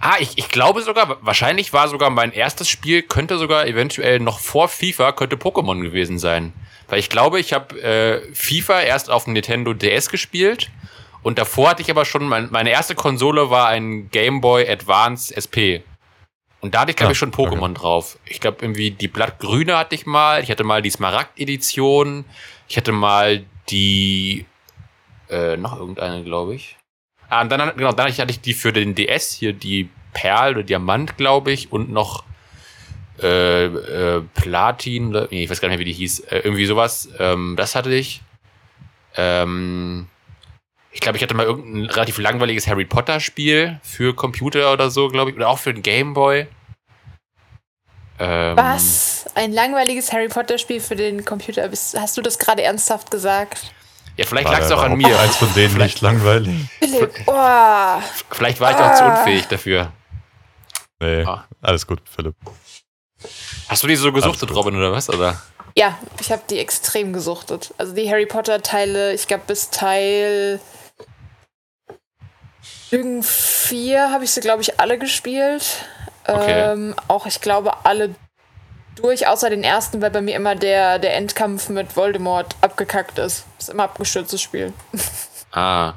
[0.00, 4.38] Ah, ich, ich glaube sogar, wahrscheinlich war sogar mein erstes Spiel, könnte sogar eventuell noch
[4.38, 6.52] vor FIFA, könnte Pokémon gewesen sein.
[6.88, 10.70] Weil ich glaube, ich habe äh, FIFA erst auf dem Nintendo DS gespielt
[11.22, 15.34] Und davor hatte ich aber schon, mein, meine erste Konsole war ein Game Boy Advance
[15.34, 15.82] SP.
[16.60, 17.74] Und da hatte ich, glaube ich, schon Pokémon okay.
[17.74, 18.18] drauf.
[18.24, 20.42] Ich glaube, irgendwie die Blattgrüne hatte ich mal.
[20.42, 22.24] Ich hatte mal die Smaragd-Edition.
[22.68, 24.46] Ich hatte mal die.
[25.30, 26.76] Äh, noch irgendeine, glaube ich.
[27.28, 30.62] Ah, und dann, genau, dann hatte ich die für den DS, hier die Perl oder
[30.62, 31.70] Diamant, glaube ich.
[31.70, 32.24] Und noch
[33.22, 36.20] äh, äh, Platin, nee, ich weiß gar nicht mehr, wie die hieß.
[36.20, 37.08] Äh, irgendwie sowas.
[37.18, 38.22] Ähm, das hatte ich.
[39.16, 40.06] Ähm,
[40.90, 45.08] ich glaube, ich hatte mal irgendein relativ langweiliges Harry Potter Spiel für Computer oder so,
[45.08, 45.36] glaube ich.
[45.36, 46.46] Oder auch für den Game Boy.
[48.18, 49.26] Ähm, Was?
[49.34, 51.68] Ein langweiliges Harry Potter Spiel für den Computer?
[51.70, 53.72] Hast du das gerade ernsthaft gesagt?
[54.18, 55.18] Ja, vielleicht lag es auch an mir.
[55.20, 56.68] Eins von denen nicht langweilig.
[56.80, 58.02] Philipp, oh.
[58.30, 59.16] Vielleicht war ich auch zu ah.
[59.16, 59.92] unfähig dafür.
[60.98, 61.46] Nee, ah.
[61.62, 62.34] alles gut, Philipp.
[63.68, 65.08] Hast du die so gesuchtet, Robin, oder was?
[65.08, 65.40] Oder?
[65.76, 67.72] Ja, ich habe die extrem gesuchtet.
[67.78, 70.58] Also die Harry Potter Teile, ich glaube bis Teil
[72.90, 75.84] Lügen 4 habe ich sie, glaube ich, alle gespielt.
[76.26, 76.72] Okay.
[76.72, 78.16] Ähm, auch, ich glaube, alle
[79.00, 83.44] durch, außer den ersten, weil bei mir immer der, der Endkampf mit Voldemort abgekackt ist.
[83.58, 84.72] Das ist immer abgestürztes Spiel.
[85.50, 85.94] Ah.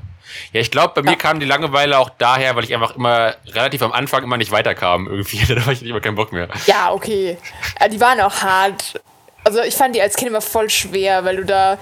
[0.53, 1.11] Ja, ich glaube, bei ja.
[1.11, 4.51] mir kam die Langeweile auch daher, weil ich einfach immer relativ am Anfang immer nicht
[4.51, 5.45] weiterkam irgendwie.
[5.53, 6.47] da war ich immer keinen Bock mehr.
[6.67, 7.37] Ja, okay.
[7.79, 9.01] Ja, die waren auch hart.
[9.43, 11.77] Also ich fand die als Kind immer voll schwer, weil du da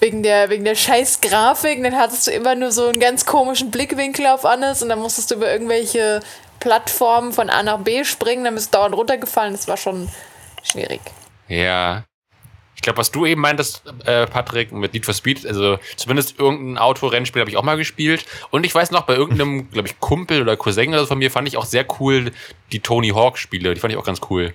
[0.00, 3.70] wegen der, wegen der scheiß Grafik, dann hattest du immer nur so einen ganz komischen
[3.70, 6.20] Blickwinkel auf alles und dann musstest du über irgendwelche
[6.60, 9.52] Plattformen von A nach B springen, dann bist du dauernd runtergefallen.
[9.52, 10.08] Das war schon
[10.64, 11.00] schwierig.
[11.48, 12.04] Ja.
[12.74, 16.76] Ich glaube, was du eben meintest, äh, Patrick, mit Need for Speed, also zumindest irgendein
[16.76, 18.26] Autorennspiel habe ich auch mal gespielt.
[18.50, 21.30] Und ich weiß noch, bei irgendeinem, glaube ich, Kumpel oder Cousin oder so von mir
[21.30, 22.32] fand ich auch sehr cool
[22.72, 23.74] die Tony Hawk-Spiele.
[23.74, 24.52] Die fand ich auch ganz cool.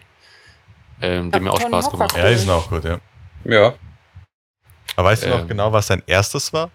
[1.02, 2.16] Ähm, die haben mir auch Spaß gemacht.
[2.16, 3.00] Ja, die sind auch gut, ja.
[3.46, 3.74] Ja.
[4.96, 6.72] Aber weißt du noch ähm, genau, was dein erstes war?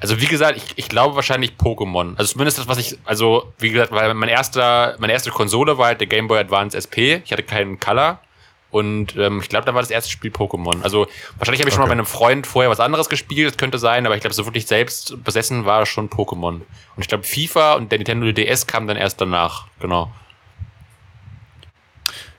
[0.00, 2.16] Also wie gesagt, ich, ich glaube wahrscheinlich Pokémon.
[2.16, 5.88] Also zumindest das, was ich, also wie gesagt, weil mein erster, meine erste Konsole war
[5.88, 7.20] halt der Game Boy Advance SP.
[7.24, 8.20] Ich hatte keinen Color.
[8.70, 10.82] Und ähm, ich glaube, da war das erste Spiel Pokémon.
[10.82, 11.06] Also
[11.38, 11.88] wahrscheinlich habe ich schon okay.
[11.88, 14.44] mal bei einem Freund vorher was anderes gespielt, das könnte sein, aber ich glaube, so
[14.44, 16.54] wirklich selbst besessen war schon Pokémon.
[16.54, 16.64] Und
[16.98, 20.12] ich glaube, FIFA und der Nintendo DS kam dann erst danach, genau.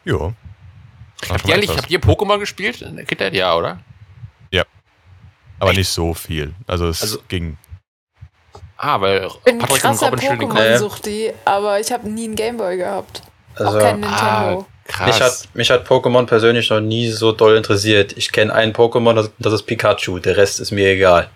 [0.06, 0.34] Jo.
[1.30, 3.34] Habt ihr, habt ihr Pokémon gespielt in der Kindheit?
[3.34, 3.80] Ja, oder?
[5.60, 6.54] Aber nicht so viel.
[6.68, 7.58] Also es also, ging.
[8.78, 13.22] Ah, weil ich bin Patrick krasser Pokémon-Suchti, aber ich habe nie einen Gameboy gehabt.
[13.56, 14.16] Also, auch kein Nintendo.
[14.16, 15.08] Ah, krass.
[15.08, 18.18] Mich hat, mich hat Pokémon persönlich noch nie so doll interessiert.
[18.18, 20.20] Ich kenne einen Pokémon, das, das, ist Pikachu.
[20.20, 21.30] Der Rest ist mir egal.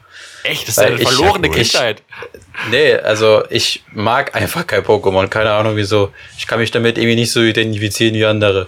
[0.44, 0.64] Echt?
[0.68, 2.04] Das ist eine verlorene ich, Kindheit.
[2.70, 5.28] nee, also ich mag einfach kein Pokémon.
[5.28, 6.12] Keine Ahnung wieso.
[6.38, 8.68] Ich kann mich damit irgendwie nicht so identifizieren wie andere.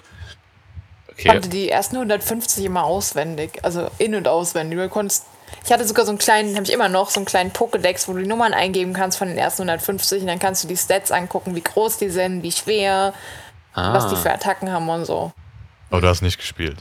[1.11, 1.15] Okay.
[1.17, 3.59] Ich konnte die ersten 150 immer auswendig.
[3.63, 4.79] Also in- und auswendig.
[4.79, 5.25] Du konntest
[5.63, 8.13] ich hatte sogar so einen kleinen, habe ich immer noch, so einen kleinen Pokédex, wo
[8.13, 11.11] du die Nummern eingeben kannst von den ersten 150 und dann kannst du die Stats
[11.11, 13.13] angucken, wie groß die sind, wie schwer,
[13.75, 13.93] ah.
[13.93, 15.31] was die für Attacken haben und so.
[15.91, 16.77] Aber du hast nicht gespielt.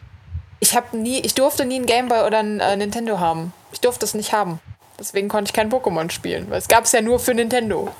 [0.60, 3.52] Ich habe nie, ich durfte nie einen Gameboy oder einen äh, Nintendo haben.
[3.72, 4.60] Ich durfte es nicht haben.
[4.98, 7.92] Deswegen konnte ich kein Pokémon spielen, weil es gab es ja nur für Nintendo.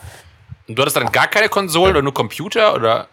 [0.67, 3.09] Und du hattest dann gar keine Konsolen oder nur Computer oder?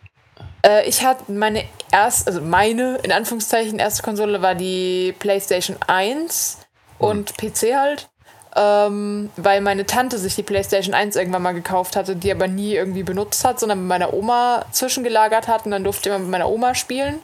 [0.65, 6.59] Äh, ich hatte meine erste, also meine, in Anführungszeichen, erste Konsole war die PlayStation 1
[6.99, 8.10] und PC halt.
[8.53, 12.73] Ähm, weil meine Tante sich die PlayStation 1 irgendwann mal gekauft hatte, die aber nie
[12.75, 16.31] irgendwie benutzt hat, sondern mit meiner Oma zwischengelagert hat und dann durfte ich immer mit
[16.31, 17.21] meiner Oma spielen.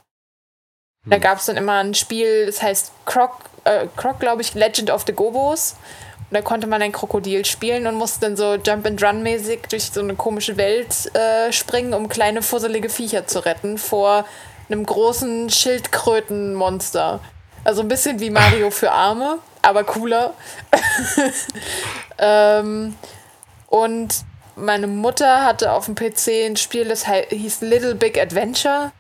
[1.06, 1.22] Da hm.
[1.22, 5.04] gab es dann immer ein Spiel, das heißt Croc, äh, Croc glaube ich, Legend of
[5.06, 5.76] the Gobos.
[6.30, 9.62] Und da konnte man ein Krokodil spielen und musste dann so Jump and Run mäßig
[9.70, 14.26] durch so eine komische Welt äh, springen, um kleine fusselige Viecher zu retten vor
[14.70, 17.22] einem großen Schildkrötenmonster.
[17.64, 20.34] Also ein bisschen wie Mario für Arme aber cooler.
[22.18, 22.96] ähm,
[23.68, 24.16] und
[24.56, 28.92] meine Mutter hatte auf dem PC ein Spiel, das hieß Little Big Adventure.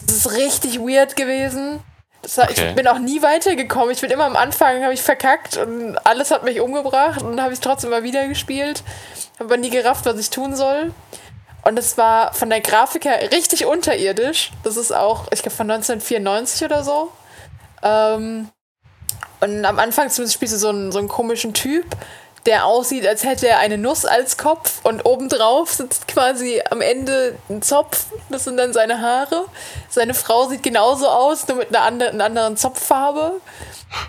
[0.00, 1.80] Das ist richtig weird gewesen.
[2.36, 2.68] War, okay.
[2.68, 3.90] Ich bin auch nie weitergekommen.
[3.90, 7.52] Ich bin immer am Anfang, habe ich verkackt und alles hat mich umgebracht und habe
[7.52, 8.84] ich es trotzdem mal wieder gespielt.
[9.34, 10.92] Habe aber nie gerafft, was ich tun soll.
[11.62, 14.52] Und es war von der Grafik her richtig unterirdisch.
[14.62, 17.10] Das ist auch, ich glaube, von 1994 oder so.
[17.82, 18.48] Ähm,
[19.40, 21.86] und am Anfang zumindest spielst du so einen, so einen komischen Typ,
[22.46, 27.36] der aussieht, als hätte er eine Nuss als Kopf und obendrauf sitzt quasi am Ende
[27.50, 28.06] ein Zopf.
[28.30, 29.44] Das sind dann seine Haare.
[29.90, 33.40] Seine Frau sieht genauso aus, nur mit einer anderen, einer anderen Zopffarbe.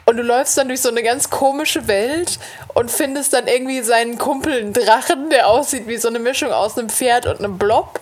[0.06, 2.40] Und du läufst dann durch so eine ganz komische Welt
[2.74, 6.78] und findest dann irgendwie seinen Kumpel, einen Drachen, der aussieht wie so eine Mischung aus
[6.78, 7.99] einem Pferd und einem Blob.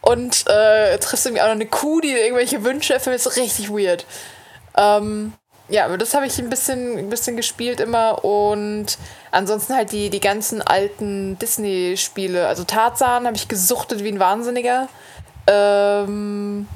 [0.00, 3.16] Und äh, triffst irgendwie auch noch eine Kuh, die irgendwelche Wünsche erfüllt.
[3.16, 4.06] Das ist richtig weird.
[4.76, 5.34] Ähm,
[5.68, 8.98] ja, aber das habe ich ein bisschen, ein bisschen gespielt immer und
[9.30, 12.46] ansonsten halt die, die ganzen alten Disney-Spiele.
[12.46, 14.88] Also Tarzan habe ich gesuchtet wie ein Wahnsinniger.
[15.46, 16.66] Ähm,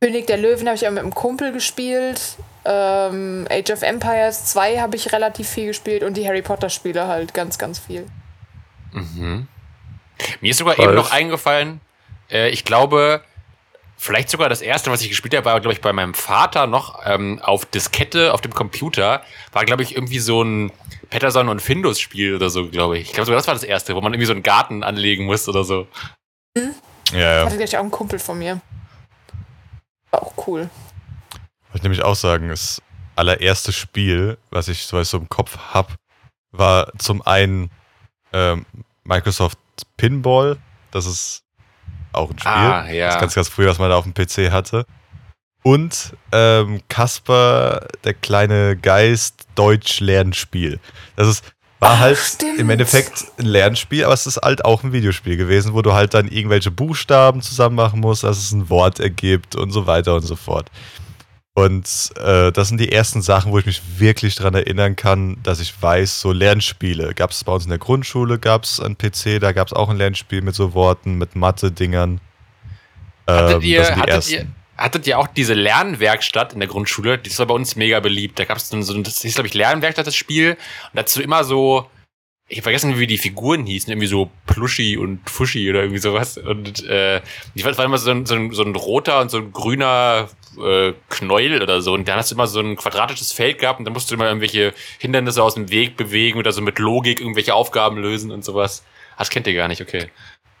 [0.00, 2.20] König der Löwen habe ich auch mit einem Kumpel gespielt.
[2.64, 7.34] Ähm, Age of Empires 2 habe ich relativ viel gespielt und die Harry Potter-Spiele halt
[7.34, 8.06] ganz, ganz viel.
[8.92, 9.46] Mhm.
[10.40, 10.88] Mir ist sogar Wolf.
[10.88, 11.80] eben noch eingefallen,
[12.30, 13.22] äh, ich glaube,
[14.02, 17.00] vielleicht sogar das erste, was ich gespielt habe, war, glaube ich, bei meinem Vater noch
[17.04, 19.22] ähm, auf Diskette auf dem Computer.
[19.52, 20.72] War, glaube ich, irgendwie so ein
[21.08, 23.08] Patterson und Findus-Spiel oder so, glaube ich.
[23.08, 25.48] Ich glaube sogar, das war das erste, wo man irgendwie so einen Garten anlegen muss
[25.48, 25.86] oder so.
[26.56, 26.74] Mhm.
[27.12, 27.46] Ja, ja.
[27.46, 28.60] Hatte gleich auch einen Kumpel von mir.
[30.10, 30.68] War auch cool.
[31.68, 32.82] Wollte ich nämlich auch sagen, das
[33.14, 35.94] allererste Spiel, was ich so im Kopf habe,
[36.50, 37.70] war zum einen
[38.32, 38.66] ähm,
[39.04, 39.58] Microsoft
[39.96, 40.56] Pinball.
[40.90, 41.41] Das ist
[42.12, 42.52] auch ein Spiel.
[42.52, 43.06] Ah, ja.
[43.06, 44.86] Das ist ganz, ganz früh, was man da auf dem PC hatte.
[45.62, 50.80] Und ähm, Kasper, der kleine Geist, Deutsch-Lernspiel.
[51.14, 51.44] Das ist,
[51.78, 52.58] war Ach, halt stimmt.
[52.58, 56.14] im Endeffekt ein Lernspiel, aber es ist halt auch ein Videospiel gewesen, wo du halt
[56.14, 60.22] dann irgendwelche Buchstaben zusammen machen musst, dass es ein Wort ergibt und so weiter und
[60.22, 60.68] so fort.
[61.54, 65.60] Und äh, das sind die ersten Sachen, wo ich mich wirklich daran erinnern kann, dass
[65.60, 67.12] ich weiß, so Lernspiele.
[67.14, 69.90] Gab es bei uns in der Grundschule, gab es ein PC, da gab es auch
[69.90, 72.20] ein Lernspiel mit so Worten, mit Mathe-Dingern.
[73.26, 74.46] Ähm, hattet, ihr, hattet, ihr,
[74.78, 77.18] hattet ihr auch diese Lernwerkstatt in der Grundschule?
[77.18, 78.38] Die ist bei uns mega beliebt.
[78.38, 80.52] Da gab es so ein, das hieß, glaube ich, Lernwerkstatt, das Spiel.
[80.52, 81.86] Und dazu immer so,
[82.48, 86.38] ich habe vergessen, wie die Figuren hießen, irgendwie so Pluschi und Fuschi oder irgendwie sowas.
[86.38, 87.20] Und äh,
[87.54, 90.30] ich weiß, war immer so ein, so, ein, so ein roter und so ein grüner
[90.58, 91.92] äh, Knäuel oder so.
[91.94, 94.26] Und dann hast du immer so ein quadratisches Feld gehabt und dann musst du immer
[94.26, 98.82] irgendwelche Hindernisse aus dem Weg bewegen oder so mit Logik irgendwelche Aufgaben lösen und sowas.
[99.18, 100.10] Das kennt ihr gar nicht, okay.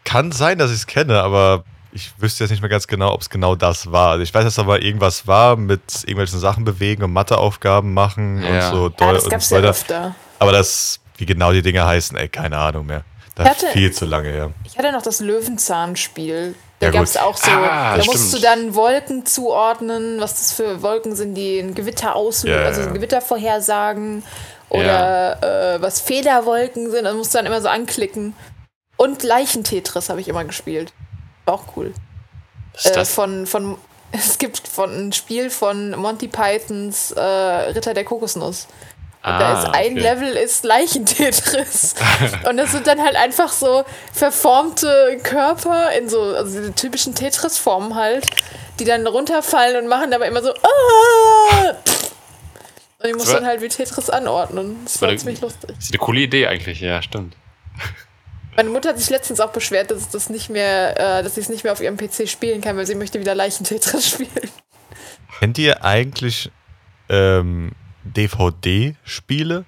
[0.04, 3.20] Kann sein, dass ich es kenne, aber ich wüsste jetzt nicht mehr ganz genau, ob
[3.20, 4.12] es genau das war.
[4.12, 8.42] Also ich weiß, dass da mal irgendwas war mit irgendwelchen Sachen bewegen und Matheaufgaben machen
[8.42, 8.70] ja.
[8.70, 9.04] und so.
[9.04, 10.14] Ja, das gab's ja öfter.
[10.38, 13.04] Aber das, wie genau die Dinge heißen, ey, keine Ahnung mehr.
[13.34, 14.52] Das ist viel zu lange her.
[14.64, 16.54] Ich hatte noch das Löwenzahnspiel.
[16.82, 18.32] Da ja, gab es auch so, ah, da musst stimmt.
[18.32, 22.80] du dann Wolken zuordnen, was das für Wolken sind, die ein Gewitter auslösen, ja, also
[22.80, 24.24] ein Gewitter vorhersagen
[24.68, 25.74] oder ja.
[25.74, 28.34] äh, was Federwolken sind, das musst du dann immer so anklicken.
[28.96, 30.92] Und Leichentetris habe ich immer gespielt.
[31.44, 31.94] War auch cool.
[32.72, 33.14] Was ist äh, das?
[33.14, 33.78] von, von,
[34.10, 38.66] es gibt von ein Spiel von Monty Pythons äh, Ritter der Kokosnuss.
[39.24, 40.00] Ah, da ist ein okay.
[40.00, 41.94] Level ist Leichentetris.
[42.48, 47.94] und das sind dann halt einfach so verformte Körper in so, also die typischen Tetris-Formen
[47.94, 48.26] halt,
[48.80, 50.50] die dann runterfallen und machen aber immer so.
[50.50, 51.76] Ah!
[52.98, 54.76] Und ich muss dann halt wie Tetris anordnen.
[54.84, 55.70] Das, das war ziemlich lustig.
[55.74, 57.36] Das ist eine coole Idee eigentlich, ja, stimmt.
[58.56, 61.48] Meine Mutter hat sich letztens auch beschwert, dass das nicht mehr, äh, dass sie es
[61.48, 64.50] nicht mehr auf ihrem PC spielen kann, weil sie möchte wieder Leichen-Tetris spielen.
[65.38, 66.50] Kennt ihr eigentlich
[67.08, 67.72] ähm,
[68.04, 69.64] DVD-Spiele.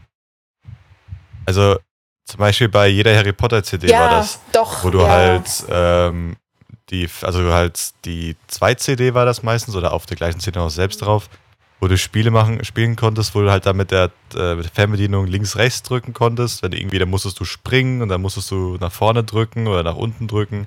[1.47, 1.79] Also
[2.25, 4.41] zum Beispiel bei jeder Harry Potter CD ja, war das.
[4.53, 5.09] Doch, wo du ja.
[5.09, 6.37] halt ähm,
[6.91, 10.71] die, also halt die 2 CD war das meistens oder auf der gleichen CD noch
[10.71, 11.29] selbst drauf,
[11.81, 14.73] wo du Spiele machen, spielen konntest, wo du halt da mit der, äh, mit der
[14.73, 16.63] Fernbedienung links, rechts drücken konntest.
[16.63, 19.97] Wenn irgendwie, dann musstest du springen und dann musstest du nach vorne drücken oder nach
[19.97, 20.67] unten drücken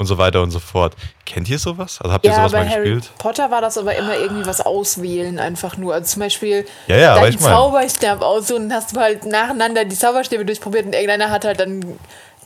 [0.00, 0.96] und so weiter und so fort.
[1.26, 1.98] Kennt ihr sowas?
[2.00, 3.18] Also habt ihr ja, sowas bei mal Harry gespielt?
[3.18, 5.92] Potter war das aber immer irgendwie was auswählen, einfach nur.
[5.92, 10.46] Also zum Beispiel ja, ja, deinen Zauberstab aussuchen und hast du halt nacheinander die Zauberstäbe
[10.46, 11.98] durchprobiert und irgendeiner hat halt dann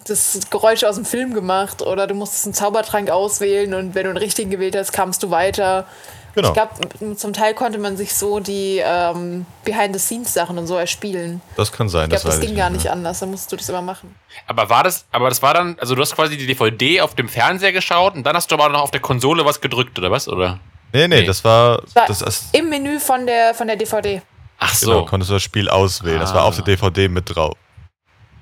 [0.08, 4.10] das Geräusch aus dem Film gemacht oder du musstest einen Zaubertrank auswählen und wenn du
[4.10, 5.86] einen richtigen gewählt hast, kamst du weiter.
[6.34, 6.48] Genau.
[6.48, 11.40] Ich glaube, zum Teil konnte man sich so die ähm, Behind-the-Scenes-Sachen und so erspielen.
[11.56, 12.04] Das kann sein.
[12.04, 13.20] Ich glaube, das, das ging gar nicht anders.
[13.20, 14.14] Da musst du das immer machen.
[14.46, 17.28] Aber war das, aber das war dann, also du hast quasi die DVD auf dem
[17.28, 20.26] Fernseher geschaut und dann hast du aber noch auf der Konsole was gedrückt, oder was?
[20.26, 20.58] Oder?
[20.92, 21.26] Nee, nee, nee.
[21.26, 24.20] das war, das war das im Menü von der, von der DVD.
[24.58, 24.90] Ach so.
[24.90, 26.18] Genau, konntest du das Spiel auswählen.
[26.18, 26.22] Ah.
[26.22, 27.54] Das war auf der DVD mit drauf.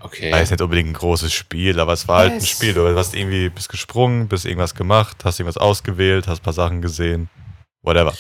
[0.01, 0.33] Okay.
[0.33, 2.75] War jetzt nicht unbedingt ein großes Spiel, aber es war halt ein Spiel.
[2.75, 6.81] Du hast irgendwie bist gesprungen, bist irgendwas gemacht, hast irgendwas ausgewählt, hast ein paar Sachen
[6.83, 7.29] gesehen
[7.83, 8.15] whatever.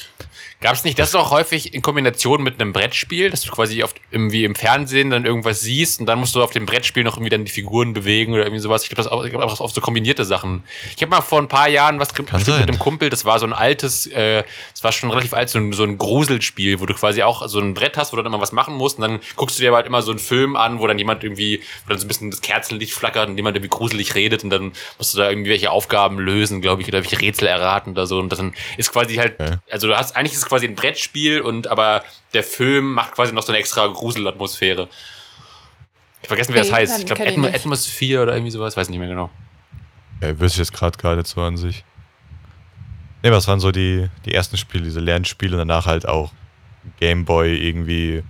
[0.62, 3.94] Gab es nicht das auch häufig in Kombination mit einem Brettspiel, dass du quasi auf,
[4.12, 7.30] irgendwie im Fernsehen dann irgendwas siehst und dann musst du auf dem Brettspiel noch irgendwie
[7.30, 8.84] dann die Figuren bewegen oder irgendwie sowas.
[8.84, 10.62] Ich glaube, das auch, ich glaub, auch so kombinierte Sachen.
[10.94, 13.46] Ich habe mal vor ein paar Jahren was gespielt mit einem Kumpel, das war so
[13.46, 16.94] ein altes, äh, das war schon relativ alt, so ein, so ein Gruselspiel, wo du
[16.94, 19.20] quasi auch so ein Brett hast, wo du dann immer was machen musst und dann
[19.34, 21.98] guckst du dir halt immer so einen Film an, wo dann jemand irgendwie, wo dann
[21.98, 25.18] so ein bisschen das Kerzenlicht flackert und jemand irgendwie gruselig redet und dann musst du
[25.18, 28.54] da irgendwie welche Aufgaben lösen, glaube ich, oder welche Rätsel erraten oder so und dann
[28.76, 29.72] ist quasi halt, okay.
[29.72, 32.02] also du hast, eigentlich ist es quasi ein Brettspiel und aber
[32.34, 34.88] der Film macht quasi noch so eine extra Gruselatmosphäre.
[36.22, 37.00] Ich vergessen, wie das heißt.
[37.00, 39.30] Ich glaube, Atmos, Atmosphere oder irgendwie sowas, weiß nicht mehr genau.
[40.20, 41.84] Ja, wüsste ich jetzt gerade gar nicht so an sich.
[43.22, 46.32] Ne, was waren so die, die ersten Spiele, diese Lernspiele und danach halt auch
[46.98, 48.22] Gameboy irgendwie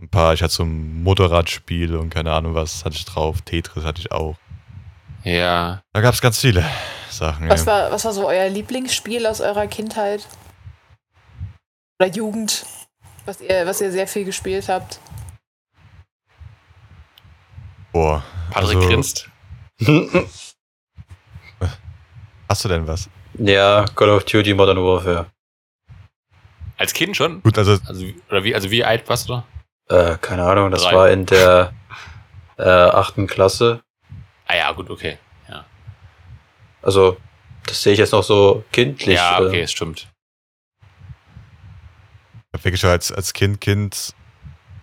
[0.00, 3.42] ein paar, ich hatte so ein Motorradspiel und keine Ahnung was hatte ich drauf.
[3.42, 4.36] Tetris hatte ich auch.
[5.24, 5.82] Ja.
[5.92, 6.64] Da gab es ganz viele
[7.10, 7.48] Sachen.
[7.48, 7.66] Was, ja.
[7.66, 10.26] war, was war so euer Lieblingsspiel aus eurer Kindheit?
[12.00, 12.64] Oder Jugend?
[13.26, 14.98] Was ihr, was ihr sehr viel gespielt habt?
[17.92, 18.24] Boah.
[18.50, 19.28] Patrick also, grinst.
[22.48, 23.10] Hast du denn was?
[23.34, 25.26] Ja, Call of Duty Modern Warfare.
[26.78, 27.42] Als Kind schon?
[27.42, 27.76] Gut, also.
[27.86, 29.42] also oder wie, also wie alt warst du?
[29.90, 30.94] Äh, keine Ahnung, das Drei.
[30.94, 31.74] war in der
[32.56, 33.82] äh, achten Klasse.
[34.46, 35.18] Ah ja, gut, okay.
[35.50, 35.66] Ja.
[36.80, 37.18] Also,
[37.66, 39.16] das sehe ich jetzt noch so kindlich.
[39.16, 39.44] Ja, äh.
[39.44, 40.09] okay, es stimmt.
[42.52, 44.14] Habe wirklich als, als Kind, Kind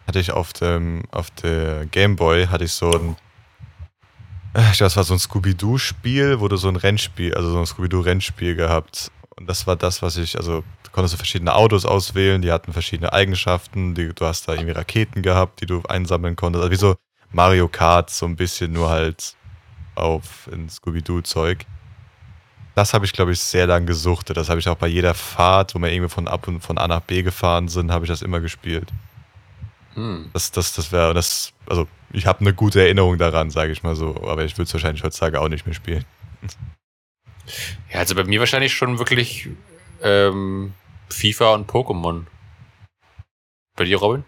[0.06, 3.16] hatte ich auf dem auf der Gameboy hatte ich so ein
[4.54, 7.60] äh, ich glaube, das war so ein Scooby-Doo-Spiel, wo du so ein Rennspiel, also so
[7.60, 9.12] ein Scooby-Doo-Rennspiel gehabt.
[9.36, 12.74] Und das war das, was ich, also du konntest du verschiedene Autos auswählen, die hatten
[12.74, 16.64] verschiedene Eigenschaften, die, du hast da irgendwie Raketen gehabt, die du einsammeln konntest.
[16.64, 16.96] Also wie so
[17.32, 19.36] Mario Kart, so ein bisschen nur halt
[19.96, 21.66] auf in Scooby-Doo-Zeug.
[22.78, 24.38] Das habe ich, glaube ich, sehr lang gesuchtet.
[24.38, 26.88] Das habe ich auch bei jeder Fahrt, wo wir irgendwie von ab und von A
[26.88, 28.94] nach B gefahren sind, habe ich das immer gespielt.
[29.96, 30.30] Hm.
[30.32, 33.96] Das, das, das wäre, das, also ich habe eine gute Erinnerung daran, sage ich mal
[33.96, 36.06] so, aber ich würde es wahrscheinlich heutzutage auch nicht mehr spielen.
[37.90, 39.48] Ja, also bei mir wahrscheinlich schon wirklich
[40.04, 40.74] ähm,
[41.10, 42.26] FIFA und Pokémon.
[43.78, 44.26] Bei dir, Robin?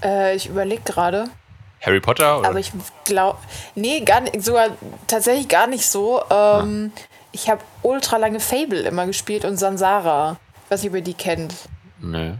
[0.00, 1.28] Äh, ich überlege gerade.
[1.80, 2.40] Harry Potter?
[2.40, 2.48] Oder?
[2.48, 2.72] Aber ich
[3.04, 3.38] glaube,
[3.74, 4.70] nee, gar nicht, sogar
[5.06, 6.20] tatsächlich gar nicht so.
[6.30, 7.00] Ähm, ah.
[7.32, 10.36] Ich habe ultra lange Fable immer gespielt und Sansara,
[10.68, 11.54] was ihr über die kennt.
[12.00, 12.34] Nee.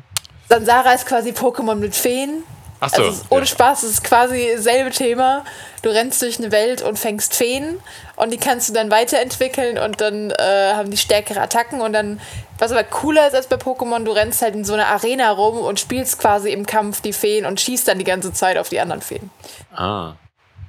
[0.49, 2.45] Sansara ist quasi Pokémon mit Feen.
[2.81, 3.47] Ach so, also ohne ja.
[3.47, 5.45] Spaß, es ist quasi dasselbe Thema.
[5.83, 7.79] Du rennst durch eine Welt und fängst Feen
[8.17, 12.21] und die kannst du dann weiterentwickeln und dann äh, haben die stärkere Attacken und dann,
[12.59, 15.59] was aber cooler ist als bei Pokémon, du rennst halt in so einer Arena rum
[15.59, 18.81] und spielst quasi im Kampf die Feen und schießt dann die ganze Zeit auf die
[18.81, 19.31] anderen Feen.
[19.75, 20.15] Ah.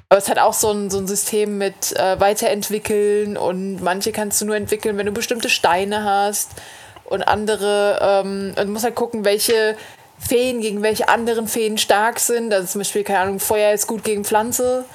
[0.09, 4.39] Aber es hat auch so ein, so ein System mit äh, Weiterentwickeln und manche kannst
[4.39, 6.51] du nur entwickeln, wenn du bestimmte Steine hast
[7.03, 9.75] und andere, ähm, und du musst halt gucken, welche
[10.19, 12.53] Feen gegen welche anderen Feen stark sind.
[12.53, 14.85] Also zum Beispiel, keine Ahnung, Feuer ist gut gegen Pflanze.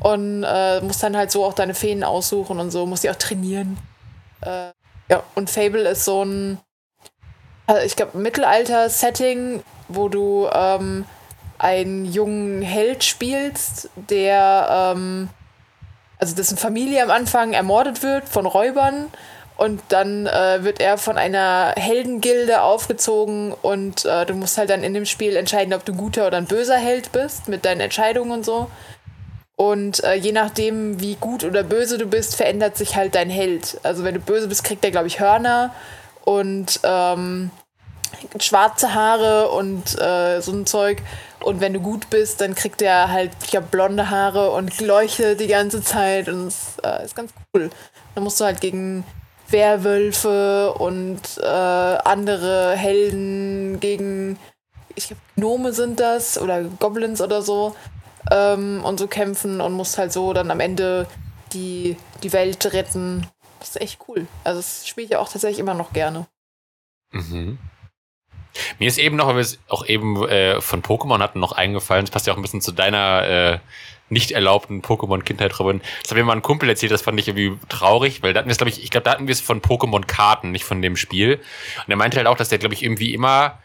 [0.00, 3.16] Und äh, musst dann halt so auch deine Feen aussuchen und so, musst die auch
[3.16, 3.78] trainieren.
[4.42, 4.70] Äh,
[5.08, 6.58] ja, und Fable ist so ein,
[7.66, 11.06] also ich glaube, Mittelalter-Setting, wo du ähm,
[11.58, 15.28] einen jungen Held spielst, der, ähm,
[16.18, 19.06] also dessen Familie am Anfang ermordet wird von Räubern
[19.56, 24.84] und dann äh, wird er von einer Heldengilde aufgezogen und äh, du musst halt dann
[24.84, 27.80] in dem Spiel entscheiden, ob du ein guter oder ein böser Held bist mit deinen
[27.80, 28.70] Entscheidungen und so.
[29.56, 33.80] Und äh, je nachdem, wie gut oder böse du bist, verändert sich halt dein Held.
[33.82, 35.74] Also wenn du böse bist, kriegt er, glaube ich, Hörner
[36.24, 37.50] und ähm,
[38.38, 40.98] schwarze Haare und äh, so ein Zeug.
[41.40, 45.40] Und wenn du gut bist, dann kriegt er halt ich glaub, blonde Haare und leuchtet
[45.40, 46.28] die ganze Zeit.
[46.28, 47.70] Und es äh, ist ganz cool.
[48.14, 49.04] Dann musst du halt gegen
[49.48, 54.38] Werwölfe und äh, andere Helden gegen,
[54.94, 57.76] ich glaube, Gnome sind das oder Goblins oder so
[58.30, 61.06] ähm, und so kämpfen und musst halt so dann am Ende
[61.52, 63.26] die, die Welt retten.
[63.60, 64.26] Das ist echt cool.
[64.44, 66.26] Also das spiele ich auch tatsächlich immer noch gerne.
[67.12, 67.58] Mhm.
[68.78, 72.04] Mir ist eben noch, weil wir es auch eben äh, von Pokémon hatten, noch eingefallen,
[72.04, 73.58] das passt ja auch ein bisschen zu deiner äh,
[74.08, 75.80] nicht erlaubten Pokémon-Kindheit, Robin.
[76.02, 78.48] Das hat mir mal ein Kumpel erzählt, das fand ich irgendwie traurig, weil da hatten
[78.48, 80.96] wir es, glaube ich, ich glaube, da hatten wir es von Pokémon-Karten, nicht von dem
[80.96, 81.34] Spiel.
[81.34, 83.58] Und er meinte halt auch, dass der, glaube ich, irgendwie immer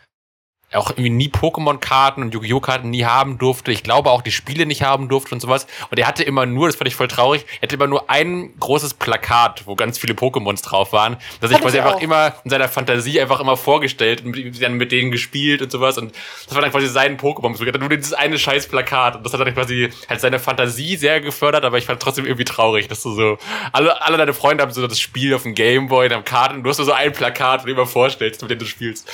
[0.73, 2.60] auch irgendwie nie Pokémon-Karten und Yu-Gi-Oh!
[2.60, 3.72] Karten nie haben durfte.
[3.72, 5.68] Ich glaube auch die Spiele nicht haben durfte und sowas.
[5.89, 8.53] Und er hatte immer nur, das fand ich voll traurig, er hatte immer nur ein
[8.60, 11.18] großes Plakat, wo ganz viele Pokémons drauf waren.
[11.39, 15.11] Das ich quasi einfach immer in seiner Fantasie einfach immer vorgestellt und dann mit denen
[15.11, 15.98] gespielt und sowas.
[15.98, 16.14] Und
[16.45, 17.60] das war dann quasi sein Pokémon.
[17.60, 19.18] Er hatte nur dieses eine scheiß Plakat.
[19.18, 22.45] Und das hat dann quasi halt seine Fantasie sehr gefördert, aber ich fand trotzdem irgendwie
[22.45, 23.38] traurig, dass du so,
[23.72, 26.64] alle, alle deine Freunde haben so das Spiel auf dem Gameboy, und haben Karten und
[26.64, 29.10] du hast nur so ein Plakat, wo du immer vorstellst, mit dem du spielst.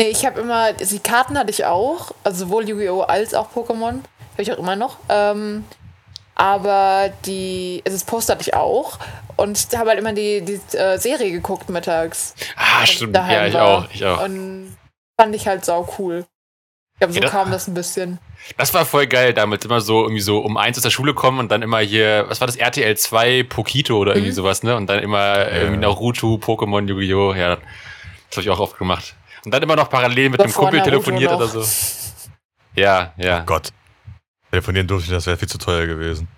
[0.00, 3.02] Nee, ich habe immer, die Karten hatte ich auch, also sowohl Yu-Gi-Oh!
[3.02, 4.00] als auch Pokémon.
[4.32, 4.96] Habe ich auch immer noch.
[5.10, 5.66] Ähm,
[6.34, 8.98] aber die, also das Poster hatte ich auch
[9.36, 12.34] und habe halt immer die, die äh, Serie geguckt mittags.
[12.56, 13.14] Ah, stimmt.
[13.14, 13.66] Ja, ich war.
[13.66, 14.24] auch, ich auch.
[14.24, 14.74] Und
[15.20, 16.24] fand ich halt sau cool.
[16.94, 18.18] Ich glaube, so ja, kam das ein bisschen.
[18.56, 21.40] Das war voll geil, damit immer so irgendwie so um eins aus der Schule kommen
[21.40, 24.36] und dann immer hier, was war das, RTL 2, Pokito oder irgendwie mhm.
[24.36, 24.76] sowas, ne?
[24.76, 25.56] Und dann immer ja.
[25.56, 27.34] irgendwie Naruto, Pokémon, Yu-Gi-Oh!
[27.34, 29.14] Ja, das habe ich auch oft gemacht.
[29.44, 31.64] Und dann immer noch parallel mit dem Kumpel telefoniert oder so.
[32.74, 33.40] Ja, ja.
[33.40, 33.70] Oh Gott.
[34.50, 36.28] Telefonieren durfte ich, das wäre viel zu teuer gewesen.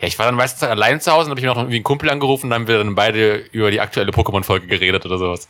[0.00, 2.08] Ja, ich war dann meistens allein zu Hause und habe ich noch irgendwie einen Kumpel
[2.08, 5.46] angerufen und dann haben wir dann beide über die aktuelle Pokémon-Folge geredet oder sowas.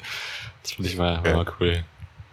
[0.62, 1.34] Das finde ich mal, okay.
[1.34, 1.84] mal cool.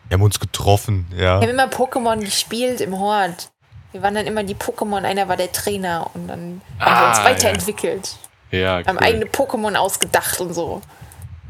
[0.07, 1.39] Wir haben uns getroffen, ja.
[1.39, 3.51] Wir haben immer Pokémon gespielt im Hort.
[3.91, 7.07] Wir waren dann immer die Pokémon, einer war der Trainer und dann ah, haben wir
[7.09, 8.15] uns ah, weiterentwickelt.
[8.51, 8.85] Ja, ja cool.
[8.87, 10.81] Haben eigene Pokémon ausgedacht und so.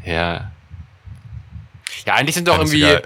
[0.03, 0.51] Ja.
[2.05, 3.03] Ja, eigentlich sind doch irgendwie, egal.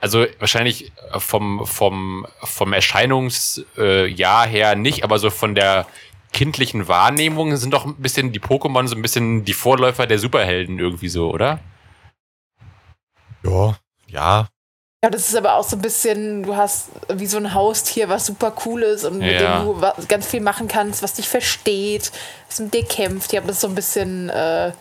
[0.00, 5.86] also wahrscheinlich vom, vom, vom Erscheinungsjahr her nicht, aber so von der
[6.32, 10.78] kindlichen Wahrnehmung sind doch ein bisschen die Pokémon so ein bisschen die Vorläufer der Superhelden
[10.78, 11.58] irgendwie so, oder?
[13.42, 13.76] Ja,
[14.06, 14.48] ja.
[15.02, 18.26] Ja, das ist aber auch so ein bisschen, du hast wie so ein Haustier, was
[18.26, 19.62] super cool ist und mit ja.
[19.62, 22.12] dem du ganz viel machen kannst, was dich versteht,
[22.48, 23.32] was mit dir kämpft.
[23.32, 24.72] Ja, das ist so ein bisschen äh,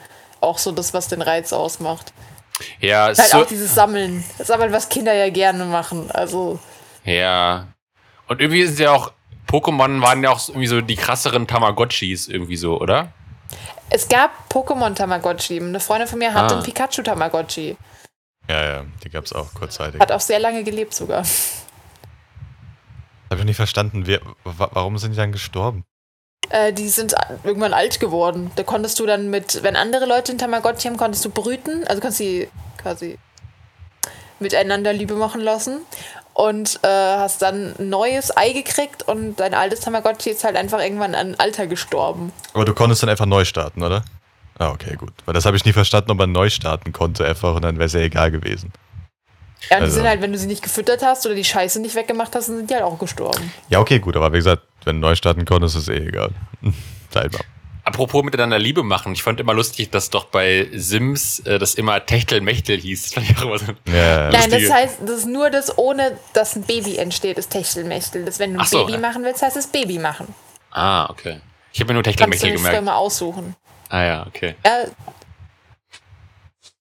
[0.42, 2.12] auch so das, was den Reiz ausmacht.
[2.80, 4.24] Ja, es halt so auch dieses Sammeln.
[4.38, 6.12] Das ist aber, was Kinder ja gerne machen.
[6.12, 6.60] Also.
[7.06, 7.68] Ja.
[8.28, 9.12] Und irgendwie sind ja auch,
[9.48, 13.12] Pokémon waren ja auch irgendwie so die krasseren Tamagotchis irgendwie so, oder?
[13.90, 15.60] Es gab Pokémon Tamagotchi.
[15.60, 16.58] Eine Freundin von mir hatte ah.
[16.58, 17.76] einen Pikachu Tamagotchi.
[18.48, 20.00] Ja, ja, die gab es auch kurzzeitig.
[20.00, 21.24] Hat auch sehr lange gelebt sogar.
[23.30, 25.84] Habe ich nicht verstanden, wer, warum sind die dann gestorben?
[26.50, 28.52] Äh, die sind irgendwann alt geworden.
[28.56, 32.02] Da konntest du dann mit, wenn andere Leute in Tamagotchi haben, konntest du brüten, also
[32.02, 33.18] kannst sie quasi
[34.40, 35.82] miteinander Liebe machen lassen
[36.34, 40.80] und äh, hast dann ein neues Ei gekriegt und dein altes Tamagotchi ist halt einfach
[40.80, 42.32] irgendwann an Alter gestorben.
[42.54, 44.04] Aber du konntest dann einfach neu starten, oder?
[44.58, 45.14] Ah, okay, gut.
[45.26, 47.86] Weil das habe ich nie verstanden, ob man neu starten konnte einfach und dann wäre
[47.86, 48.72] es ja egal gewesen.
[49.70, 49.86] Ja, und also.
[49.86, 52.48] die sind halt, wenn du sie nicht gefüttert hast oder die Scheiße nicht weggemacht hast,
[52.48, 53.52] dann sind die halt auch gestorben.
[53.68, 56.32] Ja, okay, gut, aber wie gesagt, wenn du neu starten konntest, ist es eh egal.
[57.10, 57.40] Selber.
[57.84, 62.06] Apropos miteinander Liebe machen, ich fand immer lustig, dass doch bei Sims äh, das immer
[62.06, 63.04] Techtelmechtel hieß.
[63.04, 64.30] Das fand ich auch immer so ja.
[64.30, 68.26] Nein, das heißt, das ist nur das, ohne dass ein Baby entsteht, ist Techtelmechtel.
[68.26, 68.86] Das, wenn du ein so.
[68.86, 70.36] Baby machen willst, heißt es Baby machen.
[70.72, 71.42] Ah, okay.
[71.74, 72.66] Ich habe mir nur Techtelmechtel gemerkt.
[72.66, 73.56] Kannst du mal aussuchen.
[73.90, 74.56] Ah ja, okay.
[74.64, 74.84] Ja,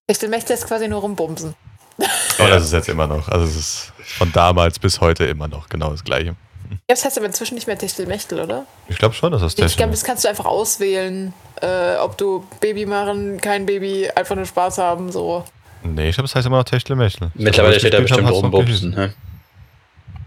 [0.09, 1.55] Techtelmechtel ist quasi nur rumbumsen.
[1.99, 3.29] Oh, das ist jetzt immer noch.
[3.29, 6.37] Also es ist von damals bis heute immer noch genau das gleiche.
[6.71, 8.67] Ja, das heißt aber inzwischen nicht mehr Techtelmechtel, oder?
[8.89, 12.19] Ich glaube schon, dass das Techtelmechtel Ich glaube, das kannst du einfach auswählen, äh, ob
[12.19, 15.45] du Baby machen, kein Baby, einfach nur Spaß haben, so.
[15.83, 17.31] Nee, ich glaube, das heißt immer noch Techtelmechtel.
[17.35, 19.11] Mittlerweile steht da bestimmt rumbumsen, hä?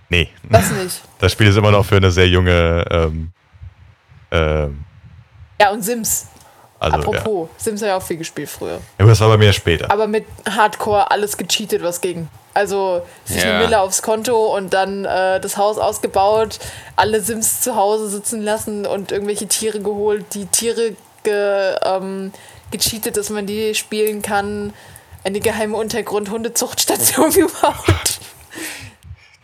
[0.10, 0.30] Nee.
[0.50, 1.02] Das nicht.
[1.20, 3.32] Das Spiel ist immer noch für eine sehr junge ähm,
[4.32, 4.84] ähm,
[5.62, 6.28] ja, und Sims.
[6.82, 7.64] Also, Apropos, ja.
[7.64, 8.72] Sims hat ja auch viel gespielt früher.
[8.72, 9.92] Ja, aber das war bei mir später.
[9.92, 12.28] Aber mit Hardcore alles gecheatet, was ging.
[12.56, 13.52] Also sich ja.
[13.52, 16.58] eine Mille aufs Konto und dann äh, das Haus ausgebaut,
[16.96, 22.34] alle Sims zu Hause sitzen lassen und irgendwelche Tiere geholt, die Tiere ge, ähm,
[22.72, 24.74] gecheatet, dass man die spielen kann.
[25.24, 28.20] Eine geheime Untergrund-Hundezuchtstation gebaut.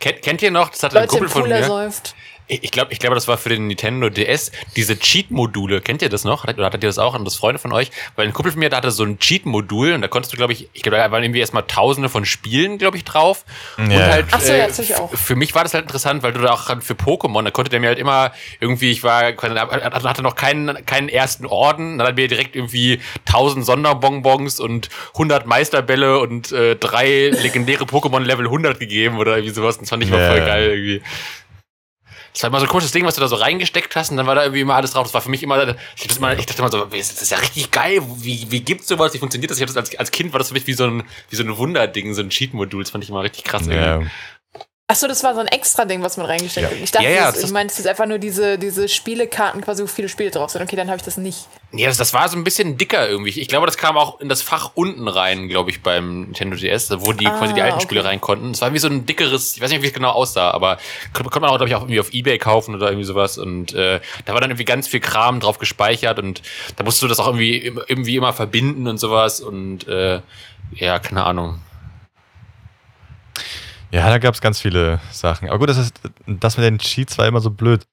[0.00, 1.62] Kennt, kennt ihr noch, das hat ein Kumpel von mir.
[1.62, 2.16] Säuft.
[2.48, 4.50] Ich glaube, ich glaube, das war für den Nintendo DS.
[4.74, 6.44] Diese Cheat-Module, kennt ihr das noch?
[6.44, 7.14] Oder hattet ihr das auch?
[7.14, 7.90] Und das Freunde von euch?
[8.16, 10.54] Weil ein Kumpel von mir, da hatte so ein Cheat-Modul und da konntest du, glaube
[10.54, 13.44] ich, ich glaube, da waren irgendwie erstmal tausende von Spielen, glaube ich, drauf.
[13.76, 13.84] Ja.
[13.84, 15.12] Und halt, Ach so, äh, ja, auch.
[15.14, 17.80] für mich war das halt interessant, weil du da auch für Pokémon, da konnte der
[17.80, 22.28] mir halt immer irgendwie, ich war, hatte noch keinen, keinen ersten Orden, dann hat mir
[22.28, 29.18] direkt irgendwie tausend Sonderbonbons und 100 Meisterbälle und äh, drei legendäre Pokémon Level 100 gegeben
[29.18, 29.78] oder irgendwie sowas.
[29.78, 30.30] Das fand ich mal ja.
[30.30, 31.02] voll geil irgendwie.
[32.32, 34.26] Das war immer so ein komisches Ding, was du da so reingesteckt hast und dann
[34.26, 35.04] war da irgendwie immer alles drauf.
[35.04, 35.56] Das war für mich immer,
[35.96, 38.00] ich, dachte immer, ich dachte immer so, das ist ja richtig geil.
[38.16, 39.14] Wie, wie gibt's sowas?
[39.14, 39.58] Wie funktioniert das?
[39.58, 41.42] Ich hatte das als, als Kind war das für mich wie so ein, wie so
[41.42, 42.82] ein Wunderding, so ein Cheat-Modul.
[42.82, 43.66] Das fand ich immer richtig krass.
[43.66, 44.02] Ja.
[44.90, 46.74] Achso, das war so ein extra Ding, was man reingesteckt hat.
[46.74, 46.82] Ja.
[46.82, 49.82] Ich dachte, ja, ja, das, ich meine, es ist einfach nur diese, diese Spielekarten, quasi
[49.82, 50.62] wo viele Spiele drauf sind.
[50.62, 51.46] Okay, dann habe ich das nicht.
[51.72, 53.38] Ja, das, das war so ein bisschen dicker irgendwie.
[53.38, 56.90] Ich glaube, das kam auch in das Fach unten rein, glaube ich, beim Nintendo DS,
[57.00, 57.84] wo die ah, quasi die alten okay.
[57.84, 58.52] Spiele rein konnten.
[58.52, 60.78] Es war wie so ein dickeres, ich weiß nicht, wie es genau aussah, aber
[61.12, 63.36] konnte man auch, glaube ich, auch irgendwie auf Ebay kaufen oder irgendwie sowas.
[63.36, 66.40] Und äh, da war dann irgendwie ganz viel Kram drauf gespeichert und
[66.76, 69.42] da musst du das auch irgendwie, irgendwie immer verbinden und sowas.
[69.42, 70.22] Und äh,
[70.76, 71.60] ja, keine Ahnung.
[73.90, 75.48] Ja, da gab es ganz viele Sachen.
[75.48, 77.86] Aber gut, das, ist, das mit den Cheats war immer so blöd.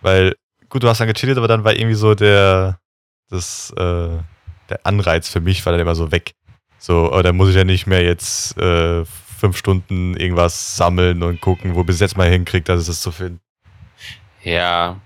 [0.00, 0.36] Weil,
[0.68, 2.78] gut, du hast dann gecheatet, aber dann war irgendwie so der,
[3.28, 4.18] das, äh,
[4.68, 6.34] der Anreiz für mich war dann immer so weg.
[6.78, 11.40] So, aber dann muss ich ja nicht mehr jetzt äh, fünf Stunden irgendwas sammeln und
[11.40, 13.40] gucken, wo bis jetzt mal hinkriegt, dass es das zu finden.
[14.42, 15.00] Ja.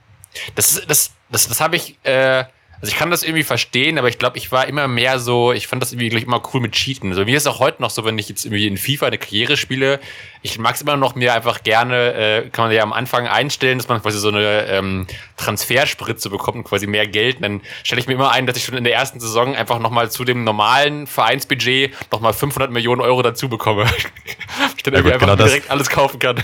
[0.55, 2.45] Das, das, das, das habe ich, äh,
[2.81, 5.67] also ich kann das irgendwie verstehen, aber ich glaube, ich war immer mehr so, ich
[5.67, 7.11] fand das irgendwie gleich immer cool mit Cheaten.
[7.11, 9.57] Also mir ist auch heute noch so, wenn ich jetzt irgendwie in FIFA eine Karriere
[9.57, 9.99] spiele,
[10.43, 13.79] ich mag es immer noch mir einfach gerne, äh, kann man ja am Anfang einstellen,
[13.79, 17.37] dass man quasi so eine ähm, Transferspritze bekommt und quasi mehr Geld.
[17.37, 19.81] Und dann stelle ich mir immer ein, dass ich schon in der ersten Saison einfach
[19.81, 23.87] nochmal zu dem normalen Vereinsbudget nochmal 500 Millionen Euro dazu bekomme.
[24.77, 26.37] ich dann ja, irgendwie gut, einfach genau direkt das, alles kaufen kann.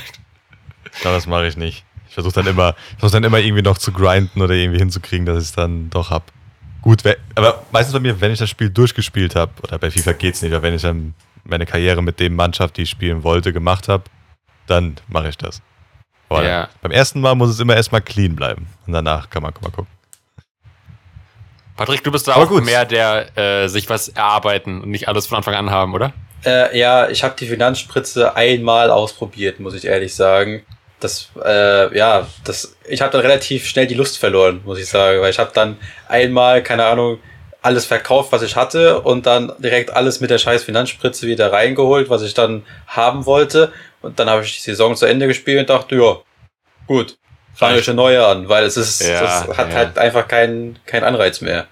[1.00, 1.84] Genau, das mache ich nicht.
[2.14, 5.26] Ich versuche dann immer, ich versuche dann immer irgendwie noch zu grinden oder irgendwie hinzukriegen,
[5.26, 6.30] dass ich es dann doch hab.
[6.80, 7.02] Gut,
[7.34, 10.52] aber meistens bei mir, wenn ich das Spiel durchgespielt habe, oder bei FIFA geht's nicht,
[10.52, 14.04] aber wenn ich dann meine Karriere mit dem Mannschaft, die ich spielen wollte, gemacht habe,
[14.68, 15.60] dann mache ich das.
[16.28, 16.68] Aber ja.
[16.82, 18.68] beim ersten Mal muss es immer erstmal clean bleiben.
[18.86, 19.88] Und danach kann man mal gucken.
[21.76, 22.64] Patrick, du bist da Aber auch gut.
[22.64, 26.12] mehr der äh, sich was erarbeiten und nicht alles von Anfang an haben, oder?
[26.44, 30.62] Äh, ja, ich habe die Finanzspritze einmal ausprobiert, muss ich ehrlich sagen.
[31.04, 35.20] Das, äh, ja, das, ich habe dann relativ schnell die Lust verloren, muss ich sagen,
[35.20, 35.76] weil ich habe dann
[36.08, 37.18] einmal, keine Ahnung,
[37.60, 42.10] alles verkauft, was ich hatte und dann direkt alles mit der scheiß Finanzspritze wieder reingeholt,
[42.10, 43.72] was ich dann haben wollte.
[44.02, 46.18] Und dann habe ich die Saison zu Ende gespielt und dachte, ja,
[46.86, 47.16] gut,
[47.54, 49.76] fange ich eine neue an, weil es ist, ja, das hat ja.
[49.76, 51.66] halt einfach keinen keinen Anreiz mehr.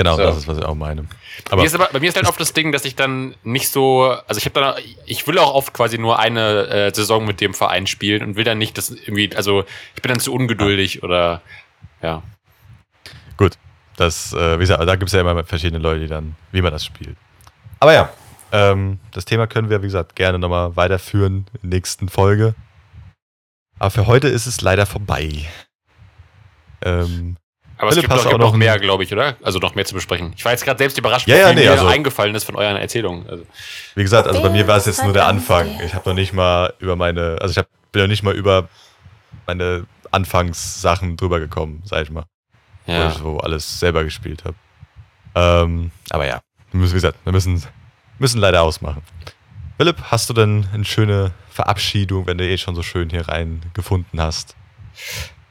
[0.00, 0.22] Genau, so.
[0.22, 1.02] das ist, was ich auch meine.
[1.50, 3.34] Aber bei, mir ist aber, bei mir ist halt oft das Ding, dass ich dann
[3.44, 7.26] nicht so, also ich habe dann, ich will auch oft quasi nur eine äh, Saison
[7.26, 9.64] mit dem Verein spielen und will dann nicht, dass irgendwie, also
[9.94, 11.02] ich bin dann zu ungeduldig ja.
[11.02, 11.42] oder
[12.00, 12.22] ja.
[13.36, 13.58] Gut,
[13.96, 16.72] das, äh, wie gesagt, da gibt es ja immer verschiedene Leute, die dann, wie man
[16.72, 17.18] das spielt.
[17.78, 18.08] Aber ja,
[18.52, 22.54] ähm, das Thema können wir, wie gesagt, gerne nochmal weiterführen in der nächsten Folge.
[23.78, 25.46] Aber für heute ist es leider vorbei.
[26.80, 27.36] Ähm,
[27.80, 29.36] aber Philipp, es gibt, noch, noch mehr, glaube ich, oder?
[29.42, 30.34] Also noch mehr zu besprechen.
[30.36, 32.76] Ich war jetzt gerade selbst überrascht, ja, ja, nee, mir also, eingefallen ist von euren
[32.76, 33.28] Erzählungen.
[33.28, 33.46] Also.
[33.94, 35.80] Wie gesagt, also bei mir war es jetzt nur der Anfang.
[35.84, 38.68] Ich habe noch nicht mal über meine, also ich hab, bin noch nicht mal über
[39.46, 42.24] meine Anfangssachen drüber gekommen, sag ich mal.
[42.86, 43.06] Ja.
[43.06, 44.56] Wo ich wo alles selber gespielt habe.
[45.34, 46.40] Ähm, aber ja,
[46.72, 47.64] wie gesagt, wir müssen,
[48.18, 49.02] müssen leider ausmachen.
[49.78, 53.62] Philipp, hast du denn eine schöne Verabschiedung, wenn du eh schon so schön hier rein
[53.72, 54.54] gefunden hast?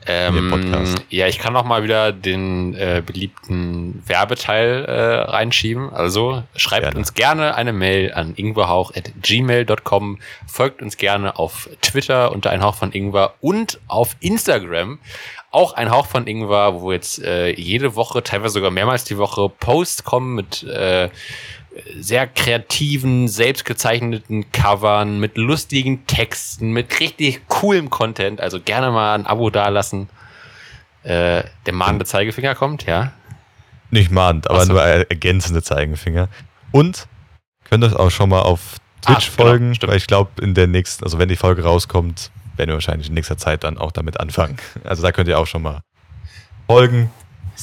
[0.07, 5.91] Ähm, ja, ich kann noch mal wieder den äh, beliebten Werbeteil äh, reinschieben.
[5.91, 6.97] Also schreibt gerne.
[6.97, 12.91] uns gerne eine Mail an ingwerhauch.gmail.com, folgt uns gerne auf Twitter unter ein Hauch von
[12.91, 14.99] Ingwer und auf Instagram
[15.51, 19.49] auch ein Hauch von Ingwer, wo jetzt äh, jede Woche, teilweise sogar mehrmals die Woche
[19.49, 21.09] Posts kommen mit äh,
[21.99, 28.41] sehr kreativen, selbstgezeichneten Covern, mit lustigen Texten, mit richtig coolem Content.
[28.41, 30.09] Also gerne mal ein Abo dalassen.
[31.03, 33.13] Äh, der mahnende Zeigefinger kommt, ja.
[33.91, 34.73] Nicht mahnend, aber so.
[34.73, 36.27] nur ergänzende Zeigefinger.
[36.71, 37.07] Und
[37.63, 40.67] könnt euch auch schon mal auf Twitch ah, folgen, genau, weil ich glaube, in der
[40.67, 44.19] nächsten, also wenn die Folge rauskommt, werden wir wahrscheinlich in nächster Zeit dann auch damit
[44.19, 44.57] anfangen.
[44.83, 45.81] Also da könnt ihr auch schon mal
[46.67, 47.09] folgen.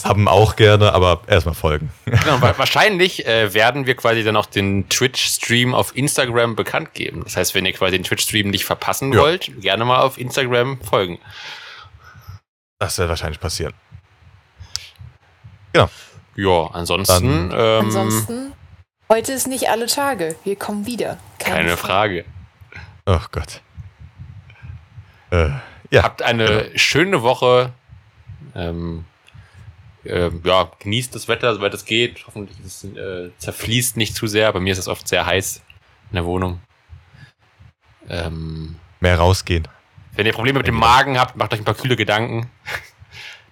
[0.05, 1.91] Haben auch gerne, aber erstmal folgen.
[2.05, 7.23] Genau, wahrscheinlich äh, werden wir quasi dann auch den Twitch-Stream auf Instagram bekannt geben.
[7.25, 9.21] Das heißt, wenn ihr quasi den Twitch-Stream nicht verpassen ja.
[9.21, 11.19] wollt, gerne mal auf Instagram folgen.
[12.79, 13.73] Das wird wahrscheinlich passieren.
[15.73, 15.89] Genau.
[16.37, 17.51] Ja, ansonsten.
[17.53, 18.53] Ähm, ansonsten,
[19.09, 20.37] heute ist nicht alle Tage.
[20.45, 21.19] Wir kommen wieder.
[21.39, 22.25] Keine, keine Frage.
[23.05, 23.23] Frage.
[23.23, 23.61] Oh Gott.
[25.31, 25.51] Äh,
[25.91, 26.03] ja.
[26.03, 26.79] Habt eine genau.
[26.79, 27.73] schöne Woche.
[28.55, 29.05] Ähm,
[30.07, 32.27] äh, ja, genießt das Wetter, soweit es geht.
[32.27, 34.53] Hoffentlich es, äh, zerfließt nicht zu sehr.
[34.53, 35.63] Bei mir ist es oft sehr heiß
[36.11, 36.61] in der Wohnung.
[38.09, 39.69] Ähm, Mehr rausgehen.
[40.15, 42.51] Wenn ihr Probleme mit dem Magen habt, macht euch ein paar kühle Gedanken.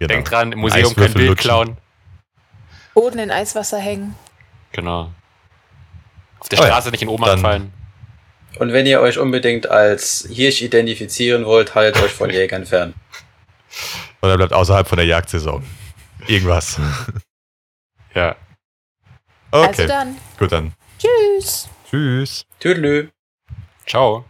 [0.00, 0.08] Genau.
[0.08, 1.36] Denkt dran, im Museum kein Bild lutschen.
[1.36, 1.76] klauen.
[2.94, 4.16] Boden in Eiswasser hängen.
[4.72, 5.12] Genau.
[6.40, 6.90] Auf der oh Straße ja.
[6.90, 7.72] nicht in Oman fallen.
[8.58, 12.94] Und wenn ihr euch unbedingt als Hirsch identifizieren wollt, haltet euch von Jägern fern.
[14.20, 15.64] Oder bleibt außerhalb von der Jagdsaison.
[16.26, 16.78] Irgendwas.
[18.14, 18.36] ja.
[19.50, 19.66] Okay.
[19.66, 20.16] Also dann.
[20.38, 20.72] Gut dann.
[20.98, 21.68] Tschüss.
[21.88, 22.46] Tschüss.
[22.58, 23.10] Tüdelü.
[23.86, 24.24] Ciao.